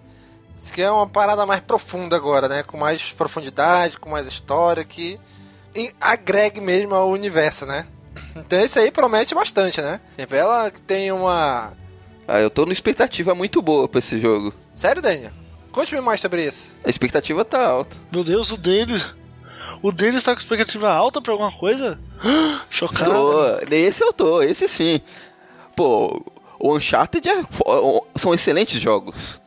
que 0.73 0.83
é 0.83 0.91
uma 0.91 1.07
parada 1.07 1.45
mais 1.47 1.61
profunda 1.61 2.17
agora, 2.17 2.49
né? 2.49 2.63
Com 2.63 2.77
mais 2.77 3.13
profundidade, 3.13 3.99
com 3.99 4.09
mais 4.09 4.27
história, 4.27 4.85
que 4.85 5.19
e 5.75 5.93
agregue 6.01 6.61
mesmo 6.61 6.95
ao 6.95 7.11
universo, 7.11 7.67
né? 7.67 7.87
Então 8.35 8.61
isso 8.65 8.79
aí 8.79 8.91
promete 8.91 9.35
bastante, 9.35 9.81
né? 9.81 10.01
Ela 10.31 10.71
que 10.71 10.81
tem 10.81 11.13
uma... 11.13 11.73
Ah, 12.27 12.41
eu 12.41 12.51
tô 12.51 12.63
numa 12.63 12.73
expectativa 12.73 13.35
muito 13.35 13.61
boa 13.61 13.87
pra 13.87 13.99
esse 13.99 14.19
jogo. 14.19 14.55
Sério, 14.75 15.03
Daniel? 15.03 15.33
Conte-me 15.71 16.01
mais 16.01 16.21
sobre 16.21 16.47
isso. 16.47 16.75
A 16.85 16.89
expectativa 16.89 17.45
tá 17.45 17.67
alta. 17.67 17.97
Meu 18.13 18.25
Deus, 18.25 18.51
o 18.51 18.57
dele. 18.57 19.01
O 19.83 19.93
dele 19.93 20.17
está 20.17 20.33
com 20.33 20.39
expectativa 20.39 20.89
alta 20.91 21.21
pra 21.21 21.33
alguma 21.33 21.53
coisa? 21.53 21.99
Chocado. 22.71 23.11
Tô, 23.11 23.75
esse 23.75 24.03
eu 24.03 24.13
tô, 24.13 24.43
esse 24.43 24.69
sim. 24.69 25.01
Pô, 25.75 26.23
o 26.59 26.75
Uncharted 26.75 27.29
é 27.29 27.45
são 28.17 28.33
excelentes 28.35 28.81
jogos. 28.81 29.41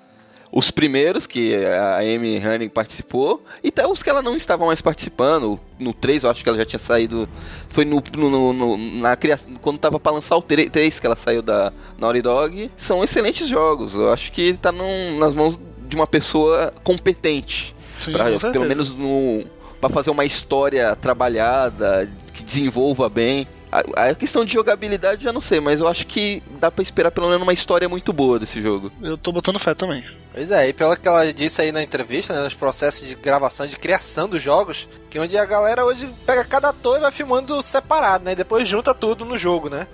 Os 0.51 0.71
primeiros 0.71 1.27
que 1.27 1.53
a 1.63 1.97
Amy 1.99 2.37
Hennig 2.37 2.69
participou, 2.69 3.43
e 3.63 3.67
até 3.67 3.85
os 3.87 4.01
que 4.01 4.09
ela 4.09 4.21
não 4.23 4.35
estava 4.35 4.65
mais 4.65 4.81
participando. 4.81 5.59
No 5.77 5.93
3 5.93 6.23
eu 6.23 6.29
acho 6.31 6.41
que 6.43 6.49
ela 6.49 6.57
já 6.57 6.65
tinha 6.65 6.79
saído. 6.79 7.29
Foi 7.69 7.85
no, 7.85 8.01
no- 8.17 8.51
no- 8.53 8.77
na 8.99 9.15
criação. 9.15 9.47
Quando 9.61 9.77
tava 9.77 9.99
pra 9.99 10.11
lançar 10.11 10.35
o 10.37 10.41
3 10.41 10.99
que 10.99 11.05
ela 11.05 11.15
saiu 11.15 11.43
da 11.43 11.71
Naughty 11.99 12.21
Dog. 12.23 12.71
São 12.75 13.03
excelentes 13.03 13.47
jogos. 13.47 13.93
Eu 13.93 14.11
acho 14.11 14.31
que 14.31 14.53
tá 14.55 14.71
num- 14.71 15.19
nas 15.19 15.35
mãos 15.35 15.59
de 15.87 15.95
uma 15.95 16.07
pessoa 16.07 16.73
competente. 16.83 17.75
Sim, 17.95 18.13
Pra- 18.13 18.25
pelo 18.51 18.65
menos 18.65 18.89
no, 18.91 19.43
pra 19.79 19.89
fazer 19.89 20.09
uma 20.09 20.25
história 20.25 20.95
trabalhada, 20.95 22.09
que 22.33 22.43
desenvolva 22.43 23.09
bem. 23.09 23.47
A, 23.71 24.09
a 24.09 24.15
questão 24.15 24.43
de 24.43 24.53
jogabilidade 24.53 25.21
eu 25.21 25.29
já 25.29 25.33
não 25.33 25.41
sei, 25.41 25.59
mas 25.59 25.79
eu 25.79 25.87
acho 25.87 26.07
que 26.07 26.41
dá 26.59 26.71
pra 26.71 26.81
esperar 26.81 27.11
pelo 27.11 27.27
menos 27.27 27.43
uma 27.43 27.53
história 27.53 27.87
muito 27.87 28.11
boa 28.11 28.39
desse 28.39 28.61
jogo. 28.61 28.91
Eu 29.01 29.17
tô 29.17 29.31
botando 29.31 29.59
fé 29.59 29.75
também. 29.75 30.03
Pois 30.33 30.49
é, 30.51 30.69
e 30.69 30.73
pelo 30.73 30.95
que 30.95 31.07
ela 31.07 31.31
disse 31.31 31.61
aí 31.61 31.71
na 31.71 31.83
entrevista, 31.83 32.33
né, 32.33 32.41
nos 32.43 32.53
processos 32.53 33.07
de 33.07 33.13
gravação, 33.15 33.67
de 33.67 33.77
criação 33.77 34.27
dos 34.27 34.41
jogos, 34.41 34.87
que 35.09 35.19
onde 35.19 35.37
a 35.37 35.45
galera 35.45 35.85
hoje 35.85 36.09
pega 36.25 36.43
cada 36.43 36.69
ator 36.69 36.97
e 36.97 37.01
vai 37.01 37.11
filmando 37.11 37.61
separado, 37.61 38.25
né, 38.25 38.31
e 38.31 38.35
depois 38.35 38.67
junta 38.67 38.93
tudo 38.93 39.23
no 39.23 39.37
jogo, 39.37 39.69
né. 39.69 39.87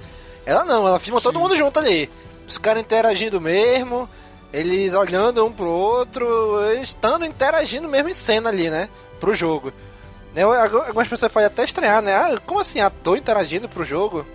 Ela 0.46 0.64
não, 0.64 0.88
ela 0.88 1.00
filma 1.00 1.20
Sim. 1.20 1.26
todo 1.26 1.40
mundo 1.40 1.56
junto 1.58 1.80
ali. 1.80 2.10
Os 2.48 2.58
caras 2.58 2.82
interagindo 2.82 3.42
mesmo, 3.42 4.08
eles 4.54 4.94
olhando 4.94 5.46
um 5.46 5.52
pro 5.52 5.70
outro, 5.70 6.28
estando 6.82 7.26
interagindo 7.26 7.90
mesmo 7.90 8.10
em 8.10 8.14
cena 8.14 8.50
ali, 8.50 8.70
né, 8.70 8.88
pro 9.20 9.34
jogo. 9.34 9.72
Né, 10.34 10.44
Algumas 10.44 11.08
pessoas 11.08 11.32
podem 11.32 11.48
até 11.48 11.64
estranhar, 11.64 12.02
né, 12.02 12.14
ah, 12.16 12.38
como 12.46 12.60
assim, 12.60 12.80
ator 12.82 13.18
interagindo 13.18 13.70
pro 13.70 13.86
jogo? 13.86 14.26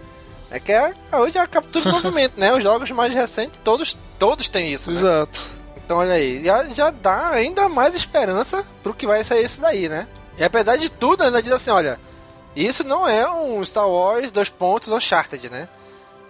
É 0.50 0.58
que 0.58 0.72
é, 0.72 0.94
hoje 1.12 1.36
é 1.38 1.40
a 1.40 1.46
captura 1.46 1.84
de 1.86 1.90
movimento, 1.92 2.38
né, 2.40 2.52
os 2.54 2.62
jogos 2.62 2.90
mais 2.90 3.12
recentes, 3.14 3.60
todos, 3.62 3.96
todos 4.18 4.48
têm 4.48 4.72
isso, 4.72 4.90
né? 4.90 4.96
Exato. 4.96 5.40
Então 5.76 5.98
olha 5.98 6.14
aí, 6.14 6.42
já, 6.44 6.64
já 6.70 6.90
dá 6.90 7.28
ainda 7.30 7.68
mais 7.68 7.94
esperança 7.94 8.64
pro 8.82 8.94
que 8.94 9.06
vai 9.06 9.22
sair 9.24 9.44
esse 9.44 9.60
daí, 9.60 9.88
né? 9.88 10.06
E 10.38 10.44
apesar 10.44 10.76
de 10.76 10.88
tudo, 10.88 11.22
ainda 11.22 11.42
diz 11.42 11.52
assim, 11.52 11.70
olha, 11.70 11.98
isso 12.56 12.82
não 12.82 13.06
é 13.06 13.30
um 13.30 13.62
Star 13.64 13.88
Wars 13.88 14.30
dois 14.30 14.48
pontos 14.48 14.88
Uncharted, 14.88 15.50
né? 15.50 15.68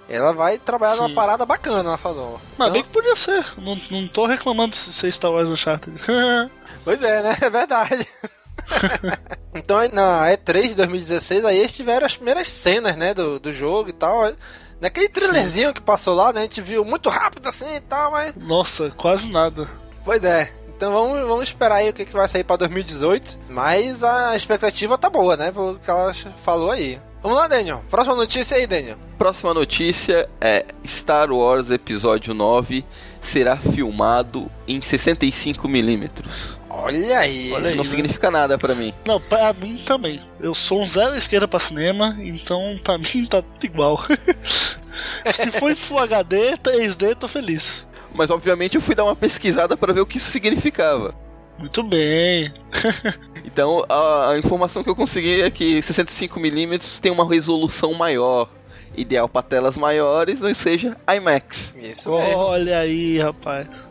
Ela 0.09 0.33
vai 0.33 0.59
trabalhar 0.59 0.95
Sim. 0.95 1.03
numa 1.03 1.15
parada 1.15 1.47
bacana, 1.47 1.89
ela 1.91 1.97
falou. 1.99 2.41
Mas 2.59 2.69
Então- 2.69 2.73
bem 2.73 2.83
que 2.83 2.89
podia 2.89 3.15
ser. 3.15 3.45
Não, 3.59 3.77
não 3.93 4.09
tô 4.09 4.27
reclamando 4.27 4.75
se 4.75 4.93
ser 4.93 5.13
Star 5.13 5.31
Wars 5.31 5.49
Uncharted. 5.51 5.97
Pois 6.83 7.01
é, 7.03 7.23
né? 7.23 7.37
É 7.43 7.51
verdade. 7.51 8.09
Então 9.55 9.79
aí 9.79 9.90
na 9.92 10.27
E3 10.29 10.68
de 10.68 10.75
2016 10.75 11.44
aí 11.44 11.59
eles 11.59 11.73
tiveram 11.73 12.07
as 12.07 12.16
primeiras 12.16 12.49
cenas, 12.49 12.96
né, 12.96 13.14
do, 13.14 13.38
do 13.38 13.53
jogo 13.53 13.90
e 13.90 13.92
tal. 13.92 14.33
Naquele 14.81 15.09
trailerzinho 15.09 15.75
que 15.75 15.81
passou 15.81 16.14
lá, 16.14 16.33
né, 16.33 16.40
a 16.40 16.42
gente 16.44 16.61
viu 16.61 16.85
muito 16.85 17.11
rápido 17.11 17.49
assim 17.49 17.77
e 17.77 17.81
tal, 17.81 18.11
mas... 18.12 18.35
Nossa, 18.37 18.90
quase 18.96 19.31
nada. 19.31 19.68
Pois 20.05 20.25
é. 20.25 20.51
Então 20.75 20.92
vamos, 20.92 21.29
vamos 21.29 21.49
esperar 21.49 21.77
aí 21.77 21.90
o 21.90 21.92
que, 21.92 22.07
que 22.07 22.12
vai 22.12 22.27
sair 22.27 22.42
pra 22.42 22.57
2018. 22.57 23.38
Mas 23.51 24.03
a 24.03 24.35
expectativa 24.35 24.96
tá 24.96 25.11
boa, 25.11 25.37
né, 25.37 25.53
pelo 25.53 25.79
que 25.79 25.90
ela 25.90 26.14
falou 26.42 26.70
aí. 26.70 26.99
Vamos 27.23 27.37
lá, 27.37 27.46
Daniel. 27.46 27.85
Próxima 27.90 28.16
notícia 28.16 28.57
aí, 28.57 28.66
Daniel. 28.66 28.96
Próxima 29.18 29.53
notícia 29.53 30.27
é 30.40 30.64
Star 30.87 31.31
Wars 31.31 31.70
Episódio 31.70 32.33
9 32.33 32.83
será 33.20 33.59
filmado 33.59 34.51
em 34.66 34.81
65mm. 34.81 36.11
Olha 36.70 37.18
aí. 37.18 37.52
Olha 37.52 37.59
Isso 37.59 37.68
aí, 37.68 37.74
não 37.76 37.85
né? 37.85 37.90
significa 37.90 38.30
nada 38.30 38.56
pra 38.56 38.74
mim. 38.74 38.94
Não, 39.06 39.20
pra 39.20 39.52
mim 39.52 39.76
também. 39.76 40.20
Eu 40.38 40.54
sou 40.54 40.80
um 40.80 40.87
zero 40.87 41.16
esquerda 41.16 41.48
pra 41.48 41.59
cinema, 41.59 42.16
então 42.20 42.76
pra 42.83 42.96
mim 42.98 43.26
tá 43.28 43.42
igual. 43.62 44.00
Se 45.35 45.50
for 45.50 45.70
em 45.70 45.74
Full 45.74 45.98
HD, 45.98 46.56
3D, 46.59 47.16
tô 47.16 47.26
feliz. 47.28 47.87
Mas 48.14 48.30
obviamente 48.30 48.76
eu 48.76 48.80
fui 48.80 48.94
dar 48.94 49.04
uma 49.04 49.16
pesquisada 49.16 49.76
pra 49.76 49.92
ver 49.92 50.00
o 50.00 50.06
que 50.06 50.16
isso 50.18 50.30
significava. 50.30 51.14
Muito 51.59 51.83
bem. 51.83 52.52
Então 53.42 53.85
a, 53.88 54.33
a 54.33 54.38
informação 54.38 54.85
que 54.85 54.90
eu 54.90 54.94
consegui 54.94 55.40
é 55.40 55.50
que 55.50 55.78
65mm 55.80 57.00
tem 57.00 57.11
uma 57.11 57.26
resolução 57.26 57.94
maior, 57.94 58.48
ideal 58.94 59.28
para 59.28 59.42
telas 59.42 59.76
maiores, 59.78 60.42
ou 60.42 60.54
seja, 60.54 60.94
IMAX. 61.09 61.74
Isso 61.74 62.11
mesmo. 62.11 62.37
Olha 62.37 62.78
aí, 62.80 63.18
rapaz. 63.18 63.90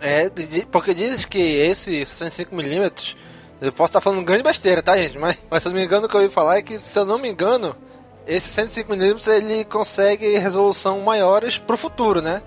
É, 0.00 0.30
porque 0.70 0.92
diz 0.94 1.24
que 1.24 1.38
esse 1.38 2.02
65mm, 2.02 3.14
eu 3.60 3.72
posso 3.72 3.88
estar 3.88 4.00
falando 4.00 4.24
grande 4.24 4.42
besteira, 4.42 4.82
tá, 4.82 4.96
gente? 4.96 5.18
Mas, 5.18 5.36
mas 5.50 5.62
se 5.62 5.68
eu 5.68 5.72
não 5.72 5.78
me 5.78 5.84
engano, 5.84 6.06
o 6.06 6.08
que 6.08 6.14
eu 6.16 6.20
ouvi 6.20 6.32
falar 6.32 6.58
é 6.58 6.62
que, 6.62 6.78
se 6.78 6.98
eu 6.98 7.04
não 7.06 7.18
me 7.18 7.28
engano, 7.30 7.74
esse 8.26 8.48
105mm 8.50 9.28
ele 9.32 9.64
consegue 9.64 10.36
resolução 10.36 11.00
maiores 11.00 11.56
pro 11.58 11.76
futuro, 11.78 12.20
né? 12.20 12.42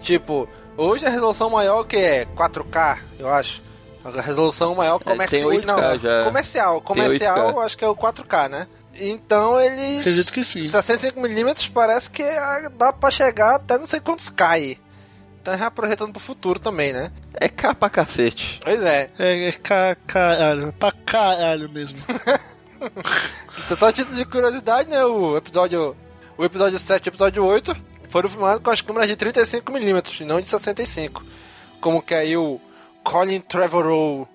Tipo, 0.00 0.48
hoje 0.76 1.04
a 1.06 1.10
resolução 1.10 1.50
maior 1.50 1.84
que 1.84 1.96
é 1.96 2.26
4K, 2.26 2.98
eu 3.18 3.28
acho. 3.28 3.62
A 4.04 4.20
resolução 4.20 4.74
maior 4.74 5.00
É, 5.00 5.04
comercial. 5.04 5.50
tem 5.50 5.60
8K 5.60 5.66
não, 5.66 5.98
já. 5.98 6.22
Comercial. 6.24 6.80
Comercial, 6.82 7.54
8K. 7.54 7.64
acho 7.64 7.78
que 7.78 7.84
é 7.84 7.88
o 7.88 7.96
4K, 7.96 8.48
né? 8.50 8.66
Então 8.94 9.58
eles. 9.60 10.00
Acredito 10.00 10.32
que 10.32 10.44
sim. 10.44 10.66
65mm 10.66 11.70
parece 11.72 12.10
que 12.10 12.22
ah, 12.22 12.70
dá 12.76 12.92
pra 12.92 13.10
chegar 13.10 13.56
até 13.56 13.76
não 13.78 13.86
sei 13.86 13.98
quantos 14.00 14.28
K 14.30 14.76
Então 15.44 15.58
já 15.58 15.70
projetando 15.70 16.10
pro 16.10 16.22
futuro 16.22 16.58
também, 16.58 16.90
né? 16.90 17.12
É 17.34 17.50
K 17.50 17.74
pra 17.74 17.90
cacete. 17.90 18.62
Pois 18.64 18.80
é. 18.80 19.10
É, 19.18 19.48
é 19.48 19.52
ca, 19.52 19.94
caralho, 20.06 20.72
pra 20.72 20.90
caralho 20.90 21.68
mesmo. 21.68 21.98
Então, 23.64 23.78
só 23.78 23.88
a 23.88 23.92
título 23.92 24.14
de 24.14 24.26
curiosidade, 24.26 24.90
né? 24.90 25.02
O 25.04 25.38
episódio. 25.38 25.96
O 26.36 26.44
episódio 26.44 26.78
7 26.78 27.06
e 27.06 27.08
o 27.08 27.10
episódio 27.10 27.44
8 27.44 27.74
foram 28.10 28.28
filmados 28.28 28.62
com 28.62 28.70
as 28.70 28.82
câmeras 28.82 29.08
de 29.08 29.16
35mm 29.16 30.20
e 30.20 30.24
não 30.24 30.38
de 30.38 30.48
65. 30.48 31.24
Como 31.80 32.02
que 32.02 32.12
aí 32.12 32.36
o 32.36 32.60
Colin 33.02 33.40
Trevorrow. 33.40 34.28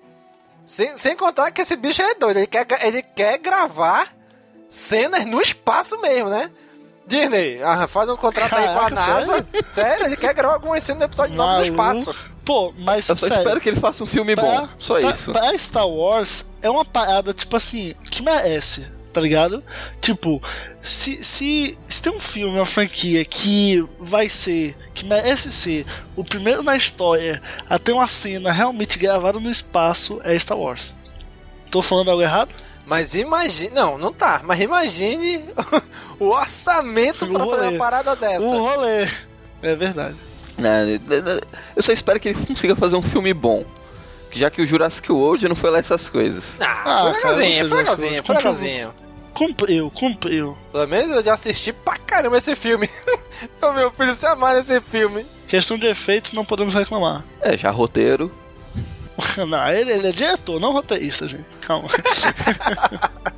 Sem, 0.66 0.98
sem 0.98 1.16
contar 1.16 1.52
que 1.52 1.62
esse 1.62 1.76
bicho 1.76 2.02
é 2.02 2.14
doido, 2.14 2.38
ele 2.38 2.46
quer, 2.48 2.66
ele 2.82 3.02
quer 3.02 3.38
gravar 3.38 4.12
cenas 4.68 5.24
no 5.24 5.40
espaço 5.40 6.00
mesmo, 6.00 6.28
né? 6.28 6.50
Disney, 7.06 7.60
ah, 7.62 7.88
faz 7.88 8.08
um 8.08 8.16
contrato 8.16 8.54
aí 8.54 8.64
com 8.66 8.70
a 8.70 8.74
Caraca, 8.90 8.94
NASA. 8.94 9.26
sério? 9.26 9.46
Sério? 9.74 10.06
ele 10.06 10.16
quer 10.16 10.32
gravar 10.32 10.54
algumas 10.54 10.82
cenas 10.84 11.00
no 11.00 11.04
episódio 11.06 11.34
9 11.34 11.70
no 11.70 11.76
Maluco. 11.76 12.10
espaço. 12.10 12.36
Pô, 12.44 12.72
mas 12.78 13.08
Eu 13.08 13.16
só 13.16 13.26
sério, 13.26 13.42
espero 13.42 13.60
que 13.60 13.68
ele 13.68 13.80
faça 13.80 14.04
um 14.04 14.06
filme 14.06 14.34
bom. 14.36 14.42
pra- 14.42 14.68
Só 14.78 15.00
pra- 15.00 15.10
isso. 15.10 15.32
Pra 15.32 15.58
Star 15.58 15.88
Wars 15.88 16.50
é 16.62 16.70
uma 16.70 16.84
parada, 16.84 17.32
tipo 17.34 17.56
assim, 17.56 17.94
que 18.10 18.22
merece, 18.22 18.92
tá 19.12 19.20
ligado? 19.20 19.62
Tipo, 20.00 20.40
se, 20.80 21.22
se, 21.24 21.76
se 21.86 22.02
tem 22.02 22.12
um 22.14 22.20
filme, 22.20 22.56
uma 22.56 22.64
franquia 22.66 23.24
que 23.24 23.84
vai 23.98 24.28
ser, 24.28 24.76
que 24.94 25.04
merece 25.04 25.50
ser 25.50 25.84
o 26.14 26.22
primeiro 26.22 26.62
na 26.62 26.76
história 26.76 27.42
a 27.68 27.76
ter 27.76 27.92
uma 27.92 28.06
cena 28.06 28.52
realmente 28.52 28.98
gravada 28.98 29.40
no 29.40 29.50
espaço, 29.50 30.20
é 30.22 30.38
Star 30.38 30.58
Wars. 30.58 30.96
Tô 31.72 31.82
falando 31.82 32.10
algo 32.10 32.22
errado? 32.22 32.54
Mas 32.90 33.14
imagine. 33.14 33.70
Não, 33.72 33.96
não 33.96 34.12
tá. 34.12 34.40
Mas 34.44 34.60
imagine 34.60 35.44
o 36.18 36.26
orçamento 36.26 37.24
O 37.24 37.28
pra 37.28 37.46
fazer 37.46 37.68
uma 37.68 37.78
parada 37.78 38.16
dessa. 38.16 38.42
O 38.42 38.58
rolê. 38.58 39.08
É 39.62 39.76
verdade. 39.76 40.16
Né, 40.58 40.98
Eu 41.76 41.82
só 41.84 41.92
espero 41.92 42.18
que 42.18 42.30
ele 42.30 42.46
consiga 42.46 42.74
fazer 42.74 42.96
um 42.96 43.02
filme 43.02 43.32
bom. 43.32 43.64
Já 44.32 44.50
que 44.50 44.60
o 44.60 44.66
Jurassic 44.66 45.10
World 45.10 45.48
não 45.48 45.54
foi 45.54 45.70
lá 45.70 45.78
essas 45.78 46.08
coisas. 46.08 46.42
Ah, 46.58 46.82
Ah, 46.84 47.02
foi 47.02 47.12
legalzinho, 47.12 47.62
não 47.62 47.68
foi 47.68 47.78
legalzinho, 47.78 48.24
foi 48.24 48.36
legalzinho. 48.36 48.94
Cumpriu, 49.34 49.90
cumpriu. 49.92 50.56
Pelo 50.72 50.88
menos 50.88 51.10
eu 51.12 51.22
já 51.22 51.34
assisti 51.34 51.72
pra 51.72 51.96
caramba 51.96 52.38
esse 52.38 52.56
filme. 52.56 52.90
o 53.62 53.72
meu 53.72 53.92
filho 53.92 54.16
se 54.16 54.26
amar 54.26 54.56
nesse 54.56 54.80
filme. 54.80 55.24
Questão 55.46 55.78
de 55.78 55.86
efeitos, 55.86 56.32
não 56.32 56.44
podemos 56.44 56.74
reclamar. 56.74 57.24
É, 57.40 57.56
já 57.56 57.70
roteiro. 57.70 58.32
não, 59.48 59.68
ele, 59.68 59.92
ele 59.92 60.08
é 60.08 60.12
diretor, 60.12 60.60
não 60.60 60.72
roteirista, 60.72 61.28
gente. 61.28 61.44
Calma. 61.60 61.88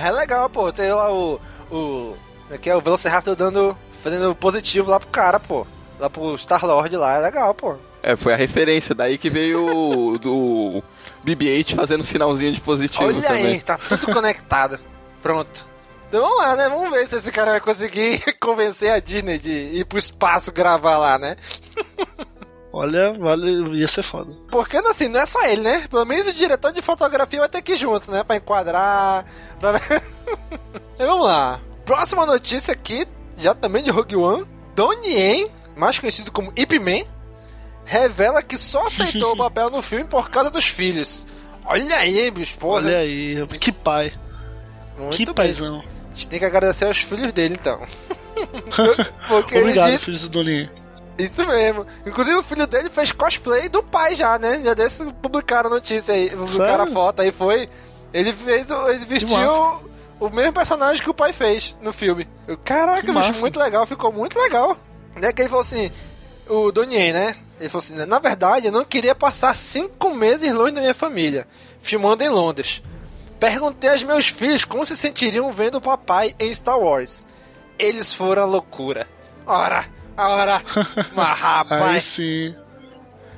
É 0.00 0.12
legal, 0.12 0.48
pô. 0.48 0.72
Tem 0.72 0.92
lá 0.92 1.12
o. 1.12 1.40
O. 1.70 2.14
Aqui 2.52 2.70
é 2.70 2.76
o 2.76 2.80
Velociraptor 2.80 3.34
dando. 3.34 3.76
Fazendo 4.02 4.32
positivo 4.32 4.90
lá 4.90 5.00
pro 5.00 5.08
cara, 5.08 5.40
pô. 5.40 5.66
Lá 5.98 6.08
pro 6.08 6.38
Star 6.38 6.64
Lord 6.64 6.96
lá. 6.96 7.16
É 7.16 7.18
legal, 7.18 7.52
pô. 7.52 7.74
É, 8.00 8.16
foi 8.16 8.32
a 8.32 8.36
referência. 8.36 8.94
Daí 8.94 9.18
que 9.18 9.28
veio 9.28 9.66
o 9.66 10.18
do 10.18 10.82
BB-8 11.26 11.74
fazendo 11.74 12.04
sinalzinho 12.04 12.52
de 12.52 12.60
positivo 12.60 13.06
Olha 13.06 13.20
também. 13.20 13.46
aí, 13.46 13.60
tá 13.60 13.76
tudo 13.76 14.14
conectado. 14.14 14.78
Pronto. 15.20 15.66
Então 16.08 16.22
vamos 16.22 16.38
lá, 16.38 16.56
né? 16.56 16.68
Vamos 16.68 16.90
ver 16.90 17.08
se 17.08 17.16
esse 17.16 17.32
cara 17.32 17.50
vai 17.50 17.60
conseguir 17.60 18.22
convencer 18.40 18.92
a 18.92 19.00
Disney 19.00 19.38
de 19.38 19.50
ir 19.50 19.84
pro 19.84 19.98
espaço 19.98 20.52
gravar 20.52 20.96
lá, 20.96 21.18
né? 21.18 21.36
Olha, 22.72 23.12
vale, 23.14 23.78
ia 23.78 23.88
ser 23.88 24.02
foda. 24.02 24.30
Porque 24.50 24.76
assim, 24.76 25.08
não 25.08 25.20
é 25.20 25.26
só 25.26 25.42
ele, 25.46 25.62
né? 25.62 25.86
Pelo 25.88 26.04
menos 26.04 26.26
o 26.26 26.32
diretor 26.32 26.72
de 26.72 26.82
fotografia 26.82 27.40
vai 27.40 27.48
ter 27.48 27.62
que 27.62 27.72
ir 27.72 27.78
junto, 27.78 28.10
né? 28.10 28.22
Pra 28.22 28.36
enquadrar. 28.36 29.24
Pra... 29.58 29.72
ver. 29.72 30.02
vamos 30.98 31.24
lá. 31.24 31.60
Próxima 31.84 32.26
notícia 32.26 32.72
aqui, 32.72 33.06
já 33.36 33.54
também 33.54 33.82
de 33.82 33.90
Rogue 33.90 34.16
One. 34.16 34.46
Donnie 34.76 35.12
Yen, 35.14 35.50
mais 35.74 35.98
conhecido 35.98 36.30
como 36.30 36.52
Ip 36.54 36.78
Man, 36.78 37.04
revela 37.84 38.42
que 38.42 38.58
só 38.58 38.84
aceitou 38.84 39.32
o 39.32 39.36
papel 39.38 39.70
no 39.70 39.80
filme 39.82 40.04
por 40.04 40.28
causa 40.30 40.50
dos 40.50 40.66
filhos. 40.66 41.26
Olha 41.64 41.96
aí, 41.96 42.30
bicho, 42.30 42.56
porra. 42.58 42.84
Olha 42.86 42.98
aí, 42.98 43.46
que 43.58 43.72
pai. 43.72 44.12
Muito 44.98 45.16
que 45.16 45.24
bem. 45.24 45.34
paizão. 45.34 45.78
A 45.80 46.14
gente 46.14 46.28
tem 46.28 46.38
que 46.38 46.44
agradecer 46.44 46.84
aos 46.84 46.98
filhos 46.98 47.32
dele, 47.32 47.56
então. 47.58 47.80
Obrigado, 49.56 49.92
disse- 49.92 50.04
filhos 50.04 50.22
do 50.22 50.28
Doninho. 50.30 50.70
Isso 51.18 51.46
mesmo. 51.46 51.84
Inclusive 52.06 52.36
o 52.36 52.42
filho 52.42 52.66
dele 52.66 52.88
fez 52.88 53.10
cosplay 53.10 53.68
do 53.68 53.82
pai 53.82 54.14
já, 54.14 54.38
né? 54.38 54.62
Já 54.64 54.72
desse 54.72 55.04
publicaram 55.14 55.68
a 55.68 55.74
notícia 55.74 56.14
aí, 56.14 56.30
publicaram 56.30 56.74
a 56.74 56.78
Sério? 56.78 56.92
foto 56.92 57.22
aí, 57.22 57.32
foi. 57.32 57.68
Ele 58.12 58.32
fez, 58.32 58.66
ele 58.88 59.04
vestiu 59.04 59.80
o, 60.20 60.30
mesmo 60.30 60.52
personagem 60.52 61.02
que 61.02 61.10
o 61.10 61.14
pai 61.14 61.32
fez 61.32 61.74
no 61.82 61.92
filme. 61.92 62.26
Eu, 62.46 62.56
Caraca, 62.56 63.12
bicho, 63.12 63.40
muito 63.40 63.58
legal, 63.58 63.84
ficou 63.84 64.12
muito 64.12 64.38
legal. 64.38 64.76
Né, 65.16 65.32
que 65.32 65.42
ele 65.42 65.48
falou 65.48 65.62
assim, 65.62 65.90
o 66.48 66.70
Donnie, 66.70 67.12
né? 67.12 67.34
Ele 67.58 67.68
falou 67.68 67.82
assim, 67.84 67.94
na 68.06 68.18
verdade, 68.20 68.66
eu 68.66 68.72
não 68.72 68.84
queria 68.84 69.14
passar 69.14 69.56
cinco 69.56 70.14
meses 70.14 70.54
longe 70.54 70.72
da 70.72 70.80
minha 70.80 70.94
família, 70.94 71.46
filmando 71.82 72.22
em 72.22 72.28
Londres. 72.28 72.80
Perguntei 73.40 73.90
aos 73.90 74.02
meus 74.02 74.28
filhos 74.28 74.64
como 74.64 74.86
se 74.86 74.96
sentiriam 74.96 75.52
vendo 75.52 75.76
o 75.76 75.80
papai 75.80 76.34
em 76.38 76.54
Star 76.54 76.78
Wars. 76.78 77.26
Eles 77.78 78.12
foram 78.12 78.42
a 78.42 78.46
loucura. 78.46 79.08
Ora, 79.46 79.86
ora, 80.18 80.62
mas 81.14 81.28
Aí 81.28 81.34
rapaz. 81.40 82.02
sim. 82.02 82.54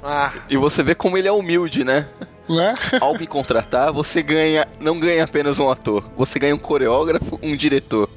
Ah, 0.03 0.33
E 0.49 0.57
você 0.57 0.83
vê 0.83 0.95
como 0.95 1.19
ele 1.19 1.29
é 1.29 1.33
humilde, 1.33 1.85
né? 1.85 2.07
Né? 2.49 2.75
Ao 3.01 3.15
me 3.17 3.27
contratar, 3.27 3.93
você 3.93 4.23
ganha, 4.23 4.67
não 4.81 4.99
ganha 4.99 5.25
apenas 5.25 5.59
um 5.59 5.71
ator, 5.71 6.03
você 6.17 6.39
ganha 6.39 6.55
um 6.55 6.59
coreógrafo, 6.59 7.39
um 7.43 7.55
diretor. 7.55 8.09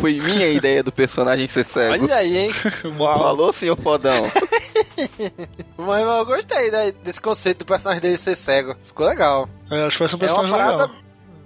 Foi 0.00 0.14
minha 0.18 0.48
ideia 0.54 0.82
do 0.82 0.90
personagem 0.92 1.46
ser 1.48 1.66
cego. 1.66 2.04
olha 2.04 2.16
aí, 2.16 2.38
hein? 2.38 2.50
Uau. 2.98 3.18
Falou, 3.18 3.52
senhor 3.52 3.76
fodão? 3.76 4.30
Mas 5.76 6.00
eu 6.00 6.24
gostei 6.26 6.70
né, 6.70 6.92
desse 7.04 7.20
conceito 7.20 7.58
do 7.58 7.64
personagem 7.66 8.00
dele 8.00 8.16
ser 8.18 8.36
cego. 8.36 8.74
Ficou 8.86 9.06
legal. 9.06 9.48
É, 9.70 9.84
acho 9.86 9.98
que 9.98 10.04
vai 10.04 10.08
ser 10.08 10.14
um 10.16 10.18
É 10.18 10.22
uma 10.22 10.26
personagem 10.28 10.50
parada 10.56 10.82
legal. 10.84 10.96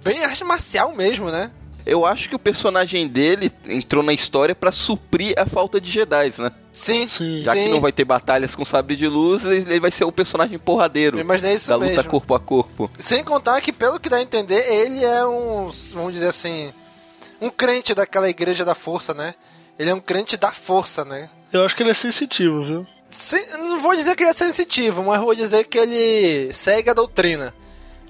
bem 0.03 0.23
arte 0.23 0.43
marcial 0.43 0.95
mesmo, 0.95 1.29
né? 1.29 1.51
Eu 1.87 2.05
acho 2.05 2.27
que 2.29 2.35
o 2.35 2.39
personagem 2.39 3.07
dele 3.07 3.51
entrou 3.67 4.03
na 4.03 4.11
história 4.13 4.53
pra 4.53 4.71
suprir 4.71 5.33
a 5.37 5.45
falta 5.45 5.79
de 5.79 5.89
Jedi, 5.89 6.33
né? 6.37 6.51
Sim, 6.71 7.07
Sim. 7.07 7.41
Já 7.43 7.53
que 7.55 7.69
não 7.69 7.79
vai 7.79 7.91
ter 7.91 8.03
batalhas 8.05 8.53
com 8.55 8.65
sabre 8.65 8.95
de 8.95 9.07
luz, 9.07 9.45
ele 9.45 9.79
vai 9.79 9.89
ser 9.89 10.03
o 10.03 10.11
personagem 10.11 10.59
porradeiro 10.59 11.17
Eu 11.17 11.21
imaginei 11.21 11.55
isso 11.55 11.69
da 11.69 11.75
luta 11.75 11.89
mesmo. 11.91 12.09
corpo 12.11 12.35
a 12.35 12.39
corpo. 12.39 12.91
Sem 12.99 13.23
contar 13.23 13.59
que, 13.61 13.71
pelo 13.71 13.99
que 13.99 14.09
dá 14.09 14.17
a 14.17 14.21
entender, 14.21 14.71
ele 14.71 15.03
é 15.03 15.25
um, 15.25 15.71
vamos 15.93 16.13
dizer 16.13 16.27
assim, 16.27 16.71
um 17.41 17.49
crente 17.49 17.93
daquela 17.95 18.29
igreja 18.29 18.63
da 18.65 18.75
força, 18.75 19.13
né? 19.13 19.33
Ele 19.79 19.89
é 19.89 19.93
um 19.93 19.99
crente 20.01 20.35
da 20.37 20.51
força, 20.51 21.05
né? 21.05 21.29
Eu 21.53 21.63
acho 21.65 21.75
que 21.75 21.81
ele 21.83 21.91
é 21.91 21.93
sensitivo, 21.95 22.61
viu? 22.61 22.87
Sem- 23.09 23.45
não 23.57 23.79
vou 23.79 23.95
dizer 23.95 24.15
que 24.15 24.23
ele 24.23 24.31
é 24.31 24.33
sensitivo, 24.33 25.01
mas 25.03 25.21
vou 25.21 25.33
dizer 25.33 25.63
que 25.63 25.77
ele 25.77 26.51
segue 26.53 26.89
a 26.89 26.93
doutrina. 26.93 27.53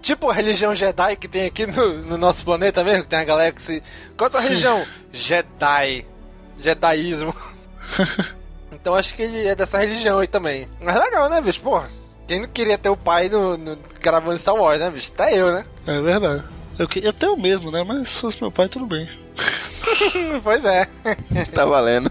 Tipo 0.07 0.29
a 0.29 0.33
religião 0.33 0.73
Jedi 0.73 1.17
que 1.17 1.27
tem 1.27 1.45
aqui 1.47 1.65
no, 1.67 2.01
no 2.01 2.17
nosso 2.17 2.41
planeta 2.45 2.81
mesmo, 2.81 3.03
que 3.03 3.09
tem 3.09 3.19
a 3.19 3.25
galera 3.25 3.51
que 3.51 3.61
se. 3.61 3.83
Qual 4.17 4.29
é 4.33 4.37
a 4.37 4.39
religião? 4.39 4.81
Jedi. 5.11 6.05
Jedaísmo. 6.57 7.35
então 8.71 8.95
acho 8.95 9.13
que 9.13 9.23
ele 9.23 9.45
é 9.45 9.53
dessa 9.53 9.77
religião 9.77 10.19
aí 10.19 10.27
também. 10.27 10.65
Mas 10.79 10.95
legal, 10.97 11.29
né, 11.29 11.41
bicho? 11.41 11.59
Porra, 11.59 11.89
quem 12.25 12.39
não 12.39 12.47
queria 12.47 12.77
ter 12.77 12.87
o 12.87 12.95
pai 12.95 13.27
no, 13.27 13.57
no 13.57 13.77
gravando 13.99 14.39
Star 14.39 14.55
Wars, 14.55 14.79
né, 14.79 14.89
bicho? 14.89 15.11
Até 15.13 15.37
eu, 15.37 15.51
né? 15.51 15.65
É 15.85 16.01
verdade. 16.01 16.45
Eu 16.79 16.87
queria 16.87 17.09
até 17.09 17.27
o 17.27 17.35
mesmo, 17.35 17.69
né? 17.69 17.83
Mas 17.83 18.07
se 18.07 18.21
fosse 18.21 18.41
meu 18.41 18.49
pai, 18.49 18.69
tudo 18.69 18.85
bem. 18.85 19.09
pois 20.41 20.63
é. 20.63 20.87
Tá 21.53 21.65
valendo. 21.65 22.09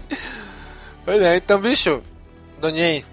Pois 1.03 1.19
é, 1.19 1.37
então, 1.37 1.59
bicho, 1.59 2.03
Donien, 2.61 3.03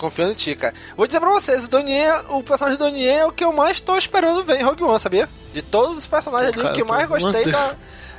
confio 0.00 0.30
em 0.30 0.34
ti, 0.34 0.54
cara. 0.54 0.74
Vou 0.96 1.06
dizer 1.06 1.20
pra 1.20 1.30
vocês, 1.30 1.64
o 1.64 2.36
o 2.36 2.42
personagem 2.42 2.78
do 2.78 2.84
Donien 2.84 3.18
é 3.18 3.26
o 3.26 3.32
que 3.32 3.44
eu 3.44 3.52
mais 3.52 3.80
tô 3.80 3.96
esperando 3.96 4.42
ver 4.42 4.60
em 4.60 4.64
Rogue 4.64 4.82
One, 4.82 4.98
sabia? 4.98 5.28
De 5.52 5.62
todos 5.62 5.98
os 5.98 6.06
personagens 6.06 6.52
ali, 6.52 6.62
Cara, 6.62 6.72
o 6.72 6.76
que 6.76 6.82
eu 6.82 6.86
mais 6.86 7.06
gostei 7.08 7.44
da... 7.44 7.76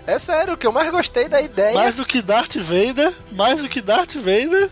É 0.08 0.18
sério, 0.20 0.54
o 0.54 0.58
que 0.58 0.66
eu 0.66 0.72
mais 0.72 0.90
gostei 0.90 1.28
da 1.30 1.40
ideia 1.42 1.76
Mais 1.76 1.96
do 1.96 2.06
que 2.06 2.22
Darth 2.22 2.56
Vader, 2.56 3.14
mais 3.34 3.62
do 3.62 3.70
que 3.70 3.82
Darth 3.82 4.16
Vader. 4.16 4.70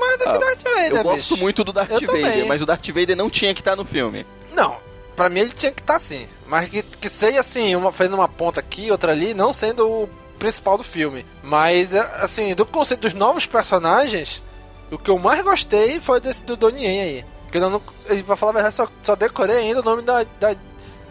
mais 0.00 0.18
do 0.18 0.24
que 0.24 0.28
Ah, 0.28 0.38
Darth 0.38 0.62
Vader, 0.62 0.96
Eu 0.96 1.02
gosto 1.02 1.34
bicho. 1.34 1.36
muito 1.36 1.64
do 1.64 1.72
Darth 1.72 1.90
Eu 1.90 2.00
Vader, 2.00 2.22
também. 2.22 2.46
mas 2.48 2.62
o 2.62 2.66
Darth 2.66 2.86
Vader 2.88 3.16
não 3.16 3.28
tinha 3.28 3.52
que 3.54 3.60
estar 3.60 3.76
no 3.76 3.84
filme. 3.84 4.24
Não, 4.52 4.76
pra 5.14 5.28
mim 5.28 5.40
ele 5.40 5.50
tinha 5.52 5.70
que 5.70 5.82
estar 5.82 5.96
assim. 5.96 6.26
Mas 6.46 6.68
que, 6.70 6.82
que 6.82 7.08
seja 7.08 7.40
assim, 7.40 7.76
uma, 7.76 7.92
fazendo 7.92 8.14
uma 8.14 8.28
ponta 8.28 8.58
aqui, 8.58 8.90
outra 8.90 9.12
ali, 9.12 9.34
não 9.34 9.52
sendo 9.52 9.86
o 9.86 10.08
principal 10.38 10.78
do 10.78 10.82
filme. 10.82 11.26
Mas, 11.42 11.92
é, 11.92 12.00
assim, 12.20 12.54
do 12.54 12.64
conceito 12.64 13.02
dos 13.02 13.12
novos 13.14 13.44
personagens, 13.46 14.42
o 14.90 14.98
que 14.98 15.10
eu 15.10 15.18
mais 15.18 15.42
gostei 15.42 16.00
foi 16.00 16.20
desse 16.20 16.42
do 16.42 16.56
Donnie 16.56 16.86
aí. 16.86 17.24
Que 17.50 17.58
eu 17.58 17.70
não. 17.70 17.80
Pra 18.24 18.36
falar 18.36 18.50
a 18.50 18.54
verdade, 18.54 18.74
só, 18.76 18.88
só 19.02 19.16
decorei 19.16 19.56
ainda 19.56 19.80
o 19.80 19.84
nome 19.84 20.02
da, 20.02 20.24
da, 20.38 20.54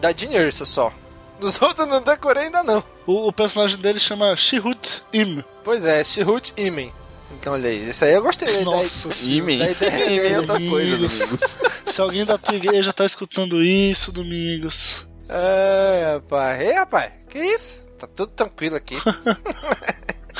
da 0.00 0.12
Jean 0.12 0.32
Erso 0.32 0.64
só. 0.64 0.92
Dos 1.38 1.60
outros 1.62 1.80
eu 1.80 1.86
não 1.86 2.02
decorei 2.02 2.44
ainda 2.44 2.62
não. 2.62 2.82
O, 3.06 3.28
o 3.28 3.32
personagem 3.32 3.78
dele 3.78 4.00
chama 4.00 4.34
Shihut 4.36 5.02
Im. 5.12 5.42
Pois 5.64 5.84
é, 5.84 6.02
Shihut 6.04 6.52
Imen. 6.56 6.92
Então 7.32 7.52
olha 7.52 7.70
aí, 7.70 7.88
esse 7.88 8.04
aí 8.04 8.14
eu 8.14 8.22
gostei. 8.22 8.64
Nossa 8.64 9.08
da, 9.08 9.14
senhora. 9.14 9.52
Imen. 9.52 9.76
Imen 10.10 10.32
é 10.32 10.38
outra 10.38 10.58
coisa, 10.58 10.94
Amigos. 10.94 11.18
Domingos. 11.18 11.58
Se 11.86 12.00
alguém 12.00 12.24
da 12.24 12.36
tua 12.38 12.54
igreja 12.54 12.92
tá 12.92 13.04
escutando 13.04 13.62
isso, 13.62 14.12
Domingos. 14.12 15.06
Ai, 15.28 16.14
rapaz. 16.14 16.60
Ei, 16.60 16.72
rapaz, 16.72 17.12
que 17.28 17.38
isso? 17.38 17.80
Tá 17.98 18.06
tudo 18.06 18.32
tranquilo 18.32 18.76
aqui. 18.76 18.96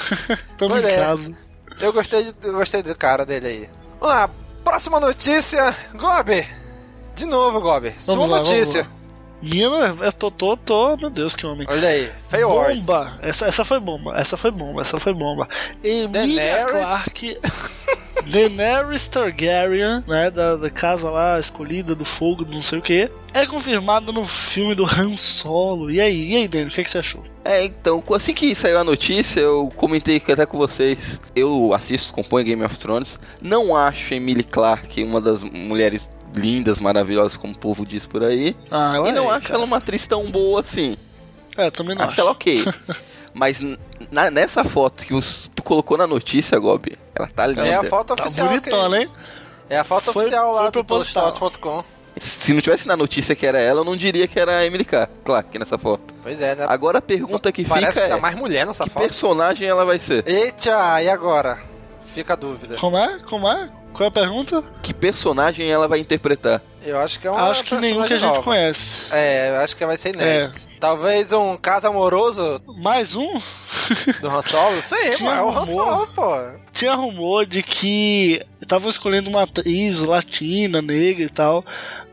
Tamo 0.59 0.70
Pois 0.70 0.85
em 0.85 0.88
é. 0.88 0.96
casa. 0.96 1.38
Eu 1.81 1.93
gostei, 1.93 2.35
eu 2.43 2.53
gostei 2.53 2.83
do 2.83 2.95
cara 2.95 3.25
dele 3.25 3.47
aí. 3.47 3.71
Vamos 3.99 4.14
lá, 4.14 4.31
próxima 4.62 5.01
notícia. 5.01 5.75
Gober. 5.95 6.49
De 7.14 7.25
novo, 7.25 7.61
Gober. 7.61 7.95
Sua 8.01 8.14
lá, 8.27 8.38
notícia. 8.38 8.87
Vamos 9.42 9.70
lá. 9.70 9.92
Minha, 9.92 10.05
eu 10.07 10.12
tô, 10.12 10.31
tô, 10.31 10.57
tô, 10.57 10.96
meu 10.96 11.11
Deus, 11.11 11.35
que 11.35 11.46
homem. 11.46 11.66
Olha 11.68 11.88
aí, 11.88 12.11
Wars. 12.44 12.81
Bomba! 12.81 13.18
Essa, 13.22 13.46
essa 13.46 13.64
foi 13.64 13.81
bomba, 13.81 14.18
essa 14.18 14.37
foi 14.37 14.50
bomba, 14.50 14.83
essa 14.83 15.00
foi 15.00 15.14
bomba. 15.14 15.48
Emilia 15.83 16.09
Daenerys. 16.09 16.70
Clarke, 16.70 17.38
Daenerys 18.31 19.09
Targaryen, 19.09 20.05
né, 20.07 20.31
da, 20.31 20.57
da 20.57 20.70
casa 20.70 21.11
lá 21.11 21.38
escolhida 21.38 21.94
do 21.94 22.05
fogo, 22.05 22.44
do 22.44 22.53
não 22.53 22.62
sei 22.62 22.79
o 22.79 22.83
que, 22.83 23.11
é 23.33 23.46
confirmada 23.46 24.12
no 24.12 24.24
filme 24.24 24.74
do 24.74 24.85
Han 24.85 25.16
Solo. 25.16 25.90
E 25.90 26.00
aí, 26.00 26.33
e 26.33 26.37
aí, 26.37 26.48
Daniel, 26.48 26.68
o 26.68 26.70
que, 26.70 26.83
que 26.83 26.90
você 26.90 26.98
achou? 26.98 27.24
É, 27.44 27.64
então, 27.64 28.03
assim 28.14 28.35
que 28.35 28.55
saiu 28.55 28.79
a 28.79 28.85
notícia, 28.85 29.40
eu 29.40 29.72
comentei 29.76 30.22
até 30.29 30.44
com 30.44 30.59
vocês. 30.59 31.20
Eu 31.35 31.72
assisto, 31.72 32.12
componho 32.12 32.44
Game 32.44 32.62
of 32.64 32.79
Thrones. 32.79 33.18
Não 33.40 33.74
acho 33.74 34.12
Emily 34.14 34.44
Clarke 34.44 35.03
uma 35.03 35.20
das 35.20 35.42
mulheres 35.42 36.09
lindas, 36.35 36.81
maravilhosas, 36.81 37.37
como 37.37 37.53
o 37.55 37.59
povo 37.59 37.85
diz 37.85 38.07
por 38.07 38.23
aí. 38.23 38.55
Ah, 38.71 38.93
e 39.09 39.12
não 39.12 39.33
é, 39.33 39.37
acho 39.37 39.43
cara. 39.49 39.55
ela 39.55 39.64
uma 39.64 39.77
atriz 39.79 40.07
tão 40.07 40.31
boa 40.31 40.61
assim. 40.61 40.97
É, 41.57 41.71
também 41.71 41.95
não 41.97 42.03
Acho, 42.03 42.12
acho. 42.12 42.21
ela 42.21 42.31
ok. 42.31 42.64
Mas 43.35 43.61
na- 44.11 44.31
nessa 44.31 44.64
foto 44.64 45.05
que 45.07 45.14
os- 45.14 45.51
tu 45.55 45.62
colocou 45.62 45.97
na 45.97 46.07
notícia, 46.07 46.59
Gobi, 46.59 46.97
ela 47.14 47.29
tá 47.29 47.47
linda. 47.47 47.66
É 47.66 47.75
a 47.75 47.85
foto 47.85 48.14
Tá 48.16 48.25
oficial. 48.25 48.49
bonitona, 48.49 48.97
que- 48.99 49.03
hein? 49.05 49.11
É 49.69 49.79
a 49.79 49.85
foto 49.85 50.12
Foi- 50.12 50.23
oficial 50.25 50.53
lá 50.53 50.71
do. 50.71 50.85
Postals.com. 50.85 51.85
Se 52.21 52.53
não 52.53 52.61
tivesse 52.61 52.88
na 52.88 52.97
notícia 52.97 53.37
que 53.37 53.47
era 53.47 53.61
ela, 53.61 53.81
eu 53.81 53.85
não 53.85 53.97
diria 53.97 54.27
que 54.27 54.38
era 54.38 54.59
a 54.59 54.66
Emily 54.66 54.85
Clarke 54.85 55.12
Clarke 55.25 55.59
nessa 55.61 55.79
foto. 55.79 56.12
Pois 56.23 56.40
é, 56.40 56.57
né? 56.57 56.66
Agora 56.69 56.99
a 56.99 57.03
pergunta 57.03 57.53
que 57.53 57.64
Parece 57.64 57.93
fica 57.93 58.03
que 58.03 58.09
tá 58.11 58.16
é, 58.16 58.21
mais 58.21 58.35
mulher 58.35 58.66
nessa 58.66 58.83
que 58.85 58.90
foto. 58.90 59.03
personagem 59.05 59.69
ela 59.69 59.85
vai 59.85 60.01
ser? 60.01 60.27
Eita, 60.29 61.01
e 61.03 61.09
agora? 61.09 61.61
Fica 62.12 62.33
a 62.33 62.37
dúvida. 62.37 62.77
Como 62.79 62.99
é? 62.99 63.19
Como 63.21 63.49
é? 63.49 63.71
Qual 63.92 64.07
é 64.07 64.09
a 64.09 64.11
pergunta? 64.11 64.62
Que 64.83 64.94
personagem 64.94 65.70
ela 65.70 65.87
vai 65.88 65.98
interpretar? 65.98 66.62
Eu 66.83 66.98
acho 66.98 67.20
que 67.20 67.26
é 67.26 67.31
uma 67.31 67.50
acho 67.50 67.64
que 67.64 67.74
nenhum 67.76 68.03
que 68.05 68.14
a 68.14 68.18
gente 68.18 68.29
nova. 68.29 68.42
conhece. 68.42 69.14
É, 69.14 69.50
eu 69.50 69.57
acho 69.57 69.76
que 69.76 69.85
vai 69.85 69.98
ser 69.98 70.14
inédito. 70.14 70.61
Talvez 70.81 71.31
um 71.33 71.59
caso 71.59 71.87
amoroso 71.88 72.59
Mais 72.79 73.14
um? 73.14 73.35
do 74.22 74.29
Han 74.29 74.40
Solo? 74.40 74.81
Sim, 74.88 75.11
Tinha 75.16 75.31
pô, 75.33 75.37
é 75.37 75.42
o 75.42 75.59
Han. 75.59 75.64
Solo, 75.66 76.14
pô. 76.14 76.31
Tinha 76.72 76.94
rumor 76.94 77.44
de 77.44 77.62
que 77.62 78.40
estavam 78.62 78.88
escolhendo 78.88 79.29
uma 79.29 79.42
atriz 79.42 80.00
latina, 80.00 80.81
negra 80.81 81.22
e 81.24 81.29
tal, 81.29 81.62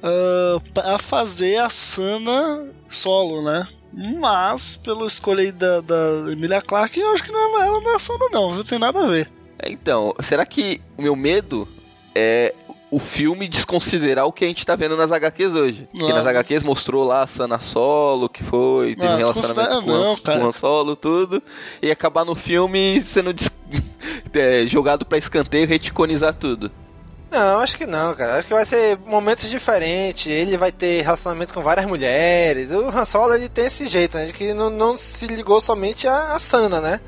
ah, 0.03 0.59
pra 0.73 0.97
fazer 0.97 1.57
a 1.57 1.69
Sana 1.69 2.73
solo, 2.85 3.41
né? 3.41 3.65
Mas, 3.93 4.75
pela 4.77 5.07
escolha 5.07 5.41
aí 5.41 5.51
da, 5.51 5.79
da 5.81 6.31
Emilia 6.31 6.61
Clarke, 6.61 6.99
eu 6.99 7.11
acho 7.13 7.23
que 7.23 7.31
não 7.31 7.61
é, 7.61 7.67
ela 7.67 7.79
não 7.79 7.91
é 7.93 7.95
a 7.95 7.99
Sana 7.99 8.27
não, 8.31 8.51
viu? 8.51 8.65
Tem 8.65 8.77
nada 8.77 9.01
a 9.01 9.07
ver. 9.07 9.31
Então, 9.65 10.13
será 10.21 10.45
que 10.45 10.81
o 10.97 11.01
meu 11.01 11.15
medo 11.15 11.67
é 12.15 12.53
o 12.89 12.99
filme 12.99 13.47
desconsiderar 13.49 14.25
o 14.25 14.31
que 14.31 14.45
a 14.45 14.47
gente 14.47 14.65
tá 14.65 14.75
vendo 14.75 14.95
nas 14.95 15.11
HQs 15.11 15.53
hoje? 15.53 15.89
Porque 15.93 16.13
nas 16.13 16.25
HQs 16.25 16.63
mostrou 16.63 17.03
lá 17.03 17.21
a 17.23 17.27
Sana 17.27 17.59
Solo, 17.59 18.29
que 18.29 18.43
foi, 18.43 18.95
teve 18.95 19.11
um 19.13 19.17
relacionamento 19.17 19.83
com, 19.83 19.91
o 19.91 19.95
Han- 19.95 20.03
não, 20.03 20.15
cara. 20.17 20.39
com 20.39 20.45
o 20.45 20.49
Han 20.49 20.51
Solo, 20.53 20.95
tudo, 20.95 21.43
e 21.81 21.91
acabar 21.91 22.23
no 22.23 22.33
filme 22.35 23.01
sendo 23.01 23.33
é, 24.33 24.65
jogado 24.67 25.05
pra 25.05 25.17
escanteio 25.17 25.63
e 25.63 25.67
reticonizar 25.67 26.33
tudo. 26.35 26.71
Não, 27.29 27.59
acho 27.59 27.77
que 27.77 27.85
não, 27.85 28.15
cara. 28.15 28.37
Acho 28.37 28.47
que 28.47 28.53
vai 28.53 28.65
ser 28.65 28.97
momentos 29.05 29.49
diferentes. 29.49 30.27
Ele 30.31 30.57
vai 30.57 30.71
ter 30.71 31.01
relacionamento 31.01 31.53
com 31.53 31.61
várias 31.61 31.85
mulheres. 31.85 32.71
O 32.71 32.87
Han 32.87 33.03
Solo, 33.03 33.33
ele 33.33 33.49
tem 33.49 33.65
esse 33.65 33.85
jeito, 33.87 34.15
né? 34.17 34.27
De 34.27 34.33
que 34.33 34.53
não, 34.53 34.69
não 34.69 34.95
se 34.95 35.27
ligou 35.27 35.59
somente 35.59 36.07
a, 36.07 36.31
a 36.31 36.39
Sana, 36.39 36.79
né? 36.79 37.01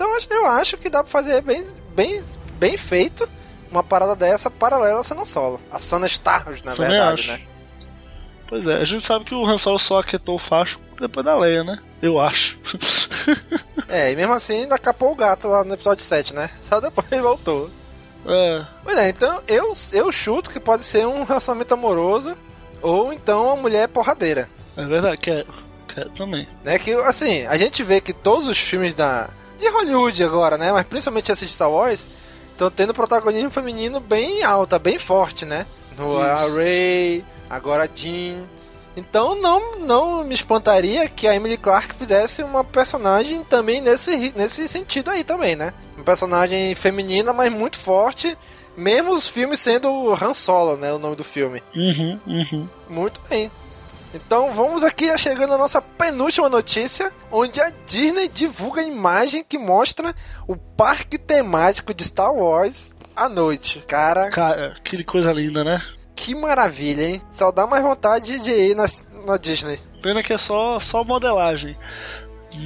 Então 0.00 0.36
eu 0.38 0.46
acho 0.46 0.78
que 0.78 0.88
dá 0.88 1.02
pra 1.02 1.10
fazer 1.12 1.42
bem, 1.42 1.64
bem, 1.94 2.22
bem 2.58 2.76
feito 2.76 3.28
uma 3.70 3.82
parada 3.82 4.16
dessa 4.16 4.50
paralela 4.50 5.00
a 5.00 5.04
Sana 5.04 5.26
Solo. 5.26 5.60
A 5.70 5.78
Sana 5.78 6.06
Stars, 6.06 6.62
na 6.62 6.72
Também 6.72 6.90
verdade, 6.92 7.20
acho. 7.20 7.32
né? 7.32 7.40
Pois 8.48 8.66
é, 8.66 8.76
a 8.76 8.84
gente 8.84 9.04
sabe 9.04 9.24
que 9.26 9.34
o 9.34 9.44
Han 9.46 9.58
Solo 9.58 9.78
só 9.78 10.00
aquietou 10.00 10.34
o 10.36 10.38
facho 10.38 10.80
depois 10.98 11.24
da 11.24 11.36
Leia, 11.36 11.62
né? 11.62 11.78
Eu 12.00 12.18
acho. 12.18 12.58
É, 13.88 14.12
e 14.12 14.16
mesmo 14.16 14.32
assim 14.32 14.60
ainda 14.62 14.78
capou 14.78 15.10
o 15.10 15.16
gato 15.16 15.48
lá 15.48 15.64
no 15.64 15.74
episódio 15.74 16.02
7, 16.04 16.32
né? 16.32 16.48
Só 16.62 16.80
depois 16.80 17.06
ele 17.10 17.22
voltou. 17.22 17.68
é, 18.24 18.64
Pois 18.84 18.96
é, 18.96 19.08
então 19.08 19.42
eu, 19.48 19.72
eu 19.92 20.12
chuto 20.12 20.48
que 20.48 20.60
pode 20.60 20.84
ser 20.84 21.06
um 21.08 21.24
relacionamento 21.24 21.74
amoroso 21.74 22.36
ou 22.80 23.12
então 23.12 23.46
uma 23.46 23.56
mulher 23.56 23.88
porradeira. 23.88 24.48
é 24.76 24.84
verdade, 24.86 25.16
quero. 25.18 25.46
Quero 25.92 26.08
também. 26.10 26.46
Né? 26.64 26.78
Que 26.78 26.92
assim, 26.92 27.44
a 27.46 27.58
gente 27.58 27.82
vê 27.82 28.00
que 28.00 28.12
todos 28.12 28.48
os 28.48 28.58
filmes 28.58 28.94
da. 28.94 29.28
De 29.60 29.68
Hollywood 29.68 30.24
agora, 30.24 30.58
né? 30.58 30.72
Mas 30.72 30.86
principalmente 30.86 31.30
esses 31.30 31.48
de 31.48 31.54
Star 31.54 31.70
Wars, 31.70 32.06
estão 32.52 32.70
tendo 32.70 32.92
protagonismo 32.94 33.50
feminino 33.50 34.00
bem 34.00 34.42
alta, 34.42 34.78
bem 34.78 34.98
forte, 34.98 35.44
né? 35.44 35.66
No, 35.96 36.18
a. 36.18 36.34
Rey, 36.52 37.24
agora 37.48 37.84
a 37.84 37.88
Jean. 37.94 38.42
Então 38.96 39.40
não, 39.40 39.78
não 39.78 40.24
me 40.24 40.34
espantaria 40.34 41.08
que 41.08 41.26
a 41.26 41.34
Emily 41.34 41.56
Clark 41.56 41.94
fizesse 41.94 42.42
uma 42.42 42.64
personagem 42.64 43.44
também 43.44 43.80
nesse, 43.80 44.32
nesse 44.36 44.66
sentido 44.66 45.10
aí 45.10 45.22
também, 45.22 45.54
né? 45.54 45.72
Uma 45.96 46.04
personagem 46.04 46.74
feminina, 46.74 47.32
mas 47.32 47.52
muito 47.52 47.78
forte, 47.78 48.36
mesmo 48.76 49.12
os 49.12 49.28
filmes 49.28 49.60
sendo 49.60 50.12
Han 50.12 50.34
Solo, 50.34 50.76
né? 50.76 50.92
O 50.92 50.98
nome 50.98 51.16
do 51.16 51.24
filme. 51.24 51.62
Uhum, 51.74 52.20
uhum. 52.26 52.68
Muito 52.88 53.20
bem. 53.28 53.50
Então 54.14 54.52
vamos 54.52 54.82
aqui 54.82 55.16
chegando 55.18 55.54
à 55.54 55.58
nossa 55.58 55.80
penúltima 55.80 56.48
notícia, 56.48 57.12
onde 57.30 57.60
a 57.60 57.72
Disney 57.86 58.28
divulga 58.28 58.80
a 58.80 58.84
imagem 58.84 59.44
que 59.44 59.56
mostra 59.58 60.14
o 60.48 60.56
parque 60.56 61.16
temático 61.16 61.94
de 61.94 62.04
Star 62.04 62.32
Wars 62.34 62.92
à 63.14 63.28
noite. 63.28 63.84
Cara, 63.86 64.28
Cara, 64.30 64.76
que 64.82 65.04
coisa 65.04 65.32
linda, 65.32 65.62
né? 65.62 65.80
que 66.20 66.34
maravilha, 66.34 67.02
hein? 67.02 67.22
Só 67.32 67.50
dá 67.50 67.66
mais 67.66 67.82
vontade 67.82 68.38
de 68.40 68.50
ir 68.50 68.76
na, 68.76 68.84
na 69.24 69.38
Disney. 69.38 69.80
Pena 70.02 70.22
que 70.22 70.34
é 70.34 70.38
só, 70.38 70.78
só 70.78 71.02
modelagem. 71.02 71.76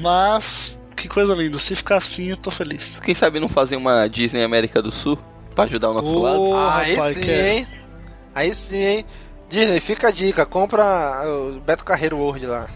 Mas, 0.00 0.82
que 0.96 1.08
coisa 1.08 1.34
linda. 1.34 1.56
Se 1.58 1.76
ficar 1.76 1.98
assim, 1.98 2.30
eu 2.30 2.36
tô 2.36 2.50
feliz. 2.50 2.98
Quem 2.98 3.14
sabe 3.14 3.38
não 3.38 3.48
fazer 3.48 3.76
uma 3.76 4.08
Disney 4.08 4.42
América 4.42 4.82
do 4.82 4.90
Sul 4.90 5.16
pra 5.54 5.64
ajudar 5.64 5.90
o 5.90 5.94
nosso 5.94 6.18
lado? 6.18 6.40
Ô, 6.40 6.56
Aí 6.56 6.94
rapaz, 6.94 7.14
sim, 7.14 7.20
que 7.20 7.30
hein? 7.30 7.68
Aí 8.34 8.54
sim, 8.54 8.76
hein? 8.76 9.06
Disney, 9.48 9.80
fica 9.80 10.08
a 10.08 10.10
dica, 10.10 10.44
compra 10.46 11.22
o 11.26 11.60
Beto 11.60 11.84
Carreiro 11.84 12.18
World 12.18 12.46
lá. 12.46 12.68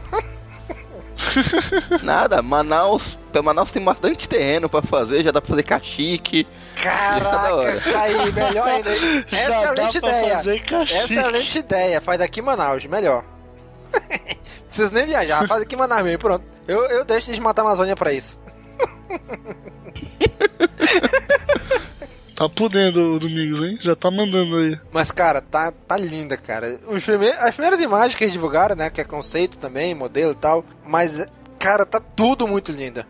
Nada, 2.02 2.40
Manaus, 2.42 3.18
Manaus 3.42 3.72
tem 3.72 3.83
bastante 3.83 4.28
terreno 4.28 4.68
pra 4.68 4.83
fazer, 4.83 5.22
já 5.22 5.31
dá 5.31 5.40
pra 5.40 5.50
fazer 5.50 5.62
cachique. 5.62 6.46
É 6.76 7.20
da 7.20 7.54
hora. 7.54 7.81
Caraca, 7.81 7.92
tá 7.92 8.02
aí, 8.02 8.33
melhor 8.33 8.68
ainda. 8.68 8.90
Excelente 8.92 9.98
ideia. 9.98 10.37
fazer 10.37 10.61
cachique. 10.61 11.14
Excelente 11.14 11.59
ideia, 11.59 12.00
faz 12.00 12.18
daqui 12.18 12.40
Manaus, 12.40 12.85
melhor. 12.87 13.24
Precisa 14.68 14.90
nem 14.92 15.07
viajar, 15.07 15.46
faz 15.46 15.62
aqui 15.62 15.74
em 15.74 15.78
Manaus 15.78 16.02
mesmo, 16.02 16.18
pronto. 16.18 16.44
Eu, 16.66 16.85
eu 16.87 17.04
deixo 17.04 17.26
de 17.26 17.33
desmatar 17.33 17.64
a 17.64 17.68
Amazônia 17.68 17.96
pra 17.96 18.12
isso. 18.12 18.38
Tá 22.38 22.48
podendo 22.48 23.14
o 23.14 23.18
Domingos, 23.18 23.64
hein? 23.64 23.77
Já 23.81 23.96
tá 23.96 24.12
mandando 24.12 24.55
aí. 24.59 24.79
Mas, 24.92 25.11
cara, 25.11 25.40
tá, 25.40 25.72
tá 25.72 25.96
linda, 25.96 26.37
cara. 26.37 26.79
Os 26.87 27.03
prime- 27.03 27.31
as 27.33 27.53
primeiras 27.53 27.81
imagens 27.81 28.14
que 28.14 28.22
eles 28.22 28.33
divulgaram, 28.33 28.77
né? 28.77 28.88
Que 28.90 29.01
é 29.01 29.05
conceito 29.05 29.59
também, 29.59 29.92
modelo 29.92 30.31
e 30.31 30.37
tal. 30.37 30.64
Mas, 30.87 31.27
cara, 31.59 31.85
tá 31.85 31.98
tudo 31.98 32.46
muito 32.46 32.70
linda. 32.70 33.05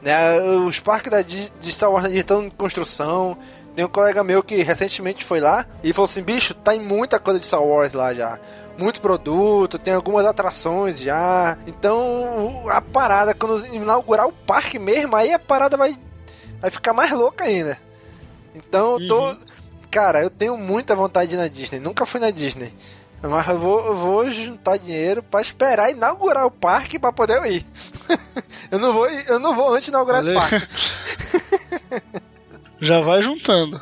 Né, 0.00 0.40
os 0.64 0.78
parques 0.78 1.10
da, 1.10 1.22
de 1.22 1.50
Star 1.72 1.90
Wars 1.90 2.06
estão 2.14 2.44
em 2.44 2.50
construção. 2.50 3.36
Tem 3.74 3.84
um 3.84 3.88
colega 3.88 4.22
meu 4.22 4.44
que 4.44 4.62
recentemente 4.62 5.24
foi 5.24 5.40
lá 5.40 5.66
e 5.82 5.92
falou 5.92 6.04
assim: 6.08 6.22
bicho, 6.22 6.54
tá 6.54 6.72
em 6.72 6.80
muita 6.80 7.18
coisa 7.18 7.40
de 7.40 7.46
Star 7.46 7.64
Wars 7.64 7.92
lá 7.94 8.14
já. 8.14 8.38
Muito 8.78 9.00
produto, 9.00 9.76
tem 9.76 9.92
algumas 9.92 10.24
atrações 10.24 11.00
já. 11.00 11.58
Então, 11.66 12.62
a 12.68 12.80
parada, 12.80 13.34
quando 13.34 13.66
inaugurar 13.74 14.28
o 14.28 14.32
parque 14.32 14.78
mesmo, 14.78 15.16
aí 15.16 15.32
a 15.32 15.38
parada 15.40 15.76
vai, 15.76 15.98
vai 16.60 16.70
ficar 16.70 16.92
mais 16.92 17.10
louca 17.10 17.42
ainda. 17.42 17.76
Então, 18.58 18.98
eu 19.00 19.08
tô. 19.08 19.28
Uhum. 19.28 19.38
Cara, 19.90 20.20
eu 20.20 20.30
tenho 20.30 20.56
muita 20.56 20.94
vontade 20.94 21.30
de 21.30 21.34
ir 21.36 21.38
na 21.38 21.48
Disney. 21.48 21.80
Nunca 21.80 22.04
fui 22.04 22.20
na 22.20 22.30
Disney. 22.30 22.72
Mas 23.22 23.48
eu 23.48 23.58
vou, 23.58 23.84
eu 23.86 23.96
vou 23.96 24.30
juntar 24.30 24.76
dinheiro 24.76 25.22
pra 25.22 25.40
esperar 25.40 25.90
inaugurar 25.90 26.46
o 26.46 26.50
parque 26.50 26.98
pra 26.98 27.12
poder 27.12 27.38
eu 27.38 27.46
ir. 27.46 27.66
eu 28.70 28.78
não 28.78 28.92
vou, 28.92 29.08
eu 29.08 29.38
não 29.40 29.56
vou 29.56 29.74
antes 29.74 29.88
inaugurar 29.88 30.22
esse 30.22 30.30
Olha 30.30 30.40
aí. 30.40 30.50
parque. 30.50 30.68
Já 32.80 33.00
vai 33.00 33.20
juntando. 33.22 33.80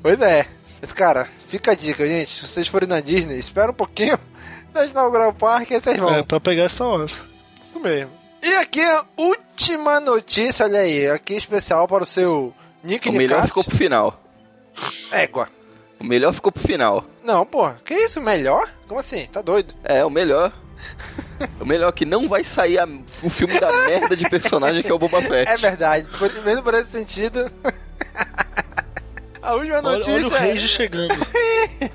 Pois 0.00 0.20
é. 0.20 0.46
Mas, 0.80 0.92
cara, 0.92 1.28
fica 1.48 1.72
a 1.72 1.74
dica, 1.74 2.06
gente. 2.06 2.40
Se 2.40 2.46
vocês 2.46 2.68
forem 2.68 2.88
na 2.88 3.00
Disney, 3.00 3.38
espera 3.38 3.72
um 3.72 3.74
pouquinho. 3.74 4.18
Deixa 4.72 4.90
inaugurar 4.90 5.28
o 5.28 5.34
parque 5.34 5.74
e 5.74 5.80
vocês 5.80 5.96
vão. 5.98 6.14
É, 6.14 6.22
pra 6.22 6.38
pegar 6.38 6.68
Star 6.68 6.88
Wars. 6.88 7.28
Isso 7.60 7.80
mesmo. 7.80 8.12
E 8.42 8.54
aqui 8.54 8.82
a 8.82 9.04
última 9.16 9.98
notícia, 9.98 10.66
olha 10.66 10.80
aí. 10.80 11.08
Aqui 11.08 11.34
especial 11.34 11.88
para 11.88 12.04
o 12.04 12.06
seu 12.06 12.54
Nick 12.86 13.08
O 13.08 13.12
melhor 13.12 13.46
ficou 13.46 13.64
pro 13.64 13.76
final. 13.76 14.22
Égua. 15.12 15.48
O 15.98 16.04
melhor 16.04 16.32
ficou 16.32 16.52
pro 16.52 16.62
final. 16.62 17.04
Não, 17.24 17.44
pô. 17.44 17.68
Que 17.84 17.94
isso? 17.94 18.20
Melhor? 18.20 18.68
Como 18.86 19.00
assim? 19.00 19.26
Tá 19.26 19.42
doido? 19.42 19.74
É, 19.82 20.04
o 20.04 20.10
melhor. 20.10 20.52
o 21.60 21.64
melhor 21.64 21.88
é 21.88 21.92
que 21.92 22.04
não 22.04 22.28
vai 22.28 22.44
sair 22.44 22.78
a- 22.78 22.86
o 23.22 23.30
filme 23.30 23.58
da 23.58 23.72
merda 23.86 24.14
de 24.16 24.28
personagem 24.28 24.82
que 24.82 24.90
é 24.90 24.94
o 24.94 24.98
Boba 24.98 25.20
Fett. 25.22 25.50
É 25.50 25.56
verdade. 25.56 26.06
Mesmo 26.44 26.62
por 26.62 26.74
esse 26.74 26.90
sentido. 26.92 27.50
a 29.42 29.54
última 29.54 29.76
Olha, 29.78 29.82
notícia. 29.82 30.12
olha 30.14 30.26
o 30.26 30.30
Rage 30.30 30.68
chegando. 30.68 31.14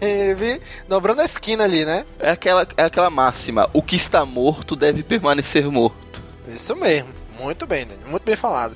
é... 0.01 0.33
Vi 0.35 0.61
dobrando 0.87 1.21
a 1.21 1.25
esquina 1.25 1.63
ali, 1.63 1.85
né? 1.85 2.05
É 2.19 2.31
aquela, 2.31 2.67
é 2.75 2.83
aquela 2.83 3.09
máxima: 3.09 3.69
o 3.73 3.81
que 3.81 3.95
está 3.95 4.25
morto 4.25 4.75
deve 4.75 5.03
permanecer 5.03 5.65
morto. 5.69 6.21
Isso 6.47 6.75
mesmo. 6.75 7.09
Muito 7.39 7.65
bem, 7.65 7.85
Dani. 7.85 8.01
Muito 8.05 8.23
bem 8.23 8.35
falado. 8.35 8.75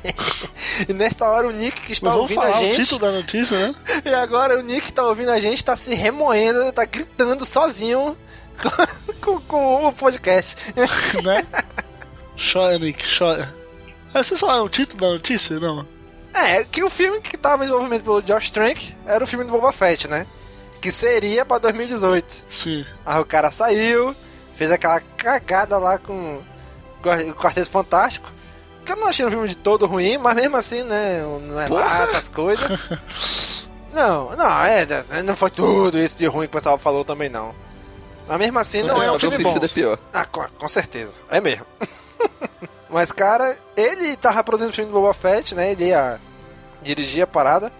e 0.88 0.92
nesta 0.92 1.26
hora 1.28 1.46
o 1.48 1.50
Nick 1.50 1.80
que 1.80 1.92
está 1.92 2.14
ouvindo 2.14 2.40
a 2.40 2.42
falar 2.44 2.58
o 2.58 2.60
gente. 2.60 2.76
título 2.76 3.00
da 3.00 3.10
notícia, 3.12 3.58
né? 3.68 3.74
E 4.04 4.14
agora 4.14 4.58
o 4.58 4.62
Nick 4.62 4.86
que 4.86 4.92
tá 4.92 5.04
ouvindo 5.06 5.30
a 5.30 5.40
gente 5.40 5.64
tá 5.64 5.76
se 5.76 5.94
remoendo, 5.94 6.72
tá 6.72 6.84
gritando 6.84 7.44
sozinho 7.44 8.16
com, 9.20 9.38
com- 9.38 9.40
com 9.40 9.86
o 9.86 9.92
podcast. 9.92 10.56
né? 11.22 11.46
Chora, 12.36 12.78
Nick, 12.78 13.02
chora. 13.18 13.54
Você 14.12 14.36
só 14.36 14.54
é 14.56 14.60
o 14.60 14.68
título 14.68 15.00
da 15.00 15.08
notícia? 15.10 15.58
Não. 15.58 15.86
É, 16.34 16.64
que 16.64 16.82
o 16.82 16.90
filme 16.90 17.20
que 17.20 17.36
tava 17.36 17.64
em 17.64 17.66
desenvolvimento 17.66 18.04
pelo 18.04 18.22
Josh 18.22 18.50
Trank 18.50 18.94
era 19.06 19.22
o 19.22 19.26
filme 19.26 19.44
do 19.44 19.50
Boba 19.52 19.72
Fett, 19.72 20.08
né? 20.08 20.26
Que 20.80 20.90
seria 20.90 21.44
pra 21.44 21.58
2018. 21.58 22.44
Sim. 22.48 22.84
Aí 23.06 23.20
o 23.20 23.24
cara 23.24 23.50
saiu, 23.52 24.14
fez 24.56 24.70
aquela 24.70 25.00
cagada 25.00 25.78
lá 25.78 25.98
com 25.98 26.40
o 27.02 27.34
Quarteto 27.34 27.70
Fantástico. 27.70 28.30
Eu 28.92 28.96
não 28.96 29.08
achei 29.08 29.24
um 29.24 29.30
filme 29.30 29.48
de 29.48 29.56
todo 29.56 29.86
ruim, 29.86 30.18
mas 30.18 30.34
mesmo 30.34 30.54
assim, 30.54 30.82
né? 30.82 31.22
Não 31.22 31.58
é 31.58 31.62
lá 31.62 31.68
Porra. 31.68 32.02
essas 32.02 32.28
coisas. 32.28 33.66
não, 33.90 34.36
não, 34.36 34.64
é, 34.64 34.86
não 35.24 35.34
foi 35.34 35.50
tudo 35.50 35.98
isso 35.98 36.18
de 36.18 36.26
ruim 36.26 36.46
que 36.46 36.54
o 36.54 36.58
pessoal 36.58 36.76
falou 36.76 37.02
também, 37.02 37.30
não. 37.30 37.54
Mas 38.28 38.38
mesmo 38.38 38.58
assim, 38.58 38.82
não 38.82 39.02
é, 39.02 39.08
um 39.08 39.14
Mas 39.14 39.22
o 39.22 39.30
filme 39.30 39.44
bom. 39.44 39.56
é 39.56 39.68
pior. 39.68 39.98
Ah, 40.12 40.26
com, 40.26 40.44
com 40.58 40.68
certeza. 40.68 41.12
É 41.30 41.40
mesmo. 41.40 41.64
Mas, 42.90 43.10
cara, 43.10 43.56
ele 43.74 44.14
tava 44.14 44.44
produzindo 44.44 44.70
o 44.70 44.74
filme 44.74 44.92
do 44.92 45.00
Boba 45.00 45.14
Fett, 45.14 45.54
né? 45.54 45.72
Ele 45.72 45.86
ia 45.86 46.20
dirigir 46.82 47.22
a 47.22 47.26
parada. 47.26 47.72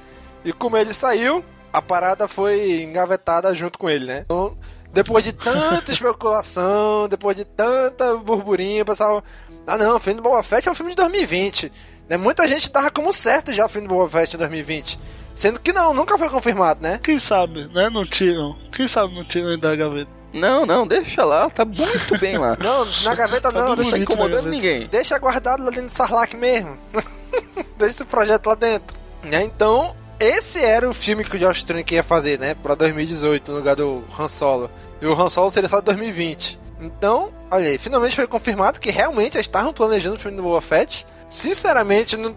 E 0.42 0.50
como 0.50 0.78
ele 0.78 0.94
saiu, 0.94 1.44
a 1.70 1.82
parada 1.82 2.26
foi 2.26 2.80
engavetada 2.82 3.54
junto 3.54 3.78
com 3.78 3.90
ele, 3.90 4.06
né? 4.06 4.22
Então, 4.24 4.56
depois 4.90 5.22
de 5.22 5.32
tanta 5.32 5.92
especulação, 5.92 7.06
depois 7.06 7.36
de 7.36 7.44
tanta 7.44 8.16
burburinho, 8.16 8.82
o 8.82 8.86
pessoal. 8.86 9.22
Ah, 9.66 9.78
não, 9.78 9.96
o 9.96 10.00
filme 10.00 10.20
do 10.20 10.22
Boba 10.22 10.42
Fett 10.42 10.68
é 10.68 10.72
um 10.72 10.74
filme 10.74 10.92
de 10.92 10.96
2020. 10.96 11.72
Né? 12.08 12.16
Muita 12.16 12.46
gente 12.48 12.70
tava 12.70 12.90
como 12.90 13.12
certo 13.12 13.52
já 13.52 13.64
o 13.64 13.68
filme 13.68 13.86
do 13.88 13.94
Boba 13.94 14.08
Fett 14.08 14.34
em 14.34 14.38
2020. 14.38 14.98
Sendo 15.34 15.60
que 15.60 15.72
não, 15.72 15.94
nunca 15.94 16.18
foi 16.18 16.28
confirmado, 16.28 16.82
né? 16.82 17.00
Quem 17.02 17.18
sabe, 17.18 17.66
né? 17.72 17.88
Não 17.88 18.04
tiram. 18.04 18.56
Quem 18.70 18.86
sabe 18.86 19.14
não 19.14 19.24
tiram 19.24 19.48
ainda 19.48 19.68
da 19.68 19.76
gaveta. 19.76 20.10
Não, 20.32 20.64
não, 20.64 20.86
deixa 20.86 21.24
lá, 21.24 21.48
tá 21.50 21.64
muito 21.64 22.18
bem 22.18 22.38
lá. 22.38 22.56
Não, 22.62 22.86
na 23.04 23.14
gaveta 23.14 23.52
Tá 23.52 23.66
não, 23.66 23.76
deixa 23.76 23.90
tá 23.90 23.98
incomodando 23.98 24.48
ninguém. 24.48 24.86
Deixa 24.86 25.18
guardado 25.18 25.62
lá 25.62 25.68
dentro 25.68 25.86
do 25.86 25.92
Sarlacc 25.92 26.34
mesmo. 26.34 26.78
Deixa 27.76 27.96
esse 27.96 28.04
projeto 28.06 28.46
lá 28.46 28.54
dentro. 28.54 28.96
Né? 29.22 29.42
Então, 29.42 29.94
esse 30.18 30.58
era 30.58 30.88
o 30.88 30.94
filme 30.94 31.22
que 31.22 31.36
o 31.36 31.38
Josh 31.38 31.64
Trank 31.64 31.92
ia 31.92 32.02
fazer, 32.02 32.38
né? 32.38 32.54
Pra 32.54 32.74
2018, 32.74 33.50
no 33.50 33.58
lugar 33.58 33.76
do 33.76 34.02
Han 34.18 34.28
Solo. 34.28 34.70
E 35.02 35.06
o 35.06 35.12
Han 35.12 35.28
Solo 35.28 35.50
seria 35.50 35.68
só 35.68 35.80
2020. 35.82 36.58
Então, 36.82 37.32
olha 37.50 37.68
aí, 37.68 37.78
finalmente 37.78 38.16
foi 38.16 38.26
confirmado 38.26 38.80
que 38.80 38.90
realmente 38.90 39.36
eles 39.36 39.46
estavam 39.46 39.72
planejando 39.72 40.16
o 40.16 40.18
filme 40.18 40.36
do 40.36 40.42
Boba 40.42 40.60
Fett. 40.60 41.06
Sinceramente, 41.28 42.16
não, 42.16 42.34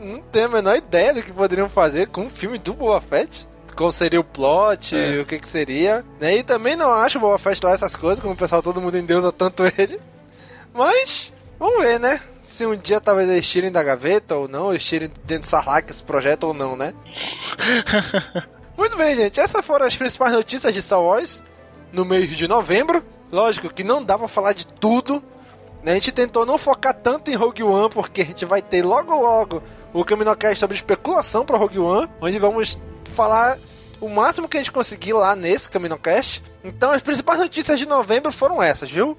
não 0.00 0.20
tenho 0.20 0.46
a 0.46 0.48
menor 0.48 0.76
ideia 0.76 1.12
do 1.12 1.22
que 1.22 1.32
poderiam 1.32 1.68
fazer 1.68 2.06
com 2.08 2.26
o 2.26 2.30
filme 2.30 2.56
do 2.58 2.72
Boba 2.72 3.00
Fett. 3.00 3.48
Qual 3.76 3.90
seria 3.90 4.20
o 4.20 4.24
plot, 4.24 4.94
É. 4.96 5.20
o 5.20 5.26
que 5.26 5.38
que 5.38 5.48
seria. 5.48 6.04
Né? 6.20 6.36
E 6.36 6.42
também 6.42 6.76
não 6.76 6.92
acho 6.92 7.18
o 7.18 7.20
Boba 7.20 7.38
Fett 7.38 7.64
lá 7.64 7.72
essas 7.72 7.96
coisas, 7.96 8.20
como 8.20 8.34
o 8.34 8.36
pessoal 8.36 8.62
todo 8.62 8.80
mundo 8.80 8.96
endeusa 8.96 9.32
tanto 9.32 9.64
ele. 9.76 10.00
Mas, 10.72 11.32
vamos 11.58 11.82
ver, 11.82 11.98
né? 11.98 12.20
Se 12.42 12.64
um 12.66 12.76
dia 12.76 13.00
talvez 13.00 13.28
eles 13.28 13.48
tirem 13.48 13.72
da 13.72 13.82
gaveta 13.82 14.36
ou 14.36 14.46
não, 14.46 14.70
eles 14.70 14.84
tirem 14.84 15.10
dentro 15.24 15.48
do 15.48 15.50
Sarlacc 15.50 15.90
esse 15.90 16.02
projeto 16.02 16.44
ou 16.44 16.54
não, 16.54 16.76
né? 16.76 16.92
Muito 18.76 18.96
bem, 18.96 19.16
gente. 19.16 19.40
Essas 19.40 19.64
foram 19.64 19.86
as 19.86 19.96
principais 19.96 20.32
notícias 20.32 20.72
de 20.72 20.80
Star 20.82 21.02
Wars 21.02 21.42
no 21.92 22.04
mês 22.04 22.36
de 22.36 22.46
novembro. 22.48 23.04
Lógico 23.30 23.72
que 23.72 23.84
não 23.84 24.02
dá 24.02 24.18
pra 24.18 24.28
falar 24.28 24.52
de 24.52 24.66
tudo. 24.66 25.22
né? 25.82 25.92
A 25.92 25.94
gente 25.94 26.12
tentou 26.12 26.44
não 26.44 26.58
focar 26.58 26.94
tanto 26.94 27.30
em 27.30 27.34
Rogue 27.34 27.62
One, 27.62 27.90
porque 27.90 28.22
a 28.22 28.24
gente 28.24 28.44
vai 28.44 28.60
ter 28.60 28.82
logo 28.84 29.14
logo 29.14 29.62
o 29.92 30.04
CaminoCast 30.04 30.58
sobre 30.58 30.76
especulação 30.76 31.44
para 31.44 31.56
Rogue 31.56 31.78
One, 31.78 32.08
onde 32.20 32.38
vamos 32.38 32.78
falar 33.14 33.58
o 34.00 34.08
máximo 34.08 34.48
que 34.48 34.56
a 34.56 34.60
gente 34.60 34.72
conseguir 34.72 35.12
lá 35.12 35.34
nesse 35.36 35.68
CaminoCast. 35.68 36.42
Então 36.64 36.90
as 36.90 37.02
principais 37.02 37.38
notícias 37.38 37.78
de 37.78 37.86
novembro 37.86 38.32
foram 38.32 38.62
essas, 38.62 38.90
viu? 38.90 39.16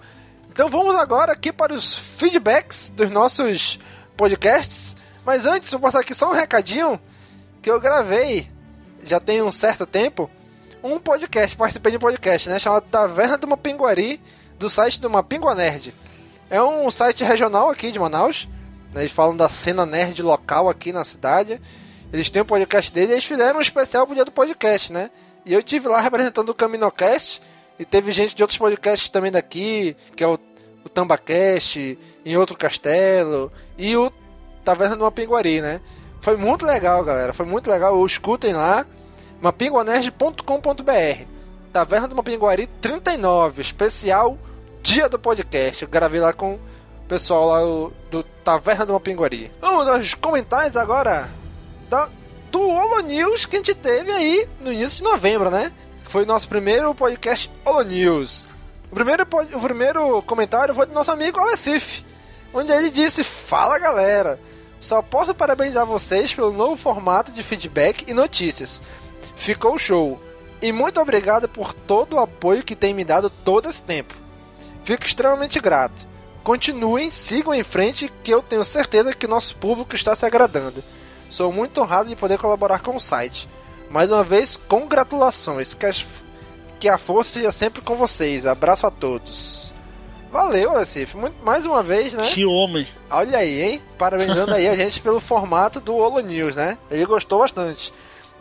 Então 0.51 0.69
vamos 0.69 0.95
agora 0.95 1.31
aqui 1.31 1.51
para 1.51 1.73
os 1.73 1.97
feedbacks 1.97 2.91
dos 2.95 3.09
nossos 3.09 3.79
podcasts. 4.17 4.95
Mas 5.25 5.45
antes, 5.45 5.71
vou 5.71 5.79
passar 5.79 5.99
aqui 5.99 6.13
só 6.13 6.29
um 6.29 6.33
recadinho 6.33 6.99
que 7.61 7.69
eu 7.69 7.79
gravei 7.79 8.49
já 9.03 9.19
tem 9.19 9.41
um 9.41 9.51
certo 9.51 9.85
tempo 9.85 10.29
um 10.83 10.99
podcast, 10.99 11.55
participei 11.55 11.91
de 11.91 11.97
um 11.97 12.01
podcast, 12.01 12.49
né? 12.49 12.59
Chamado 12.59 12.85
Taverna 12.89 13.37
do 13.37 13.47
Mapinguari, 13.47 14.21
do 14.57 14.69
site 14.69 14.99
do 14.99 15.09
Mapingua 15.09 15.55
Nerd. 15.55 15.93
É 16.49 16.61
um 16.61 16.89
site 16.91 17.23
regional 17.23 17.69
aqui 17.69 17.91
de 17.91 17.99
Manaus. 17.99 18.47
né? 18.93 19.01
Eles 19.01 19.11
falam 19.11 19.35
da 19.35 19.47
cena 19.47 19.85
nerd 19.85 20.21
local 20.21 20.69
aqui 20.69 20.91
na 20.91 21.05
cidade. 21.05 21.61
Eles 22.11 22.29
têm 22.29 22.41
um 22.41 22.45
podcast 22.45 22.91
dele 22.91 23.11
e 23.11 23.13
eles 23.13 23.25
fizeram 23.25 23.59
um 23.59 23.61
especial 23.61 24.05
pro 24.05 24.15
dia 24.15 24.25
do 24.25 24.31
podcast, 24.31 24.91
né? 24.91 25.09
E 25.45 25.53
eu 25.53 25.63
tive 25.63 25.87
lá 25.87 26.01
representando 26.01 26.49
o 26.49 26.53
Caminocast. 26.53 27.41
E 27.79 27.85
teve 27.85 28.11
gente 28.11 28.35
de 28.35 28.43
outros 28.43 28.59
podcasts 28.59 29.09
também 29.09 29.31
daqui, 29.31 29.95
que 30.15 30.23
é 30.23 30.27
o, 30.27 30.37
o 30.83 30.89
Tambacast, 30.89 31.97
em 32.25 32.37
outro 32.37 32.57
castelo. 32.57 33.51
E 33.77 33.95
o 33.95 34.11
Taverna 34.63 34.97
do 34.97 35.03
Mapinguari, 35.03 35.61
né? 35.61 35.79
Foi 36.19 36.35
muito 36.35 36.65
legal, 36.65 37.03
galera. 37.03 37.33
Foi 37.33 37.45
muito 37.45 37.69
legal. 37.69 38.05
Escutem 38.05 38.53
lá. 38.53 38.85
mapinguanerd.com.br 39.41 41.25
Taverna 41.73 42.07
do 42.07 42.15
Mapinguari 42.15 42.67
39, 42.79 43.61
especial 43.61 44.37
dia 44.83 45.07
do 45.07 45.17
podcast. 45.17 45.81
Eu 45.81 45.89
gravei 45.89 46.19
lá 46.19 46.33
com 46.33 46.55
o 46.55 46.59
pessoal 47.07 47.47
lá 47.47 47.61
do, 47.61 47.93
do 48.11 48.23
Taverna 48.43 48.85
do 48.85 48.93
Mapinguari. 48.93 49.51
Vamos 49.61 49.87
aos 49.87 50.13
comentários 50.13 50.75
agora 50.75 51.31
da, 51.89 52.09
do 52.51 52.61
Holo 52.61 52.99
News 53.01 53.45
que 53.45 53.55
a 53.55 53.59
gente 53.59 53.73
teve 53.73 54.11
aí 54.11 54.47
no 54.59 54.71
início 54.71 54.97
de 54.97 55.03
novembro, 55.03 55.49
né? 55.49 55.71
Foi 56.03 56.23
o 56.23 56.27
nosso 56.27 56.47
primeiro 56.47 56.93
podcast 56.93 57.49
Holo 57.65 57.83
News. 57.83 58.45
O 58.91 58.93
primeiro, 58.93 59.23
o 59.53 59.61
primeiro 59.61 60.21
comentário 60.23 60.75
foi 60.75 60.85
do 60.85 60.93
nosso 60.93 61.11
amigo 61.11 61.39
Alessif, 61.39 62.03
onde 62.53 62.71
ele 62.71 62.89
disse: 62.89 63.23
Fala 63.23 63.79
galera, 63.79 64.37
só 64.81 65.01
posso 65.01 65.33
parabenizar 65.33 65.85
vocês 65.85 66.33
pelo 66.33 66.51
novo 66.51 66.75
formato 66.75 67.31
de 67.31 67.41
feedback 67.41 68.03
e 68.07 68.13
notícias. 68.13 68.81
Ficou 69.41 69.75
show. 69.79 70.21
E 70.61 70.71
muito 70.71 71.01
obrigado 71.01 71.49
por 71.49 71.73
todo 71.73 72.15
o 72.15 72.19
apoio 72.19 72.63
que 72.63 72.75
tem 72.75 72.93
me 72.93 73.03
dado 73.03 73.27
todo 73.29 73.67
esse 73.67 73.81
tempo. 73.81 74.13
Fico 74.83 75.03
extremamente 75.03 75.59
grato. 75.59 76.05
Continuem, 76.43 77.09
sigam 77.09 77.51
em 77.51 77.63
frente, 77.63 78.11
que 78.23 78.31
eu 78.31 78.43
tenho 78.43 78.63
certeza 78.63 79.13
que 79.15 79.25
nosso 79.25 79.55
público 79.55 79.95
está 79.95 80.15
se 80.15 80.25
agradando. 80.25 80.83
Sou 81.27 81.51
muito 81.51 81.81
honrado 81.81 82.09
de 82.09 82.15
poder 82.15 82.37
colaborar 82.37 82.79
com 82.79 82.95
o 82.95 82.99
site. 82.99 83.49
Mais 83.89 84.11
uma 84.11 84.23
vez, 84.23 84.55
congratulações. 84.67 85.73
Que, 85.73 85.87
as- 85.87 86.05
que 86.79 86.87
a 86.87 86.99
força 86.99 87.31
seja 87.33 87.51
sempre 87.51 87.81
com 87.81 87.95
vocês. 87.95 88.45
Abraço 88.45 88.85
a 88.85 88.91
todos. 88.91 89.73
Valeu, 90.31 90.69
Alessif. 90.71 91.15
Mais 91.43 91.65
uma 91.65 91.81
vez, 91.81 92.13
né? 92.13 92.27
Que 92.27 92.45
homem. 92.45 92.87
Olha 93.09 93.39
aí, 93.39 93.61
hein? 93.61 93.81
Parabenizando 93.97 94.53
aí 94.53 94.67
a 94.67 94.75
gente 94.75 95.01
pelo 95.01 95.19
formato 95.19 95.79
do 95.79 95.95
Holo 95.95 96.19
News, 96.21 96.55
né? 96.55 96.77
Ele 96.91 97.05
gostou 97.05 97.39
bastante. 97.39 97.91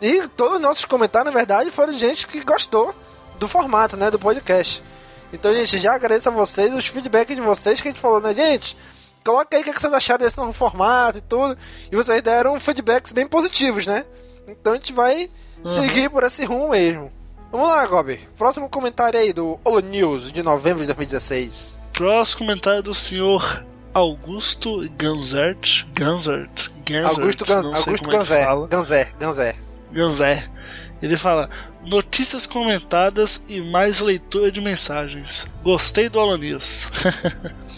E 0.01 0.27
todos 0.29 0.55
os 0.55 0.61
nossos 0.61 0.85
comentários, 0.85 1.31
na 1.31 1.37
verdade, 1.37 1.69
foram 1.69 1.93
de 1.93 1.99
gente 1.99 2.27
que 2.27 2.43
gostou 2.43 2.93
do 3.39 3.47
formato, 3.47 3.95
né? 3.95 4.09
Do 4.09 4.17
podcast. 4.17 4.83
Então, 5.31 5.53
gente, 5.53 5.79
já 5.79 5.93
agradeço 5.93 6.27
a 6.27 6.31
vocês, 6.31 6.73
os 6.73 6.87
feedbacks 6.87 7.35
de 7.35 7.41
vocês 7.41 7.79
que 7.79 7.87
a 7.87 7.91
gente 7.91 8.01
falou, 8.01 8.19
né, 8.19 8.33
gente? 8.33 8.75
Coloca 9.23 9.55
aí 9.55 9.61
o 9.61 9.65
que 9.65 9.79
vocês 9.79 9.93
acharam 9.93 10.25
desse 10.25 10.37
novo 10.37 10.51
formato 10.51 11.19
e 11.19 11.21
tudo. 11.21 11.57
E 11.91 11.95
vocês 11.95 12.21
deram 12.21 12.59
feedbacks 12.59 13.11
bem 13.11 13.27
positivos, 13.27 13.85
né? 13.85 14.03
Então 14.47 14.73
a 14.73 14.75
gente 14.75 14.91
vai 14.91 15.29
seguir 15.63 16.09
por 16.09 16.23
esse 16.23 16.43
rumo 16.43 16.69
mesmo. 16.69 17.11
Vamos 17.51 17.67
lá, 17.67 17.85
Gobi. 17.85 18.27
Próximo 18.37 18.69
comentário 18.69 19.19
aí 19.19 19.31
do 19.31 19.59
Holo 19.63 19.81
News 19.81 20.31
de 20.31 20.41
novembro 20.41 20.79
de 20.79 20.87
2016. 20.87 21.77
Próximo 21.93 22.47
comentário 22.47 22.81
do 22.81 22.93
senhor 22.93 23.65
Augusto 23.93 24.89
Ganzert. 24.97 25.85
Ganzert. 25.93 26.71
Ganzert. 26.83 27.19
Augusto, 27.19 27.45
Gan 27.45 27.61
não 27.61 27.75
sei 27.75 27.93
Augusto 27.93 28.05
como 28.05 28.15
é 28.15 28.19
que 28.19 28.25
fala. 28.25 28.67
Ganzé. 28.67 29.55
Ganzé. 29.91 30.47
Ele 31.01 31.17
fala: 31.17 31.49
Notícias 31.85 32.45
comentadas 32.45 33.43
e 33.47 33.59
mais 33.61 33.99
leitura 33.99 34.51
de 34.51 34.61
mensagens. 34.61 35.47
Gostei 35.63 36.09
do 36.09 36.19
Alan 36.19 36.37
News. 36.37 36.89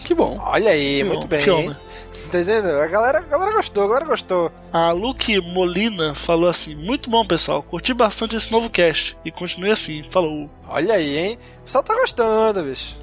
Que 0.03 0.13
bom. 0.13 0.37
Olha 0.41 0.71
aí, 0.71 0.97
Que 0.97 1.03
muito 1.05 1.21
bom, 1.21 1.27
bem. 1.27 1.39
que 1.41 1.49
homem. 1.49 1.77
Entendendo? 2.25 2.67
A 2.67 2.87
galera, 2.87 3.19
a 3.19 3.21
galera 3.21 3.53
gostou, 3.53 3.85
a 3.85 3.87
galera 3.87 4.05
gostou. 4.05 4.51
A 4.73 4.91
Luke 4.91 5.39
Molina 5.39 6.13
falou 6.13 6.49
assim: 6.49 6.75
Muito 6.75 7.09
bom, 7.09 7.23
pessoal. 7.23 7.63
Curti 7.63 7.93
bastante 7.93 8.35
esse 8.35 8.51
novo 8.51 8.69
cast. 8.69 9.17
E 9.23 9.31
continue 9.31 9.71
assim. 9.71 10.03
Falou. 10.03 10.49
Olha 10.67 10.95
aí, 10.95 11.17
hein? 11.17 11.39
O 11.61 11.65
pessoal 11.65 11.83
tá 11.85 11.95
gostando, 11.95 12.63
bicho. 12.63 12.97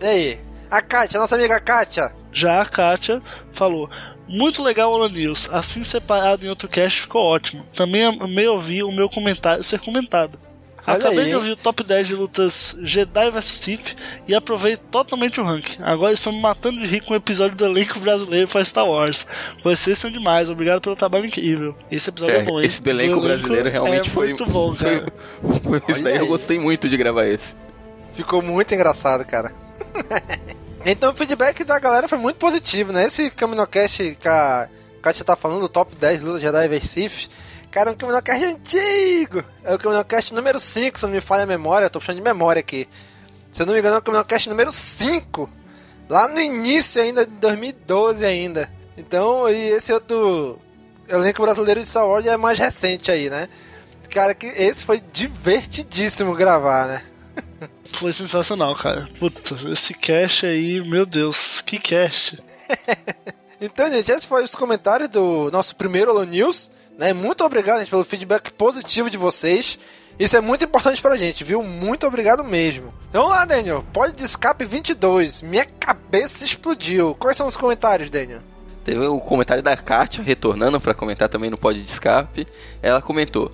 E 0.00 0.06
aí? 0.06 0.40
A 0.70 0.80
Kátia, 0.80 1.20
nossa 1.20 1.34
amiga 1.34 1.60
Kátia. 1.60 2.10
Já 2.32 2.62
a 2.62 2.64
Kátia 2.64 3.20
falou: 3.52 3.90
Muito 4.30 4.62
legal 4.62 4.92
o 4.92 4.94
Alan 4.94 5.08
News. 5.08 5.48
Assim 5.52 5.82
separado 5.82 6.46
em 6.46 6.48
outro 6.48 6.68
cast 6.68 7.00
ficou 7.02 7.22
ótimo. 7.22 7.64
Também 7.74 8.04
amei 8.04 8.46
ouvir 8.46 8.82
o 8.84 8.92
meu 8.92 9.08
comentário 9.08 9.64
ser 9.64 9.80
comentado. 9.80 10.38
Olha 10.86 10.96
Acabei 10.96 11.24
aí, 11.24 11.28
de 11.28 11.34
ouvir 11.34 11.50
o 11.50 11.56
top 11.56 11.84
10 11.84 12.08
de 12.08 12.14
lutas 12.14 12.74
Jedi 12.82 13.30
vs 13.30 13.44
Sith 13.44 13.96
e 14.26 14.34
aprovei 14.34 14.76
totalmente 14.78 15.38
o 15.38 15.44
ranking. 15.44 15.82
Agora 15.82 16.14
estou 16.14 16.32
me 16.32 16.40
matando 16.40 16.80
de 16.80 16.86
rir 16.86 17.00
com 17.02 17.12
o 17.12 17.16
episódio 17.16 17.54
do 17.54 17.66
elenco 17.66 18.00
brasileiro 18.00 18.48
para 18.48 18.64
Star 18.64 18.86
Wars. 18.88 19.26
Vocês 19.62 19.98
são 19.98 20.10
demais, 20.10 20.48
obrigado 20.48 20.80
pelo 20.80 20.96
trabalho 20.96 21.26
incrível. 21.26 21.76
Esse 21.90 22.08
episódio 22.08 22.36
é, 22.36 22.38
É, 22.40 22.44
bom, 22.44 22.58
hein? 22.58 22.66
esse 22.66 22.80
do 22.80 22.88
elenco 22.90 23.20
brasileiro 23.20 23.68
realmente 23.68 24.08
é 24.08 24.10
foi 24.12 24.28
muito 24.28 24.46
bom, 24.46 24.72
foi- 24.74 25.00
cara. 25.00 25.12
Foi 25.62 25.78
isso 25.78 25.84
Olha 26.00 26.02
daí, 26.02 26.16
eu 26.16 26.22
aí. 26.22 26.28
gostei 26.28 26.58
muito 26.58 26.88
de 26.88 26.96
gravar 26.96 27.26
esse. 27.26 27.54
Ficou 28.14 28.40
muito 28.40 28.72
engraçado, 28.74 29.24
cara. 29.26 29.52
então 30.84 31.10
o 31.10 31.14
feedback 31.14 31.64
da 31.64 31.78
galera 31.78 32.08
foi 32.08 32.18
muito 32.18 32.36
positivo, 32.36 32.92
né? 32.92 33.06
Esse 33.06 33.30
Caminocast 33.30 34.16
que 34.18 34.28
a 34.28 34.68
Kátia 35.02 35.24
tá 35.24 35.36
falando, 35.36 35.64
o 35.64 35.68
top 35.68 35.94
10 35.94 36.22
lutas 36.22 36.42
Jedi 36.42 36.68
vs 36.68 37.28
cara, 37.70 37.90
é 37.90 37.92
um 37.92 37.96
Caminocast 37.96 38.44
antigo. 38.44 39.44
É 39.62 39.74
o 39.74 39.78
Caminocast 39.78 40.34
número 40.34 40.58
5, 40.58 40.98
se 40.98 41.04
não 41.06 41.12
me 41.12 41.20
falha 41.20 41.44
a 41.44 41.46
memória, 41.46 41.86
eu 41.86 41.90
tô 41.90 42.00
puxando 42.00 42.16
de 42.16 42.22
memória 42.22 42.60
aqui. 42.60 42.88
Se 43.52 43.62
eu 43.62 43.66
não 43.66 43.72
me 43.72 43.78
engano, 43.78 43.96
é 43.96 43.98
o 43.98 44.02
Caminocast 44.02 44.48
número 44.48 44.72
5. 44.72 45.48
Lá 46.08 46.26
no 46.26 46.40
início 46.40 47.00
ainda, 47.00 47.24
de 47.24 47.32
2012 47.32 48.24
ainda. 48.24 48.70
Então, 48.96 49.48
e 49.48 49.70
esse 49.70 49.92
outro 49.92 50.58
elenco 51.08 51.42
brasileiro 51.42 51.80
de 51.80 51.86
Star 51.86 52.06
Wars 52.06 52.26
é 52.26 52.36
mais 52.36 52.58
recente 52.58 53.10
aí, 53.10 53.30
né? 53.30 53.48
Cara, 54.10 54.34
que 54.34 54.46
esse 54.46 54.84
foi 54.84 55.00
divertidíssimo 55.00 56.34
gravar, 56.34 56.86
né? 56.86 57.02
Foi 58.00 58.14
sensacional, 58.14 58.74
cara. 58.74 59.04
Puta, 59.18 59.54
esse 59.70 59.92
cast 59.92 60.46
aí, 60.46 60.80
meu 60.80 61.04
Deus, 61.04 61.60
que 61.60 61.78
cast. 61.78 62.42
Então, 63.62 63.90
gente, 63.90 64.10
esse 64.10 64.26
foi 64.26 64.42
os 64.42 64.54
comentários 64.54 65.10
do 65.10 65.50
nosso 65.50 65.76
primeiro 65.76 66.10
Holo 66.10 66.24
News. 66.24 66.70
Né? 66.96 67.12
Muito 67.12 67.44
obrigado, 67.44 67.80
gente, 67.80 67.90
pelo 67.90 68.02
feedback 68.02 68.50
positivo 68.54 69.10
de 69.10 69.18
vocês. 69.18 69.78
Isso 70.18 70.34
é 70.34 70.40
muito 70.40 70.64
importante 70.64 71.02
pra 71.02 71.14
gente, 71.14 71.44
viu? 71.44 71.62
Muito 71.62 72.06
obrigado 72.06 72.42
mesmo. 72.42 72.90
Então 73.10 73.24
vamos 73.24 73.36
lá, 73.36 73.44
Daniel. 73.44 73.84
Pode 73.92 74.14
de 74.14 74.24
escape 74.24 74.64
22. 74.64 75.42
Minha 75.42 75.66
cabeça 75.66 76.42
explodiu. 76.42 77.14
Quais 77.16 77.36
são 77.36 77.46
os 77.46 77.56
comentários, 77.58 78.08
Daniel? 78.08 78.40
Teve 78.82 79.06
o 79.06 79.20
comentário 79.20 79.62
da 79.62 79.76
Kátia 79.76 80.24
retornando 80.24 80.80
pra 80.80 80.94
comentar 80.94 81.28
também 81.28 81.50
no 81.50 81.58
Pod 81.58 81.78
de 81.78 81.90
Escape. 81.90 82.48
Ela 82.80 83.02
comentou: 83.02 83.52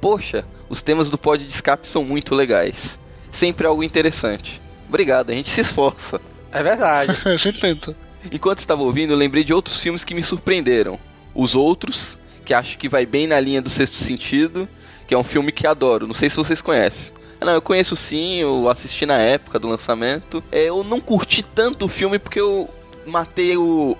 Poxa, 0.00 0.44
os 0.68 0.82
temas 0.82 1.08
do 1.10 1.16
Pod 1.16 1.44
de 1.44 1.48
Escape 1.48 1.86
são 1.86 2.02
muito 2.02 2.34
legais. 2.34 2.98
Sempre 3.34 3.66
algo 3.66 3.82
interessante. 3.82 4.60
Obrigado, 4.88 5.30
a 5.30 5.34
gente 5.34 5.50
se 5.50 5.60
esforça. 5.60 6.20
É 6.52 6.62
verdade. 6.62 7.12
A 7.26 7.36
gente 7.36 7.60
tenta. 7.60 7.96
Enquanto 8.30 8.60
estava 8.60 8.82
ouvindo, 8.82 9.12
eu 9.12 9.16
lembrei 9.16 9.42
de 9.44 9.52
outros 9.52 9.80
filmes 9.80 10.04
que 10.04 10.14
me 10.14 10.22
surpreenderam. 10.22 10.98
Os 11.34 11.54
Outros, 11.54 12.16
que 12.44 12.54
acho 12.54 12.78
que 12.78 12.88
vai 12.88 13.04
bem 13.04 13.26
na 13.26 13.38
linha 13.40 13.60
do 13.60 13.68
Sexto 13.68 13.96
Sentido, 13.96 14.68
que 15.08 15.12
é 15.14 15.18
um 15.18 15.24
filme 15.24 15.50
que 15.50 15.66
adoro. 15.66 16.06
Não 16.06 16.14
sei 16.14 16.30
se 16.30 16.36
vocês 16.36 16.62
conhecem. 16.62 17.12
Ah, 17.40 17.44
Não, 17.46 17.52
eu 17.54 17.60
conheço 17.60 17.96
sim, 17.96 18.36
eu 18.36 18.68
assisti 18.70 19.04
na 19.04 19.18
época 19.18 19.58
do 19.58 19.68
lançamento. 19.68 20.42
É, 20.52 20.64
eu 20.68 20.84
não 20.84 21.00
curti 21.00 21.42
tanto 21.42 21.86
o 21.86 21.88
filme 21.88 22.18
porque 22.20 22.40
eu 22.40 22.70
matei 23.04 23.56
o, 23.56 23.62
o- 23.62 23.98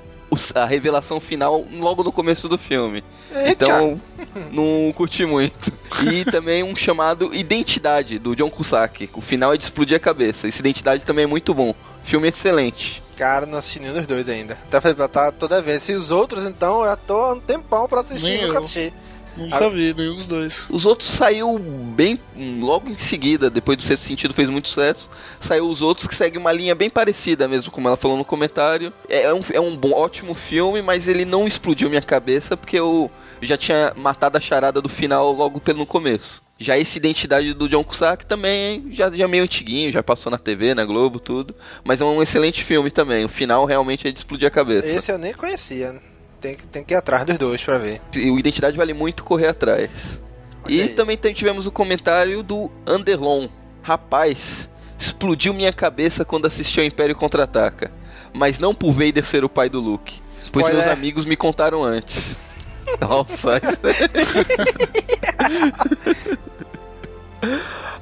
a 0.55 0.65
revelação 0.65 1.21
final 1.21 1.65
logo 1.73 2.03
no 2.03 2.13
começo 2.13 2.49
do 2.49 2.59
filme. 2.59 3.05
Eita. 3.35 3.65
Então, 3.65 4.01
não 4.51 4.93
curti 4.93 5.25
muito. 5.25 5.73
E 6.11 6.25
também 6.25 6.63
um 6.63 6.75
chamado 6.75 7.35
Identidade, 7.35 8.19
do 8.19 8.35
John 8.35 8.51
Cusack. 8.51 9.09
O 9.15 9.21
final 9.21 9.55
é 9.55 9.57
de 9.57 9.65
explodir 9.65 9.97
a 9.97 10.01
cabeça. 10.01 10.49
Esse 10.49 10.61
Identidade 10.61 11.05
também 11.05 11.25
é 11.25 11.29
muito 11.29 11.55
bom. 11.55 11.75
Filme 12.03 12.29
excelente. 12.29 13.03
Cara, 13.17 13.47
não 13.47 13.59
assisti 13.59 13.79
nenhum 13.79 13.95
dos 13.95 14.07
dois 14.07 14.29
ainda. 14.29 14.59
Tá, 14.71 14.81
tá 15.09 15.31
toda 15.31 15.63
vez. 15.63 15.89
E 15.89 15.93
os 15.93 16.11
outros, 16.11 16.45
então, 16.45 16.81
eu 16.81 16.87
já 16.87 16.97
tô 16.97 17.17
há 17.17 17.33
um 17.33 17.41
tempão 17.41 17.89
pra 17.89 18.01
assistir 18.01 18.25
Nem 18.25 18.47
nunca 18.47 18.59
assisti. 18.59 18.93
Nunca 19.37 19.69
vi 19.71 19.95
nenhum 19.95 20.15
dos 20.15 20.27
dois. 20.27 20.69
Os 20.71 20.87
outros 20.87 21.11
saiu 21.11 21.59
bem 21.59 22.19
logo 22.61 22.89
em 22.89 22.99
seguida, 22.99 23.51
depois 23.51 23.77
do 23.77 23.83
sexto 23.83 24.05
sentido 24.05 24.35
fez 24.35 24.49
muito 24.49 24.69
sucesso. 24.69 25.11
Saiu 25.41 25.69
os 25.69 25.83
outros 25.83 26.07
que 26.07 26.15
seguem 26.15 26.39
uma 26.39 26.53
linha 26.53 26.75
bem 26.75 26.89
parecida 26.89 27.49
mesmo, 27.49 27.71
como 27.73 27.89
ela 27.89 27.97
falou 27.97 28.17
no 28.17 28.25
comentário. 28.25 28.93
É 29.09 29.33
um, 29.33 29.41
é 29.53 29.61
um 29.61 29.77
bom, 29.77 29.93
ótimo 29.93 30.35
filme, 30.35 30.83
mas 30.83 31.09
ele 31.09 31.25
não 31.25 31.47
explodiu 31.47 31.89
minha 31.89 32.03
cabeça 32.03 32.57
porque 32.57 32.79
eu 32.79 33.11
já 33.43 33.57
tinha 33.57 33.93
matado 33.97 34.39
a 34.39 34.41
charada 34.41 34.81
do 34.81 34.89
final 34.89 35.33
logo 35.33 35.61
pelo 35.61 35.87
começo. 35.87 36.43
Já 36.57 36.79
esse 36.79 36.99
Identidade 36.99 37.53
do 37.53 37.69
John 37.69 37.83
Cusack 37.83 38.25
também 38.25 38.87
já, 38.91 39.11
já 39.11 39.27
meio 39.27 39.43
antiguinho, 39.43 39.91
já 39.91 40.03
passou 40.03 40.31
na 40.31 40.39
TV, 40.39 40.73
na 40.73 40.85
Globo, 40.85 41.19
tudo. 41.19 41.55
Mas 41.83 42.01
é 42.01 42.05
um 42.05 42.23
excelente 42.23 42.63
filme 42.63 42.91
também. 42.91 43.25
O 43.25 43.29
final 43.29 43.65
realmente 43.65 44.07
é 44.07 44.13
de 44.13 44.19
explodir 44.19 44.47
a 44.47 44.51
cabeça. 44.51 44.87
Esse 44.87 45.11
eu 45.11 45.19
nem 45.19 45.35
conhecia. 45.35 46.01
Tem 46.45 46.55
que, 46.55 46.67
tem 46.67 46.85
que 46.85 46.93
ir 46.93 46.97
atrás 46.99 47.25
dos 47.25 47.39
dois 47.39 47.63
pra 47.63 47.79
ver. 47.79 48.03
E 48.15 48.31
o 48.31 48.39
Identidade 48.39 48.77
vale 48.77 48.93
muito 48.93 49.25
correr 49.25 49.47
atrás. 49.47 50.21
E 50.69 50.79
aí. 50.79 50.89
também 50.91 51.17
tivemos 51.17 51.67
o 51.67 51.73
comentário 51.73 52.43
do 52.43 52.71
Anderlon. 52.87 53.49
Rapaz, 53.81 54.69
explodiu 54.99 55.55
minha 55.55 55.73
cabeça 55.73 56.23
quando 56.23 56.45
assisti 56.47 56.81
ao 56.81 56.85
Império 56.85 57.17
Contra-Ataca. 57.17 57.91
Mas 58.31 58.59
não 58.59 58.75
por 58.75 58.93
Vader 58.93 59.25
ser 59.25 59.43
o 59.43 59.49
pai 59.49 59.71
do 59.71 59.81
Luke. 59.81 60.21
Pois 60.35 60.45
Spoiler. 60.45 60.75
meus 60.75 60.87
amigos 60.87 61.25
me 61.25 61.35
contaram 61.35 61.83
antes. 61.83 62.37
Nossa. 63.01 63.59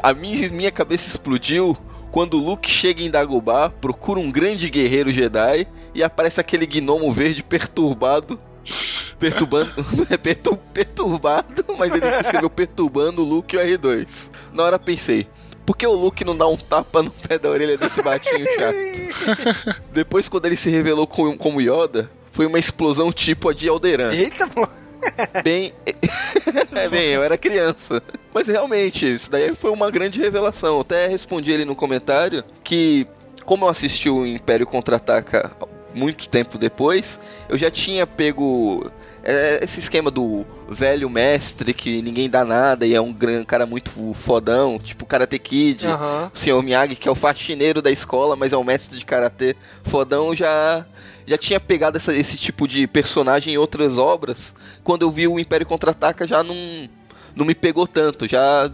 A 0.03 0.13
minha, 0.13 0.51
minha 0.51 0.73
cabeça 0.73 1.07
explodiu 1.07 1.79
quando 2.13 2.35
o 2.35 2.45
Luke 2.45 2.71
chega 2.71 3.03
em 3.03 3.11
Dagobah, 3.11 3.71
procura 3.71 4.21
um 4.21 4.31
grande 4.31 4.69
guerreiro 4.69 5.11
Jedi 5.11 5.67
e 5.95 6.03
aparece 6.05 6.39
aquele 6.41 6.67
gnomo 6.67 7.11
verde 7.11 7.43
perturbado. 7.43 8.39
Perturbando. 9.19 9.71
é 10.11 10.17
pertur- 10.17 10.59
perturbado, 10.75 11.65
mas 11.79 11.93
ele 11.95 12.07
escreveu 12.21 12.51
perturbando 12.51 13.23
o 13.23 13.25
Luke 13.25 13.55
e 13.55 13.59
o 13.59 13.63
R2. 13.79 14.31
Na 14.53 14.65
hora 14.65 14.79
pensei. 14.79 15.27
Por 15.65 15.77
que 15.77 15.87
o 15.87 15.93
Luke 15.93 16.25
não 16.25 16.37
dá 16.37 16.47
um 16.49 16.57
tapa 16.57 17.05
no 17.05 17.11
pé 17.13 17.39
da 17.39 17.49
orelha 17.49 17.79
desse 17.79 18.03
baixinho 18.03 18.45
chato? 18.45 19.81
Depois, 19.95 20.29
quando 20.29 20.47
ele 20.47 20.57
se 20.57 20.69
revelou 20.71 21.07
como, 21.07 21.37
como 21.39 21.61
Yoda, 21.61 22.11
foi 22.33 22.47
uma 22.47 22.59
explosão 22.59 23.13
tipo 23.13 23.49
a 23.49 23.55
de 23.55 23.69
Alderan. 23.69 24.13
Eita, 24.13 24.49
pô. 24.49 24.67
Bem. 25.43 25.73
é, 26.75 26.89
bem, 26.89 27.09
eu 27.09 27.23
era 27.23 27.37
criança. 27.37 28.03
Mas 28.33 28.47
realmente, 28.49 29.13
isso 29.13 29.31
daí 29.31 29.55
foi 29.55 29.71
uma 29.71 29.91
grande 29.91 30.21
revelação. 30.21 30.77
Eu 30.77 30.81
até 30.81 31.07
respondi 31.07 31.51
ele 31.51 31.65
no 31.65 31.75
comentário 31.75 32.45
que, 32.65 33.07
como 33.45 33.65
eu 33.65 33.69
assisti 33.69 34.09
o 34.09 34.25
Império 34.27 34.67
Contra-Ataca 34.67 35.51
muito 35.95 36.27
tempo 36.29 36.57
depois, 36.57 37.21
eu 37.51 37.59
já 37.59 37.71
tinha 37.71 38.07
pego 38.07 38.91
é, 39.23 39.61
esse 39.63 39.79
esquema 39.79 40.11
do 40.11 40.47
velho 40.67 41.11
mestre 41.11 41.75
que 41.75 42.01
ninguém 42.01 42.31
dá 42.31 42.47
nada 42.47 42.87
e 42.87 42.95
é 42.95 43.01
um 43.01 43.13
gran- 43.13 43.45
cara 43.45 43.67
muito 43.67 43.91
fodão, 44.25 44.79
tipo 44.79 45.05
Karate 45.05 45.39
Kid. 45.39 45.87
Aham. 45.87 46.31
O 46.33 46.39
Sr. 46.39 46.63
Miyagi, 46.63 46.97
que 46.97 47.07
é 47.07 47.13
o 47.13 47.15
faxineiro 47.15 47.83
da 47.83 47.91
escola, 47.91 48.35
mas 48.37 48.55
é 48.55 48.57
um 48.57 48.65
mestre 48.65 48.99
de 48.99 49.05
karatê 49.05 49.55
fodão, 49.85 50.35
já 50.35 50.87
já 51.27 51.37
tinha 51.39 51.61
pegado 51.61 51.97
essa- 51.97 52.15
esse 52.15 52.37
tipo 52.37 52.67
de 52.69 52.87
personagem 52.87 53.55
em 53.55 53.59
outras 53.59 53.99
obras. 53.99 54.53
Quando 54.85 55.03
eu 55.03 55.11
vi 55.11 55.27
o 55.29 55.39
Império 55.39 55.67
Contra-Ataca, 55.67 56.27
já 56.27 56.43
não, 56.43 56.57
não 57.35 57.45
me 57.45 57.55
pegou 57.55 57.87
tanto, 57.87 58.27
já 58.29 58.71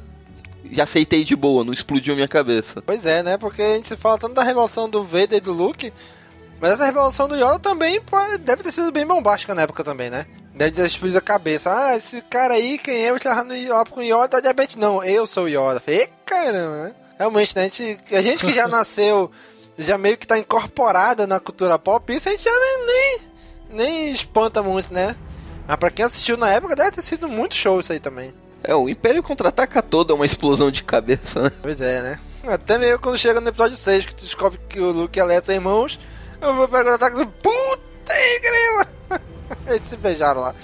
já 0.71 0.85
aceitei 0.85 1.25
de 1.25 1.35
boa, 1.37 1.65
não 1.65 1.73
explodiu 1.73 2.15
minha 2.15 2.29
cabeça. 2.29 2.83
Pois 2.85 3.07
é, 3.07 3.23
né? 3.23 3.39
Porque 3.39 3.63
a 3.63 3.77
gente 3.77 3.97
fala 3.97 4.19
tanto 4.19 4.35
da 4.35 4.43
revelação 4.43 4.89
do 4.91 5.03
Vader 5.03 5.39
e 5.39 5.41
do 5.41 5.53
Luke, 5.53 5.93
mas 6.61 6.73
essa 6.73 6.85
revelação 6.85 7.27
do 7.29 7.37
Yoda 7.37 7.59
também 7.59 8.01
deve 8.41 8.63
ter 8.65 8.73
sido 8.73 8.91
bem 8.93 9.07
bombástica 9.07 9.55
na 9.55 9.63
época 9.63 9.83
também, 9.85 10.11
né? 10.11 10.27
Deve 10.55 10.73
ter 10.73 10.87
explodido 10.87 11.17
a 11.19 11.23
cabeça. 11.23 11.71
Ah, 11.73 11.97
esse 11.97 12.21
cara 12.23 12.55
aí, 12.55 12.77
quem 12.77 13.07
é? 13.07 13.11
Eu 13.11 13.21
tava 13.21 13.45
no 13.45 13.55
Yoda 13.57 13.85
com 13.89 14.03
Yoda, 14.03 14.29
tá 14.29 14.41
diabetes. 14.41 14.77
Não, 14.77 15.03
eu 15.03 15.27
sou 15.27 15.45
o 15.45 15.49
Yoda. 15.49 15.81
Falei, 15.81 16.01
"Ê, 16.03 16.09
caramba, 16.27 16.83
né? 16.89 16.95
Realmente, 17.19 17.55
né? 17.57 17.63
A 17.63 17.65
gente, 17.69 17.99
a 18.15 18.21
gente 18.23 18.45
que 18.45 18.53
já 18.53 18.67
nasceu, 18.69 19.31
já 19.79 19.97
meio 19.97 20.19
que 20.19 20.27
tá 20.27 20.39
incorporado 20.39 21.27
na 21.27 21.39
cultura 21.39 21.79
pop, 21.79 22.13
isso 22.13 22.29
a 22.29 22.33
gente 22.33 22.45
já 22.45 22.51
nem, 22.51 22.87
nem, 22.87 23.21
nem 23.71 24.13
espanta 24.13 24.63
muito, 24.63 24.93
né? 24.93 25.15
Mas 25.67 25.77
pra 25.77 25.91
quem 25.91 26.05
assistiu 26.05 26.37
na 26.37 26.51
época, 26.51 26.75
deve 26.75 26.93
ter 26.93 27.03
sido 27.03 27.29
muito 27.29 27.55
show 27.55 27.79
isso 27.79 27.93
aí 27.93 28.01
também. 28.01 28.35
É, 28.63 28.75
o 28.75 28.89
Império 28.89 29.23
Contra-Ataca 29.23 29.83
todo 29.83 30.13
é 30.13 30.17
uma 30.17 30.27
explosão 30.27 30.71
de 30.71 30.83
cabeça, 30.83 31.43
né? 31.43 31.53
Pois 31.63 31.81
é, 31.81 32.03
né? 32.03 32.21
Até 32.45 32.79
meio 32.79 32.99
quando 32.99 33.19
chega 33.19 33.41
no 33.41 33.49
episódio 33.49 33.77
6, 33.77 34.05
que 34.07 34.15
tu 34.15 34.25
descobre 34.25 34.59
que 34.69 34.81
o 34.81 34.91
Luke 34.91 35.19
e 35.19 35.21
a 35.21 35.25
Leia 35.25 35.43
são 35.45 35.55
irmãos, 35.55 36.01
eu 36.41 36.55
vou 36.55 36.69
pegar 36.69 36.93
o 36.93 36.95
ataque 36.95 37.21
e 37.21 37.27
puta 37.27 38.13
e 38.13 38.41
grila! 38.41 38.87
Eles 39.67 39.89
se 39.89 39.97
beijaram 39.97 40.41
lá. 40.41 40.55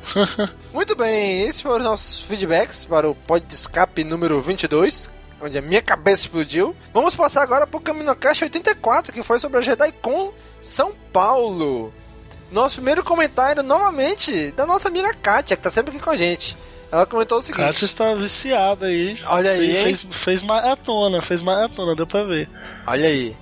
Muito 0.72 0.96
bem, 0.96 1.42
esses 1.42 1.60
foram 1.60 1.78
os 1.78 1.84
nossos 1.84 2.22
feedbacks 2.22 2.84
para 2.84 3.08
o 3.08 3.14
Pod 3.14 3.44
de 3.44 3.54
Escape 3.54 4.04
número 4.04 4.40
22, 4.40 5.10
onde 5.40 5.58
a 5.58 5.62
minha 5.62 5.82
cabeça 5.82 6.22
explodiu. 6.22 6.74
Vamos 6.92 7.14
passar 7.14 7.42
agora 7.42 7.66
para 7.66 7.78
o 7.78 7.80
CaminoCast 7.80 8.44
84, 8.44 9.12
que 9.12 9.22
foi 9.22 9.38
sobre 9.38 9.58
a 9.58 9.62
JediCon 9.62 10.32
São 10.62 10.92
Paulo. 11.12 11.92
Nosso 12.50 12.76
primeiro 12.76 13.04
comentário, 13.04 13.62
novamente, 13.62 14.52
da 14.52 14.64
nossa 14.64 14.88
amiga 14.88 15.12
Kátia, 15.14 15.56
que 15.56 15.62
tá 15.62 15.70
sempre 15.70 15.90
aqui 15.94 16.02
com 16.02 16.10
a 16.10 16.16
gente. 16.16 16.56
Ela 16.90 17.04
comentou 17.04 17.38
o 17.38 17.42
seguinte... 17.42 17.62
Kátia 17.62 17.84
está 17.84 18.14
viciada 18.14 18.86
aí. 18.86 19.18
Olha 19.26 19.50
aí, 19.50 19.74
Fez, 19.74 20.02
fez, 20.02 20.16
fez 20.16 20.42
maratona, 20.42 21.20
fez 21.20 21.42
maratona, 21.42 21.94
deu 21.94 22.06
pra 22.06 22.24
ver. 22.24 22.48
Olha 22.86 23.08
aí. 23.08 23.36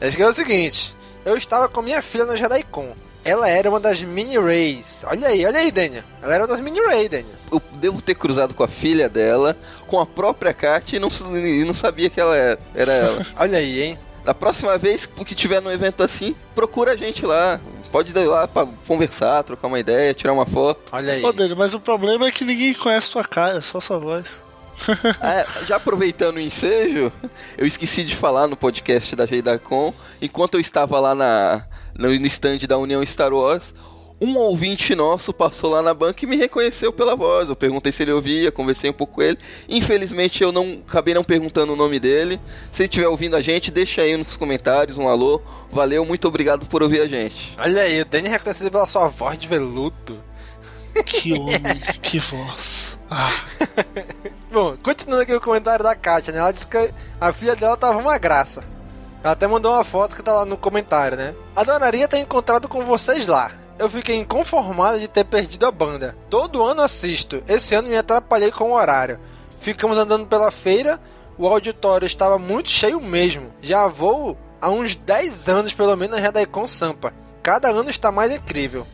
Ela 0.00 0.08
escreveu 0.08 0.30
o 0.30 0.34
seguinte: 0.34 0.94
Eu 1.24 1.36
estava 1.36 1.68
com 1.68 1.82
minha 1.82 2.00
filha 2.00 2.24
na 2.24 2.36
JediCon. 2.36 2.94
Ela 3.24 3.48
era 3.48 3.68
uma 3.68 3.80
das 3.80 4.00
mini 4.02 4.38
Rays. 4.38 5.04
Olha 5.06 5.28
aí, 5.28 5.44
olha 5.44 5.58
aí, 5.58 5.70
Daniel. 5.70 6.04
Ela 6.22 6.34
era 6.34 6.44
uma 6.44 6.48
das 6.48 6.60
mini 6.60 6.80
Ray, 6.80 7.08
Daniel. 7.08 7.36
Eu 7.50 7.62
devo 7.72 8.00
ter 8.00 8.14
cruzado 8.14 8.54
com 8.54 8.62
a 8.62 8.68
filha 8.68 9.08
dela, 9.08 9.56
com 9.86 10.00
a 10.00 10.06
própria 10.06 10.52
Kat 10.52 10.94
e 10.94 10.98
não, 10.98 11.08
e 11.36 11.64
não 11.64 11.74
sabia 11.74 12.08
que 12.08 12.20
ela 12.20 12.36
era, 12.36 12.58
era 12.74 12.92
ela. 12.92 13.26
Olha 13.36 13.58
aí, 13.58 13.82
hein? 13.82 13.98
Da 14.24 14.34
próxima 14.34 14.76
vez 14.76 15.06
que 15.06 15.34
tiver 15.34 15.60
num 15.60 15.70
evento 15.70 16.02
assim, 16.02 16.34
procura 16.54 16.92
a 16.92 16.96
gente 16.96 17.24
lá. 17.24 17.60
Pode 17.90 18.12
ir 18.12 18.26
lá 18.26 18.46
pra 18.46 18.66
conversar, 18.86 19.42
trocar 19.42 19.68
uma 19.68 19.80
ideia, 19.80 20.12
tirar 20.12 20.34
uma 20.34 20.44
foto. 20.44 20.90
Olha 20.92 21.14
aí. 21.14 21.24
Ô, 21.24 21.32
Dani, 21.32 21.54
mas 21.54 21.72
o 21.72 21.80
problema 21.80 22.28
é 22.28 22.30
que 22.30 22.44
ninguém 22.44 22.74
conhece 22.74 23.06
sua 23.06 23.24
cara, 23.24 23.60
só 23.62 23.80
sua 23.80 23.98
voz. 23.98 24.44
Ah, 25.20 25.44
já 25.66 25.76
aproveitando 25.76 26.36
o 26.36 26.40
ensejo, 26.40 27.12
eu 27.56 27.66
esqueci 27.66 28.04
de 28.04 28.14
falar 28.14 28.46
no 28.46 28.56
podcast 28.56 29.16
da 29.16 29.26
Jeidacon, 29.26 29.92
enquanto 30.22 30.54
eu 30.54 30.60
estava 30.60 31.00
lá 31.00 31.16
na, 31.16 31.66
no, 31.98 32.26
stand 32.26 32.58
da 32.68 32.78
União 32.78 33.04
Star 33.04 33.32
Wars, 33.34 33.74
um 34.20 34.36
ouvinte 34.36 34.94
nosso 34.94 35.32
passou 35.32 35.70
lá 35.70 35.82
na 35.82 35.94
banca 35.94 36.24
e 36.24 36.28
me 36.28 36.36
reconheceu 36.36 36.92
pela 36.92 37.14
voz. 37.14 37.48
Eu 37.48 37.56
perguntei 37.56 37.92
se 37.92 38.02
ele 38.02 38.12
ouvia, 38.12 38.50
conversei 38.50 38.90
um 38.90 38.92
pouco 38.92 39.14
com 39.14 39.22
ele. 39.22 39.38
Infelizmente 39.68 40.42
eu 40.42 40.50
não 40.50 40.82
acabei 40.86 41.14
não 41.14 41.22
perguntando 41.22 41.72
o 41.72 41.76
nome 41.76 42.00
dele. 42.00 42.40
Se 42.72 42.82
ele 42.82 42.88
estiver 42.88 43.08
ouvindo 43.08 43.36
a 43.36 43.42
gente, 43.42 43.70
deixa 43.70 44.02
aí 44.02 44.16
nos 44.16 44.36
comentários 44.36 44.98
um 44.98 45.08
alô. 45.08 45.40
Valeu, 45.70 46.04
muito 46.04 46.26
obrigado 46.26 46.66
por 46.66 46.82
ouvir 46.82 47.00
a 47.00 47.06
gente. 47.06 47.54
Olha 47.58 47.82
aí, 47.82 48.02
o 48.02 48.06
é 48.10 48.28
reconhecido 48.28 48.70
pela 48.70 48.86
sua 48.86 49.08
voz 49.08 49.38
de 49.38 49.46
veludo. 49.46 50.22
Que 51.04 51.34
homem, 51.34 51.60
que 52.02 52.18
voz. 52.18 52.98
Ah, 53.08 53.44
Bom, 54.50 54.76
continuando 54.82 55.22
aqui 55.22 55.34
o 55.34 55.40
comentário 55.40 55.84
da 55.84 55.94
Kátia, 55.94 56.32
né? 56.32 56.40
Ela 56.40 56.50
disse 56.50 56.66
que 56.66 56.90
a 57.20 57.32
filha 57.32 57.54
dela 57.54 57.76
tava 57.76 57.98
uma 57.98 58.18
graça. 58.18 58.64
Ela 59.22 59.32
até 59.32 59.46
mandou 59.46 59.72
uma 59.72 59.84
foto 59.84 60.14
que 60.14 60.22
tá 60.22 60.32
lá 60.32 60.44
no 60.44 60.56
comentário, 60.56 61.16
né? 61.16 61.34
Adoraria 61.54 62.08
ter 62.08 62.18
encontrado 62.18 62.68
com 62.68 62.84
vocês 62.84 63.26
lá. 63.26 63.50
Eu 63.78 63.88
fiquei 63.88 64.16
inconformada 64.16 64.98
de 64.98 65.06
ter 65.06 65.24
perdido 65.24 65.66
a 65.66 65.70
banda. 65.70 66.16
Todo 66.28 66.64
ano 66.64 66.82
assisto. 66.82 67.42
Esse 67.46 67.74
ano 67.74 67.88
me 67.88 67.96
atrapalhei 67.96 68.50
com 68.50 68.70
o 68.70 68.74
horário. 68.74 69.18
Ficamos 69.60 69.98
andando 69.98 70.26
pela 70.26 70.50
feira, 70.50 71.00
o 71.36 71.46
auditório 71.46 72.06
estava 72.06 72.38
muito 72.38 72.68
cheio 72.68 73.00
mesmo. 73.00 73.52
Já 73.60 73.86
vou 73.86 74.36
há 74.60 74.70
uns 74.70 74.94
10 74.94 75.48
anos 75.48 75.72
pelo 75.72 75.96
menos 75.96 76.16
na 76.16 76.22
Redaicon 76.22 76.66
Sampa. 76.66 77.12
Cada 77.42 77.68
ano 77.70 77.88
está 77.90 78.10
mais 78.10 78.32
incrível. 78.32 78.86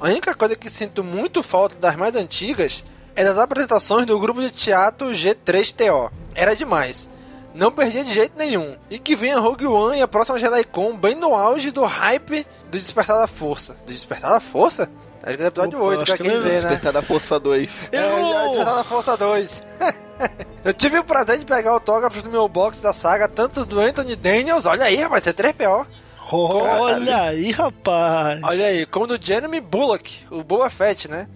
A 0.00 0.06
única 0.06 0.34
coisa 0.34 0.56
que 0.56 0.70
sinto 0.70 1.04
muito 1.04 1.42
falta 1.42 1.76
das 1.76 1.96
mais 1.96 2.16
antigas 2.16 2.84
é 3.14 3.24
das 3.24 3.36
apresentações 3.36 4.06
do 4.06 4.18
grupo 4.18 4.40
de 4.40 4.50
teatro 4.50 5.10
G3TO. 5.10 6.10
Era 6.34 6.56
demais. 6.56 7.08
Não 7.54 7.72
perdia 7.72 8.04
de 8.04 8.12
jeito 8.12 8.32
nenhum. 8.38 8.76
E 8.88 8.98
que 8.98 9.16
venha 9.16 9.38
Rogue 9.40 9.66
One 9.66 9.98
e 9.98 10.02
a 10.02 10.08
próxima 10.08 10.38
JediCon 10.38 10.96
bem 10.96 11.14
no 11.14 11.34
auge 11.34 11.70
do 11.70 11.84
hype 11.84 12.46
do 12.70 12.78
Despertar 12.78 13.18
da 13.18 13.26
Força. 13.26 13.74
Do 13.86 13.92
Despertar 13.92 14.30
da 14.30 14.40
Força? 14.40 14.88
Acho 15.22 15.36
que 15.36 15.42
é 15.42 15.46
episódio 15.46 15.78
Opa, 15.78 15.86
8, 15.88 16.02
acho 16.02 16.06
pra 16.06 16.16
que 16.16 16.22
quem 16.22 16.32
lembro. 16.32 16.44
vê, 16.48 16.54
né? 16.54 16.60
Despertar 16.60 16.92
da 16.92 17.02
Força 17.02 17.38
2. 17.40 17.88
É, 17.92 17.98
já- 18.00 18.46
Despertar 18.46 18.74
da 18.76 18.84
Força 18.84 19.16
2. 19.16 19.62
Eu 20.64 20.74
tive 20.74 20.98
o 20.98 21.04
prazer 21.04 21.38
de 21.38 21.44
pegar 21.46 21.70
autógrafos 21.72 22.22
do 22.22 22.30
meu 22.30 22.46
box 22.46 22.78
da 22.80 22.92
saga, 22.92 23.26
tanto 23.26 23.64
do 23.64 23.80
Anthony 23.80 24.14
Daniels, 24.14 24.66
olha 24.66 24.84
aí, 24.84 24.96
rapaz, 24.96 25.26
é 25.26 25.32
3PO. 25.32 25.86
olha 26.30 27.22
aí, 27.22 27.50
rapaz. 27.50 28.40
Olha 28.44 28.66
aí, 28.66 28.86
como 28.86 29.06
do 29.06 29.18
Jeremy 29.20 29.60
Bullock, 29.60 30.24
o 30.30 30.44
Boa 30.44 30.68
Fett, 30.70 31.08
né? 31.08 31.26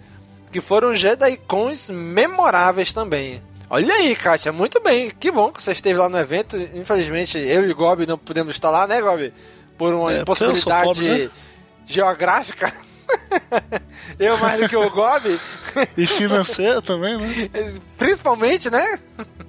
Que 0.51 0.61
foram 0.61 0.93
JediCons 0.95 1.89
memoráveis 1.89 2.93
também. 2.93 3.41
Olha 3.69 3.93
aí, 3.95 4.15
Kátia, 4.15 4.51
muito 4.51 4.79
bem. 4.81 5.09
Que 5.09 5.31
bom 5.31 5.51
que 5.51 5.61
você 5.61 5.71
esteve 5.71 5.97
lá 5.99 6.07
no 6.07 6.17
evento. 6.19 6.55
Infelizmente, 6.55 7.37
eu 7.37 7.67
e 7.67 7.71
o 7.71 7.75
Gobi 7.75 8.05
não 8.05 8.17
pudemos 8.17 8.53
estar 8.53 8.69
lá, 8.69 8.85
né, 8.87 9.01
Gobi? 9.01 9.33
Por 9.77 9.93
uma 9.93 10.13
É, 10.13 10.21
impossibilidade 10.21 10.85
pobre, 10.85 11.25
né? 11.25 11.29
geográfica. 11.85 12.73
eu 14.19 14.37
mais 14.37 14.61
do 14.61 14.69
que 14.69 14.75
o 14.75 14.89
Gobi. 14.89 15.39
E 15.97 16.07
financeiro 16.07 16.81
também, 16.81 17.17
né? 17.17 17.49
Principalmente, 17.97 18.69
né? 18.69 18.97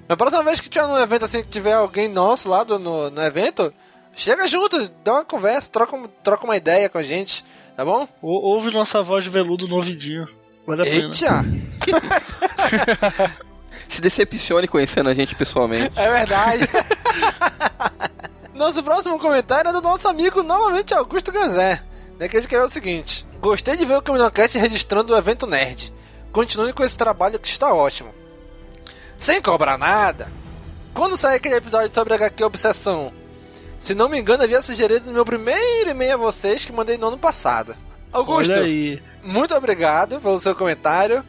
Na 0.09 0.17
próxima 0.17 0.43
vez 0.43 0.59
que 0.59 0.69
tiver 0.69 0.87
num 0.89 0.99
evento 0.99 1.25
assim, 1.25 1.41
que 1.43 1.49
tiver 1.49 1.75
alguém 1.75 2.09
nosso 2.09 2.49
lá 2.49 2.65
do, 2.65 2.81
no, 2.81 3.11
no 3.11 3.23
evento, 3.23 3.73
chega 4.13 4.49
junto, 4.49 4.89
dá 5.05 5.13
uma 5.13 5.25
conversa, 5.25 5.71
troca, 5.71 5.95
um- 5.95 6.09
troca 6.25 6.43
uma 6.45 6.57
ideia 6.57 6.89
com 6.89 6.99
a 6.99 7.03
gente, 7.05 7.45
tá 7.77 7.85
bom? 7.85 8.09
Ou- 8.21 8.43
Ouve 8.43 8.73
nossa 8.73 9.03
voz 9.05 9.23
de 9.23 9.31
veludo 9.31 9.69
no 9.69 9.77
ouvidinho. 9.77 10.27
Vale 10.67 10.83
a 10.83 10.85
pena. 10.85 11.45
Se 13.89 14.01
decepcione 14.01 14.69
conhecendo 14.69 15.09
a 15.09 15.15
gente 15.15 15.35
pessoalmente. 15.35 15.99
É 15.99 16.11
verdade. 16.11 16.69
Nosso 18.55 18.83
próximo 18.83 19.19
comentário 19.19 19.69
é 19.69 19.73
do 19.73 19.83
nosso 19.83 20.09
amigo, 20.09 20.43
novamente, 20.43 20.95
Augusto 20.95 21.31
Ganzé. 21.31 21.83
Né, 22.19 22.27
que 22.29 22.37
ele 22.37 22.45
escreveu 22.45 22.67
o 22.67 22.71
seguinte: 22.71 23.27
Gostei 23.41 23.77
de 23.77 23.85
ver 23.85 23.97
o 23.99 24.03
Caminocast 24.03 24.57
registrando 24.57 25.13
o 25.13 25.17
evento 25.17 25.47
Nerd. 25.47 25.93
continue 26.33 26.73
com 26.73 26.83
esse 26.83 26.97
trabalho 26.97 27.39
que 27.39 27.49
está 27.49 27.73
ótimo. 27.75 28.15
Sem 29.19 29.43
cobrar 29.43 29.77
nada. 29.77 30.29
Quando 30.95 31.17
sair 31.19 31.37
aquele 31.37 31.57
episódio 31.57 31.93
sobre 31.95 32.15
HQ 32.15 32.43
Obsessão? 32.45 33.13
Se 33.79 33.95
não 33.95 34.09
me 34.09 34.19
engano, 34.19 34.43
havia 34.43 34.63
sugerido 34.63 35.07
no 35.07 35.13
meu 35.13 35.25
primeiro 35.25 35.91
e-mail 35.91 36.15
a 36.15 36.17
vocês 36.17 36.65
que 36.65 36.73
mandei 36.73 36.97
no 36.97 37.09
ano 37.09 37.19
passado. 37.19 37.77
Augusto, 38.11 38.51
Olha 38.53 38.63
aí. 38.63 38.99
muito 39.23 39.55
obrigado 39.55 40.19
pelo 40.21 40.41
seu 40.41 40.55
comentário. 40.55 41.23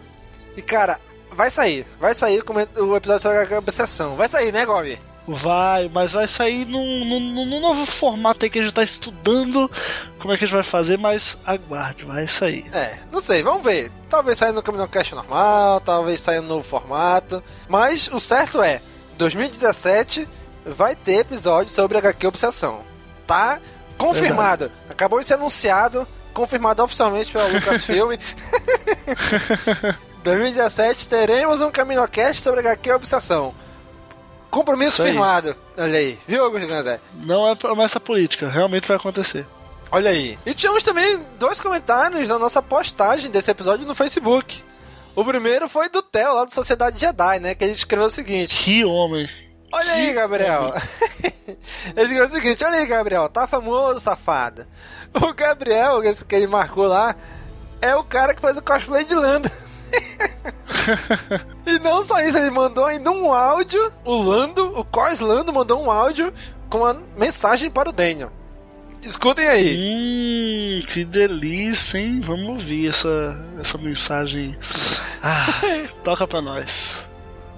E 0.56 0.62
cara, 0.62 0.98
vai 1.38 1.52
sair. 1.52 1.86
Vai 2.00 2.16
sair 2.16 2.44
o 2.78 2.96
episódio 2.96 3.22
sobre 3.22 3.38
HQ 3.38 3.56
Obsessão. 3.56 4.16
Vai 4.16 4.28
sair, 4.28 4.52
né, 4.52 4.66
Gobi? 4.66 5.00
Vai, 5.28 5.90
mas 5.94 6.14
vai 6.14 6.26
sair 6.26 6.66
num, 6.66 7.06
num, 7.06 7.46
num 7.46 7.60
novo 7.60 7.86
formato 7.86 8.46
aí 8.46 8.50
que 8.50 8.60
a 8.60 8.64
gente 8.64 8.74
tá 8.74 8.84
estudando 8.84 9.70
como 10.18 10.34
é 10.34 10.38
que 10.38 10.46
a 10.46 10.48
gente 10.48 10.56
vai 10.56 10.64
fazer, 10.64 10.98
mas 10.98 11.38
aguarde, 11.46 12.06
vai 12.06 12.26
sair. 12.28 12.74
É, 12.74 12.98
não 13.12 13.22
sei, 13.22 13.44
vamos 13.44 13.62
ver. 13.62 13.92
Talvez 14.10 14.38
saia 14.38 14.54
no 14.54 14.64
Caminocast 14.64 15.14
normal, 15.14 15.82
talvez 15.82 16.22
saia 16.22 16.42
no 16.42 16.48
novo 16.48 16.64
formato. 16.64 17.44
Mas 17.68 18.08
o 18.08 18.22
certo 18.22 18.64
é, 18.64 18.82
2017 19.18 20.28
vai 20.66 20.96
ter 20.96 21.20
episódio 21.20 21.74
sobre 21.74 21.98
HQ 21.98 22.26
Obsessão. 22.26 22.80
Tá 23.28 23.60
confirmado. 23.98 24.72
Acabou 24.90 25.20
de 25.20 25.26
ser 25.26 25.34
anunciado, 25.34 26.08
confirmado 26.34 26.82
oficialmente 26.82 27.34
pela 27.34 27.48
Lucasfilm. 27.48 28.18
2017 30.28 31.08
teremos 31.08 31.62
um 31.62 31.72
Caminocast 31.72 32.42
sobre 32.42 32.60
HQ 32.60 32.92
Obsessão. 32.92 33.56
Compromisso 34.52 35.02
firmado. 35.02 35.56
Olha 35.78 36.00
aí, 36.00 36.20
viu, 36.28 36.44
Augusto 36.44 36.68
Gandé? 36.68 37.00
Não 37.14 37.50
é 37.50 37.56
promessa 37.56 37.98
política, 37.98 38.50
realmente 38.50 38.86
vai 38.86 38.98
acontecer. 38.98 39.48
Olha 39.90 40.12
aí. 40.12 40.38
E 40.46 40.54
tínhamos 40.54 40.84
também 40.84 41.26
dois 41.40 41.62
comentários 41.62 42.28
na 42.28 42.38
nossa 42.38 42.62
postagem 42.62 43.32
desse 43.32 43.50
episódio 43.50 43.88
no 43.88 43.96
Facebook. 43.96 44.62
O 45.16 45.24
primeiro 45.24 45.70
foi 45.70 45.88
do 45.88 46.02
Theo, 46.02 46.34
lá 46.34 46.44
do 46.44 46.54
Sociedade 46.54 47.00
Jedi, 47.00 47.40
né? 47.40 47.56
Que 47.56 47.64
ele 47.64 47.74
escreveu 47.74 48.08
o 48.08 48.10
seguinte: 48.10 48.66
Que 48.66 48.84
homem. 48.84 49.26
Olha 49.72 49.94
aí, 49.94 50.14
Gabriel. 50.14 50.74
ele 51.96 52.02
escreveu 52.02 52.28
o 52.28 52.32
seguinte: 52.32 52.66
Olha 52.66 52.80
aí, 52.80 52.86
Gabriel, 52.86 53.30
tá 53.30 53.48
famoso, 53.48 54.02
safado. 54.02 54.68
O 55.14 55.34
Gabriel, 55.34 56.04
esse 56.04 56.26
que 56.26 56.36
ele 56.36 56.48
marcou 56.48 56.86
lá, 56.86 57.16
é 57.82 57.96
o 57.96 58.04
cara 58.04 58.36
que 58.36 58.42
faz 58.42 58.58
o 58.58 58.62
cosplay 58.62 59.06
de 59.06 59.16
Lando. 59.16 59.50
E 61.66 61.80
não 61.80 62.04
só 62.04 62.22
isso, 62.22 62.38
ele 62.38 62.52
mandou 62.52 62.86
ainda 62.86 63.12
um 63.12 63.34
áudio. 63.34 63.92
O 64.06 64.22
Lando, 64.22 64.80
o 64.80 64.84
Cos 64.84 65.20
Lando, 65.20 65.52
mandou 65.52 65.82
um 65.82 65.92
áudio 65.92 66.34
com 66.70 66.80
uma 66.80 66.98
mensagem 67.18 67.70
para 67.70 67.90
o 67.90 67.92
Daniel. 67.92 68.32
Escutem 69.02 69.48
aí. 69.48 69.78
Hum, 69.78 70.82
que 70.92 71.06
delícia, 71.06 71.98
hein? 72.00 72.20
Vamos 72.22 72.48
ouvir 72.48 72.90
essa, 72.90 73.52
essa 73.60 73.78
mensagem. 73.78 74.56
Ah, 75.22 75.46
toca 76.04 76.28
pra 76.28 76.42
nós. 76.42 77.08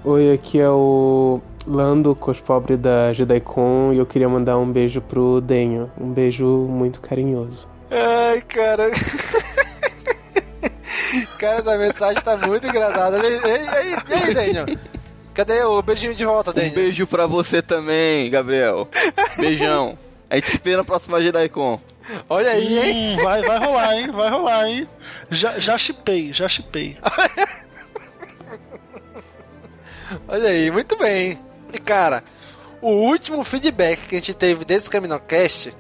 Oi, 0.04 0.34
aqui 0.34 0.60
é 0.60 0.70
o 0.70 1.42
Lando, 1.66 2.16
cospobre 2.16 2.78
da 2.78 3.12
JediCon, 3.14 3.94
e 3.94 3.98
eu 3.98 4.06
queria 4.06 4.30
mandar 4.30 4.58
um 4.58 4.72
beijo 4.72 5.02
pro 5.02 5.42
Denho. 5.42 5.92
Um 6.00 6.12
beijo 6.12 6.46
muito 6.46 7.00
carinhoso. 7.00 7.68
Ai, 7.92 8.42
cara. 8.42 8.92
cara, 11.38 11.60
essa 11.60 11.78
mensagem 11.78 12.24
tá 12.24 12.38
muito 12.38 12.68
engraçada. 12.68 13.18
Ei, 13.26 13.34
ei, 13.36 13.68
ei, 13.68 14.28
ei, 14.28 14.34
Daniel. 14.34 14.66
Cadê 15.34 15.64
o 15.64 15.82
beijinho 15.82 16.14
de 16.16 16.26
volta, 16.26 16.52
Um 16.52 16.54
Daniel? 16.54 16.74
beijo 16.76 17.08
pra 17.08 17.26
você 17.26 17.62
também, 17.62 18.30
Gabriel. 18.30 18.88
Beijão. 19.38 19.98
A 20.30 20.36
gente 20.36 20.48
se 20.50 20.56
espera 20.58 20.78
na 20.78 20.84
próxima 20.84 21.22
JediCon. 21.22 21.80
Olha 22.28 22.52
aí, 22.52 22.78
hein? 22.80 23.14
Hum, 23.20 23.24
vai, 23.24 23.42
vai 23.44 23.58
rolar, 23.60 23.96
hein? 23.98 24.12
Vai 24.12 24.30
rolar, 24.30 24.68
hein? 24.70 24.90
Já, 25.30 25.60
já 25.60 25.78
chipei, 25.78 26.34
já 26.34 26.48
chipei. 26.48 26.98
Olha 30.28 30.50
aí, 30.50 30.72
muito 30.72 30.96
bem. 30.98 31.40
E 31.72 31.78
cara, 31.78 32.24
o 32.82 32.90
último 32.90 33.44
feedback 33.44 34.08
que 34.08 34.16
a 34.16 34.20
gente 34.20 34.34
teve 34.34 34.66
desse 34.66 34.90
Caminocast 34.90 35.72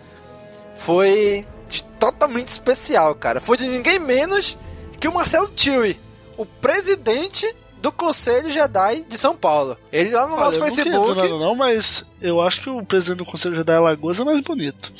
foi 0.75 1.45
de- 1.67 1.83
totalmente 1.99 2.49
especial, 2.49 3.15
cara. 3.15 3.41
Foi 3.41 3.57
de 3.57 3.67
ninguém 3.67 3.97
menos 3.99 4.57
que 4.99 5.07
o 5.07 5.13
Marcelo 5.13 5.47
Tui, 5.49 5.99
o 6.37 6.45
presidente 6.45 7.55
do 7.81 7.91
Conselho 7.91 8.49
Jedi 8.49 9.05
de 9.07 9.17
São 9.17 9.35
Paulo. 9.35 9.77
Ele 9.91 10.09
lá 10.11 10.27
no 10.27 10.33
Olha, 10.35 10.43
nosso 10.45 10.57
eu 10.57 10.59
não 10.59 10.75
Facebook. 10.75 11.07
dizer 11.07 11.15
nada 11.15 11.37
não, 11.37 11.55
mas 11.55 12.11
eu 12.21 12.41
acho 12.41 12.61
que 12.61 12.69
o 12.69 12.83
presidente 12.83 13.19
do 13.19 13.25
Conselho 13.25 13.55
Jedi 13.55 13.73
Alagoas 13.73 14.19
é 14.19 14.23
mais 14.23 14.39
bonito. 14.41 14.91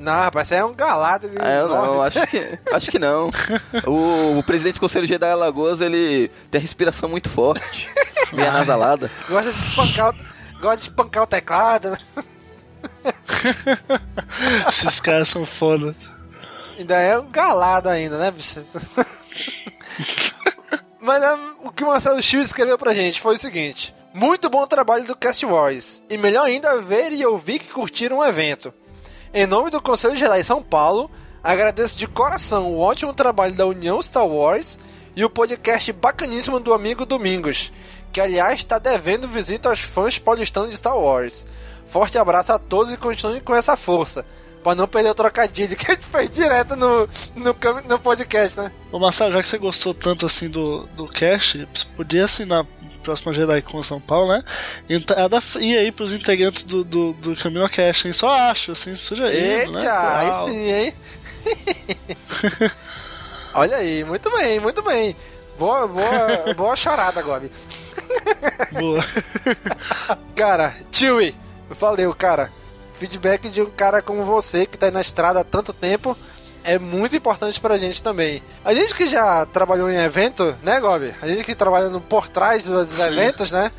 Não, 0.00 0.12
rapaz, 0.12 0.46
você 0.48 0.54
é 0.56 0.64
um 0.64 0.72
galado. 0.74 1.28
Ah, 1.40 1.48
eu 1.54 1.68
não, 1.68 2.02
acho 2.02 2.24
que, 2.28 2.58
acho 2.72 2.90
que 2.90 2.98
não. 3.00 3.30
O, 3.86 4.38
o 4.38 4.42
presidente 4.44 4.74
do 4.74 4.80
Conselho 4.80 5.06
Jedi 5.06 5.28
Alagoas, 5.30 5.80
ele 5.80 6.30
tem 6.50 6.58
a 6.58 6.62
respiração 6.62 7.08
muito 7.08 7.28
forte. 7.28 7.88
Meio 8.32 8.48
anasalada. 8.48 9.10
Gosta 9.28 9.52
de 9.52 9.58
espancar, 9.60 10.14
o- 10.14 10.60
gosta 10.60 10.76
de 10.76 10.82
espancar 10.82 11.22
o 11.24 11.26
teclado. 11.26 11.90
né? 11.90 11.96
Esses 14.68 15.00
caras 15.00 15.28
são 15.28 15.44
foda. 15.46 15.94
Ainda 16.78 16.94
é 16.96 17.18
um 17.18 17.30
galado 17.30 17.88
ainda, 17.88 18.18
né, 18.18 18.30
bicho? 18.30 18.64
Mas 21.00 21.20
né, 21.20 21.38
o 21.62 21.70
que 21.70 21.84
o 21.84 21.86
Marcelo 21.86 22.22
Chiu 22.22 22.42
escreveu 22.42 22.76
pra 22.76 22.94
gente 22.94 23.20
foi 23.20 23.36
o 23.36 23.38
seguinte: 23.38 23.94
Muito 24.12 24.50
bom 24.50 24.66
trabalho 24.66 25.04
do 25.04 25.16
Cast 25.16 25.44
Wars. 25.46 26.02
E 26.10 26.16
melhor 26.16 26.46
ainda 26.46 26.80
ver 26.80 27.12
e 27.12 27.24
ouvir 27.24 27.58
que 27.60 27.72
curtiram 27.72 28.18
o 28.18 28.24
evento. 28.24 28.72
Em 29.32 29.46
nome 29.46 29.70
do 29.70 29.80
Conselho 29.80 30.16
Jedi 30.16 30.42
São 30.42 30.62
Paulo, 30.62 31.10
agradeço 31.42 31.96
de 31.96 32.06
coração 32.06 32.72
o 32.72 32.80
ótimo 32.80 33.12
trabalho 33.14 33.54
da 33.54 33.66
União 33.66 34.00
Star 34.00 34.26
Wars 34.26 34.78
e 35.14 35.24
o 35.24 35.30
podcast 35.30 35.92
bacaníssimo 35.92 36.58
do 36.58 36.72
amigo 36.72 37.04
Domingos, 37.04 37.70
que 38.12 38.20
aliás 38.20 38.60
está 38.60 38.78
devendo 38.78 39.28
visita 39.28 39.68
aos 39.68 39.80
fãs 39.80 40.18
paulistanos 40.18 40.70
de 40.70 40.76
Star 40.76 40.96
Wars. 40.96 41.46
Forte 41.86 42.18
abraço 42.18 42.52
a 42.52 42.58
todos 42.58 42.92
e 42.92 42.96
continue 42.96 43.40
com 43.40 43.54
essa 43.54 43.76
força. 43.76 44.24
Pra 44.68 44.74
não 44.74 44.86
perder 44.86 45.08
o 45.08 45.14
trocadilho 45.14 45.74
que 45.74 45.90
a 45.90 45.94
gente 45.94 46.04
fez 46.04 46.28
direto 46.28 46.76
no, 46.76 47.08
no, 47.34 47.56
no 47.88 47.98
podcast, 47.98 48.54
né? 48.54 48.70
Ô 48.92 48.98
Marcelo, 48.98 49.32
já 49.32 49.40
que 49.40 49.48
você 49.48 49.56
gostou 49.56 49.94
tanto 49.94 50.26
assim 50.26 50.50
do, 50.50 50.86
do 50.88 51.08
cast, 51.08 51.66
você 51.72 51.86
podia 51.96 52.26
assim 52.26 52.44
na 52.44 52.66
próxima 53.02 53.32
JediCon 53.32 53.82
São 53.82 53.98
Paulo, 53.98 54.28
né? 54.28 54.44
Entrada 54.90 55.38
e 55.58 55.74
aí 55.74 55.90
pros 55.90 56.12
integrantes 56.12 56.64
do, 56.64 56.84
do, 56.84 57.14
do 57.14 57.34
Caminho 57.34 57.66
Cast, 57.66 58.06
hein? 58.06 58.12
Só 58.12 58.28
acho, 58.28 58.72
assim, 58.72 58.94
sugerindo, 58.94 59.72
né? 59.72 59.80
Eita, 59.80 60.18
aí 60.18 60.30
Tal. 60.30 60.48
sim, 60.48 60.70
hein? 60.70 60.94
Olha 63.54 63.78
aí, 63.78 64.04
muito 64.04 64.30
bem, 64.30 64.60
muito 64.60 64.82
bem. 64.82 65.16
Boa, 65.58 65.88
boa, 65.88 66.52
boa 66.54 66.76
charada, 66.76 67.22
Gobi. 67.22 67.50
Boa. 68.72 69.02
Cara, 70.36 70.76
Chewie, 70.92 71.34
valeu, 71.70 72.14
cara. 72.14 72.52
Feedback 72.98 73.48
de 73.48 73.62
um 73.62 73.70
cara 73.70 74.02
como 74.02 74.24
você 74.24 74.66
que 74.66 74.76
tá 74.76 74.86
aí 74.86 74.92
na 74.92 75.00
estrada 75.00 75.40
há 75.40 75.44
tanto 75.44 75.72
tempo 75.72 76.16
é 76.64 76.78
muito 76.78 77.16
importante 77.16 77.60
pra 77.60 77.78
gente 77.78 78.02
também. 78.02 78.42
A 78.64 78.74
gente 78.74 78.94
que 78.94 79.06
já 79.06 79.46
trabalhou 79.46 79.90
em 79.90 79.96
evento, 79.96 80.56
né, 80.62 80.80
Gobi? 80.80 81.14
A 81.22 81.26
gente 81.26 81.44
que 81.44 81.54
trabalha 81.54 81.88
no 81.88 82.00
por 82.00 82.28
trás 82.28 82.62
dos 82.62 82.88
Sim. 82.88 83.06
eventos, 83.06 83.50
né? 83.50 83.72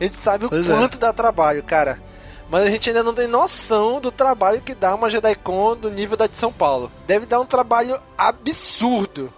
A 0.00 0.04
gente 0.04 0.16
sabe 0.22 0.46
o 0.46 0.48
Pois 0.48 0.70
é. 0.70 0.74
quanto 0.74 0.98
dá 0.98 1.12
trabalho, 1.12 1.62
cara. 1.62 2.00
Mas 2.48 2.64
a 2.64 2.70
gente 2.70 2.88
ainda 2.88 3.02
não 3.02 3.12
tem 3.14 3.26
noção 3.28 4.00
do 4.00 4.10
trabalho 4.10 4.60
que 4.60 4.74
dá 4.74 4.94
uma 4.94 5.10
JediCon 5.10 5.76
do 5.76 5.90
nível 5.90 6.16
da 6.16 6.26
de 6.26 6.36
São 6.36 6.52
Paulo. 6.52 6.90
Deve 7.06 7.26
dar 7.26 7.40
um 7.40 7.46
trabalho 7.46 8.00
absurdo. 8.16 9.32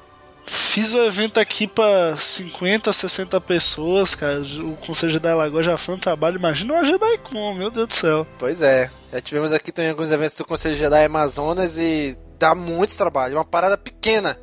Fiz 0.73 0.95
o 0.95 1.05
evento 1.05 1.39
aqui 1.39 1.67
pra 1.67 2.17
50, 2.17 2.91
60 2.95 3.39
pessoas, 3.43 4.15
cara. 4.15 4.41
O 4.41 4.75
Conselho 4.79 5.13
Jedi 5.13 5.29
Alagoas 5.29 5.67
já 5.67 5.77
foi 5.77 5.97
um 5.97 5.99
trabalho. 5.99 6.39
Imagina 6.39 6.73
uma 6.73 6.83
JediCon, 6.83 7.53
meu 7.53 7.71
Deus 7.71 7.89
do 7.89 7.93
céu. 7.93 8.27
Pois 8.39 8.63
é. 8.63 8.91
Já 9.13 9.21
tivemos 9.21 9.53
aqui 9.53 9.71
também 9.71 9.91
alguns 9.91 10.11
eventos 10.11 10.35
do 10.35 10.47
Conselho 10.47 10.75
Jedi 10.75 11.05
Amazonas 11.05 11.77
e 11.77 12.17
dá 12.39 12.55
muito 12.55 12.97
trabalho. 12.97 13.37
Uma 13.37 13.45
parada 13.45 13.77
pequena. 13.77 14.39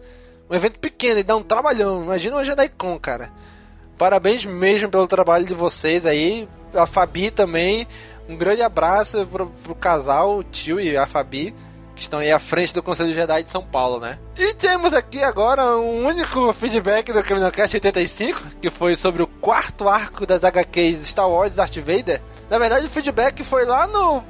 Um 0.47 0.53
evento 0.53 0.77
pequeno 0.77 1.19
e 1.19 1.23
dá 1.23 1.35
um 1.35 1.41
trabalhão. 1.41 2.03
Imagina 2.03 2.35
uma 2.35 2.45
JediCon, 2.45 2.99
cara. 2.99 3.31
Parabéns 3.97 4.45
mesmo 4.45 4.87
pelo 4.87 5.07
trabalho 5.07 5.47
de 5.47 5.55
vocês 5.55 6.05
aí. 6.05 6.47
A 6.75 6.85
Fabi 6.85 7.31
também. 7.31 7.87
Um 8.27 8.37
grande 8.37 8.61
abraço 8.61 9.25
pro, 9.25 9.47
pro 9.47 9.73
casal, 9.73 10.37
o 10.37 10.43
tio 10.43 10.79
e 10.79 10.95
a 10.95 11.07
Fabi, 11.07 11.55
que 11.99 12.05
estão 12.05 12.19
aí 12.19 12.31
à 12.31 12.39
frente 12.39 12.73
do 12.73 12.81
Conselho 12.81 13.13
Jedi 13.13 13.43
de 13.43 13.51
São 13.51 13.63
Paulo, 13.63 13.99
né? 13.99 14.17
E 14.37 14.53
temos 14.53 14.93
aqui 14.93 15.23
agora 15.23 15.77
um 15.77 16.05
único 16.05 16.51
feedback 16.53 17.11
do 17.11 17.23
CaminoCast 17.23 17.75
85, 17.75 18.43
que 18.61 18.69
foi 18.69 18.95
sobre 18.95 19.21
o 19.21 19.27
quarto 19.27 19.87
arco 19.87 20.25
das 20.25 20.43
HQs 20.43 21.05
Star 21.07 21.29
Wars 21.29 21.53
Darth 21.53 21.77
Vader. 21.77 22.21
Na 22.49 22.57
verdade, 22.57 22.85
o 22.85 22.89
feedback 22.89 23.43
foi 23.43 23.65
lá 23.65 23.85
no, 23.85 24.23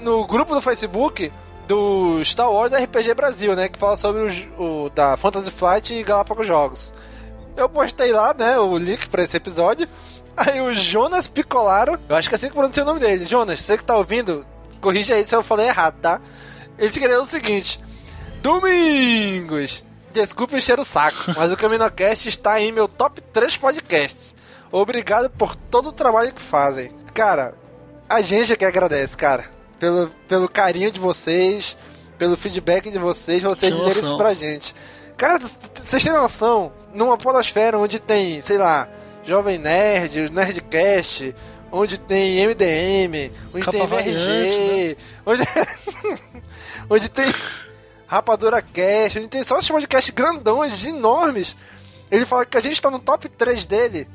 no 0.00 0.26
grupo 0.26 0.54
do 0.54 0.60
Facebook 0.60 1.32
do 1.66 2.22
Star 2.24 2.50
Wars 2.50 2.72
RPG 2.72 3.14
Brasil, 3.14 3.56
né? 3.56 3.68
Que 3.68 3.78
fala 3.78 3.96
sobre 3.96 4.46
o, 4.58 4.84
o 4.84 4.90
da 4.90 5.16
Fantasy 5.16 5.50
Flight 5.50 5.94
e 5.94 6.02
Galápagos 6.02 6.46
Jogos. 6.46 6.94
Eu 7.56 7.68
postei 7.68 8.12
lá, 8.12 8.34
né, 8.34 8.58
o 8.58 8.76
link 8.76 9.08
pra 9.08 9.22
esse 9.22 9.36
episódio. 9.36 9.88
Aí 10.36 10.60
o 10.60 10.74
Jonas 10.74 11.28
Picolaro, 11.28 11.98
eu 12.08 12.16
acho 12.16 12.28
que 12.28 12.34
é 12.34 12.36
assim 12.36 12.48
que 12.48 12.54
pronuncia 12.54 12.82
o 12.82 12.86
nome 12.86 13.00
dele. 13.00 13.24
Jonas, 13.24 13.62
você 13.62 13.78
que 13.78 13.84
tá 13.84 13.96
ouvindo, 13.96 14.44
corrija 14.80 15.14
aí 15.14 15.24
se 15.24 15.34
eu 15.34 15.42
falei 15.42 15.68
errado, 15.68 15.94
tá? 16.00 16.20
Ele 16.78 16.88
escreveu 16.88 17.22
o 17.22 17.26
seguinte: 17.26 17.80
Domingos, 18.42 19.82
Desculpe 20.14 20.54
encher 20.54 20.78
o 20.78 20.84
saco, 20.84 21.16
mas 21.36 21.50
o 21.50 21.56
CaminoCast 21.56 22.28
está 22.28 22.60
em 22.60 22.70
meu 22.70 22.86
top 22.86 23.20
3 23.20 23.56
podcasts. 23.56 24.32
Obrigado 24.70 25.28
por 25.28 25.56
todo 25.56 25.88
o 25.88 25.92
trabalho 25.92 26.32
que 26.32 26.40
fazem. 26.40 26.92
Cara, 27.12 27.54
a 28.08 28.22
gente 28.22 28.52
é 28.52 28.56
que 28.56 28.64
agradece, 28.64 29.16
cara. 29.16 29.46
Pelo, 29.76 30.08
pelo 30.28 30.48
carinho 30.48 30.92
de 30.92 31.00
vocês, 31.00 31.76
pelo 32.16 32.36
feedback 32.36 32.92
de 32.92 32.98
vocês, 32.98 33.42
vocês 33.42 33.74
dizerem 33.74 34.04
isso 34.04 34.16
pra 34.16 34.34
gente. 34.34 34.72
Cara, 35.16 35.40
vocês 35.40 36.04
têm 36.04 36.12
noção, 36.12 36.72
numa 36.94 37.18
podosfera 37.18 37.76
onde 37.76 37.98
tem, 37.98 38.40
sei 38.40 38.56
lá, 38.56 38.88
Jovem 39.24 39.58
Nerd, 39.58 40.30
Nerdcast, 40.30 41.34
onde 41.72 41.98
tem 41.98 42.46
MDM, 42.46 43.32
onde 43.52 43.66
Capa 43.66 43.78
tem 43.78 43.86
VRG, 43.86 44.96
onde, 45.26 45.42
onde 46.88 47.08
tem 47.08 47.24
Rapadura 48.06 48.60
Cast, 48.62 49.18
onde 49.18 49.28
tem 49.28 49.42
só 49.44 49.58
esses 49.58 49.68
podcasts 49.70 50.14
grandões, 50.14 50.84
enormes. 50.84 51.56
Ele 52.10 52.24
fala 52.26 52.44
que 52.44 52.56
a 52.56 52.60
gente 52.60 52.80
tá 52.80 52.90
no 52.90 52.98
top 52.98 53.28
3 53.28 53.64
dele. 53.66 54.08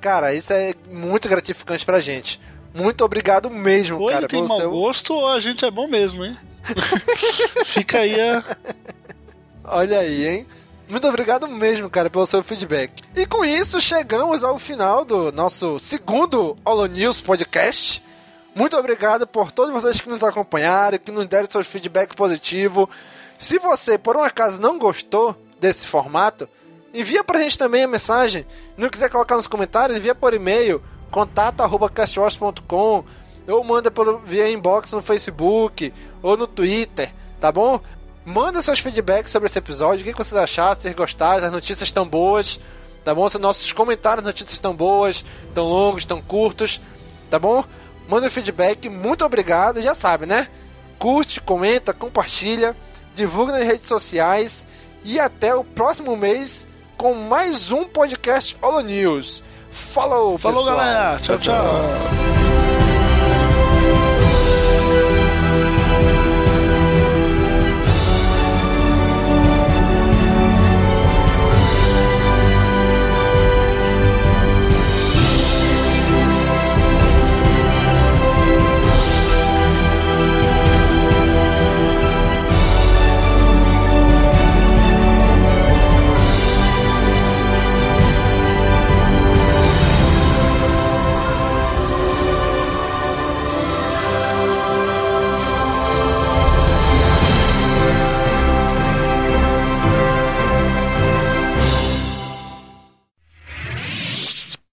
Cara, 0.00 0.34
isso 0.34 0.52
é 0.52 0.74
muito 0.90 1.28
gratificante 1.28 1.84
pra 1.84 2.00
gente. 2.00 2.40
Muito 2.74 3.04
obrigado 3.04 3.48
mesmo, 3.48 3.98
Ou 4.00 4.06
cara. 4.08 4.20
ele 4.20 4.26
tem 4.26 4.42
mau 4.46 4.58
seu- 4.58 4.70
gosto 4.70 5.14
ou 5.14 5.28
a 5.28 5.38
gente 5.40 5.64
é 5.64 5.70
bom 5.70 5.86
mesmo, 5.86 6.24
hein? 6.24 6.36
Fica 7.64 7.98
aí 8.00 8.18
a. 8.20 8.42
Olha 9.64 10.00
aí, 10.00 10.26
hein? 10.26 10.46
Muito 10.88 11.06
obrigado 11.08 11.48
mesmo, 11.48 11.88
cara, 11.88 12.10
pelo 12.10 12.26
seu 12.26 12.42
feedback. 12.42 13.02
E 13.16 13.24
com 13.26 13.44
isso, 13.44 13.80
chegamos 13.80 14.44
ao 14.44 14.58
final 14.58 15.04
do 15.04 15.32
nosso 15.32 15.78
segundo 15.78 16.56
Holo 16.64 16.86
News 16.86 17.20
Podcast. 17.20 18.02
Muito 18.54 18.76
obrigado 18.76 19.26
por 19.26 19.50
todos 19.50 19.72
vocês 19.72 20.00
que 20.00 20.08
nos 20.08 20.22
acompanharam, 20.22 20.98
que 20.98 21.10
nos 21.10 21.26
deram 21.26 21.50
seus 21.50 21.66
feedback 21.66 22.14
positivo. 22.14 22.88
Se 23.36 23.58
você, 23.58 23.98
por 23.98 24.16
um 24.16 24.22
acaso, 24.22 24.60
não 24.60 24.78
gostou 24.78 25.36
desse 25.58 25.88
formato, 25.88 26.48
envia 26.92 27.24
pra 27.24 27.40
gente 27.40 27.58
também 27.58 27.82
a 27.82 27.88
mensagem. 27.88 28.46
Não 28.76 28.88
quiser 28.88 29.10
colocar 29.10 29.36
nos 29.36 29.48
comentários, 29.48 29.98
envia 29.98 30.14
por 30.14 30.32
e-mail, 30.32 30.80
contato.castwars.com 31.10 33.04
ou 33.48 33.64
manda 33.64 33.90
pelo, 33.90 34.18
via 34.20 34.48
inbox 34.48 34.92
no 34.92 35.02
Facebook 35.02 35.92
ou 36.22 36.36
no 36.36 36.46
Twitter, 36.46 37.12
tá 37.40 37.50
bom? 37.50 37.80
Manda 38.24 38.62
seus 38.62 38.78
feedbacks 38.78 39.32
sobre 39.32 39.48
esse 39.48 39.58
episódio, 39.58 40.00
o 40.00 40.04
que 40.04 40.16
vocês 40.16 40.40
acharam, 40.40 40.80
se 40.80 40.94
gostaram, 40.94 41.44
as 41.44 41.52
notícias 41.52 41.88
estão 41.88 42.06
boas, 42.06 42.58
tá 43.04 43.14
bom? 43.14 43.28
Se 43.28 43.36
nossos 43.36 43.70
comentários, 43.72 44.20
as 44.20 44.26
notícias 44.26 44.54
estão 44.54 44.74
boas, 44.74 45.24
estão 45.48 45.64
longos, 45.64 46.04
estão 46.04 46.22
curtos, 46.22 46.80
tá 47.28 47.38
bom? 47.38 47.64
Manda 48.08 48.26
um 48.26 48.30
feedback, 48.30 48.88
muito 48.88 49.24
obrigado, 49.24 49.80
já 49.80 49.94
sabe, 49.94 50.26
né? 50.26 50.48
Curte, 50.98 51.40
comenta, 51.40 51.92
compartilha, 51.92 52.76
divulga 53.14 53.52
nas 53.52 53.64
redes 53.64 53.88
sociais 53.88 54.66
e 55.02 55.18
até 55.18 55.54
o 55.54 55.64
próximo 55.64 56.16
mês 56.16 56.66
com 56.96 57.14
mais 57.14 57.70
um 57.70 57.84
podcast 57.84 58.56
Holo 58.62 58.80
News. 58.80 59.42
Falou, 59.70 60.38
Falou, 60.38 60.64
pessoal. 60.64 60.76
galera. 60.76 61.18
Tchau, 61.20 61.38
tchau. 61.38 62.43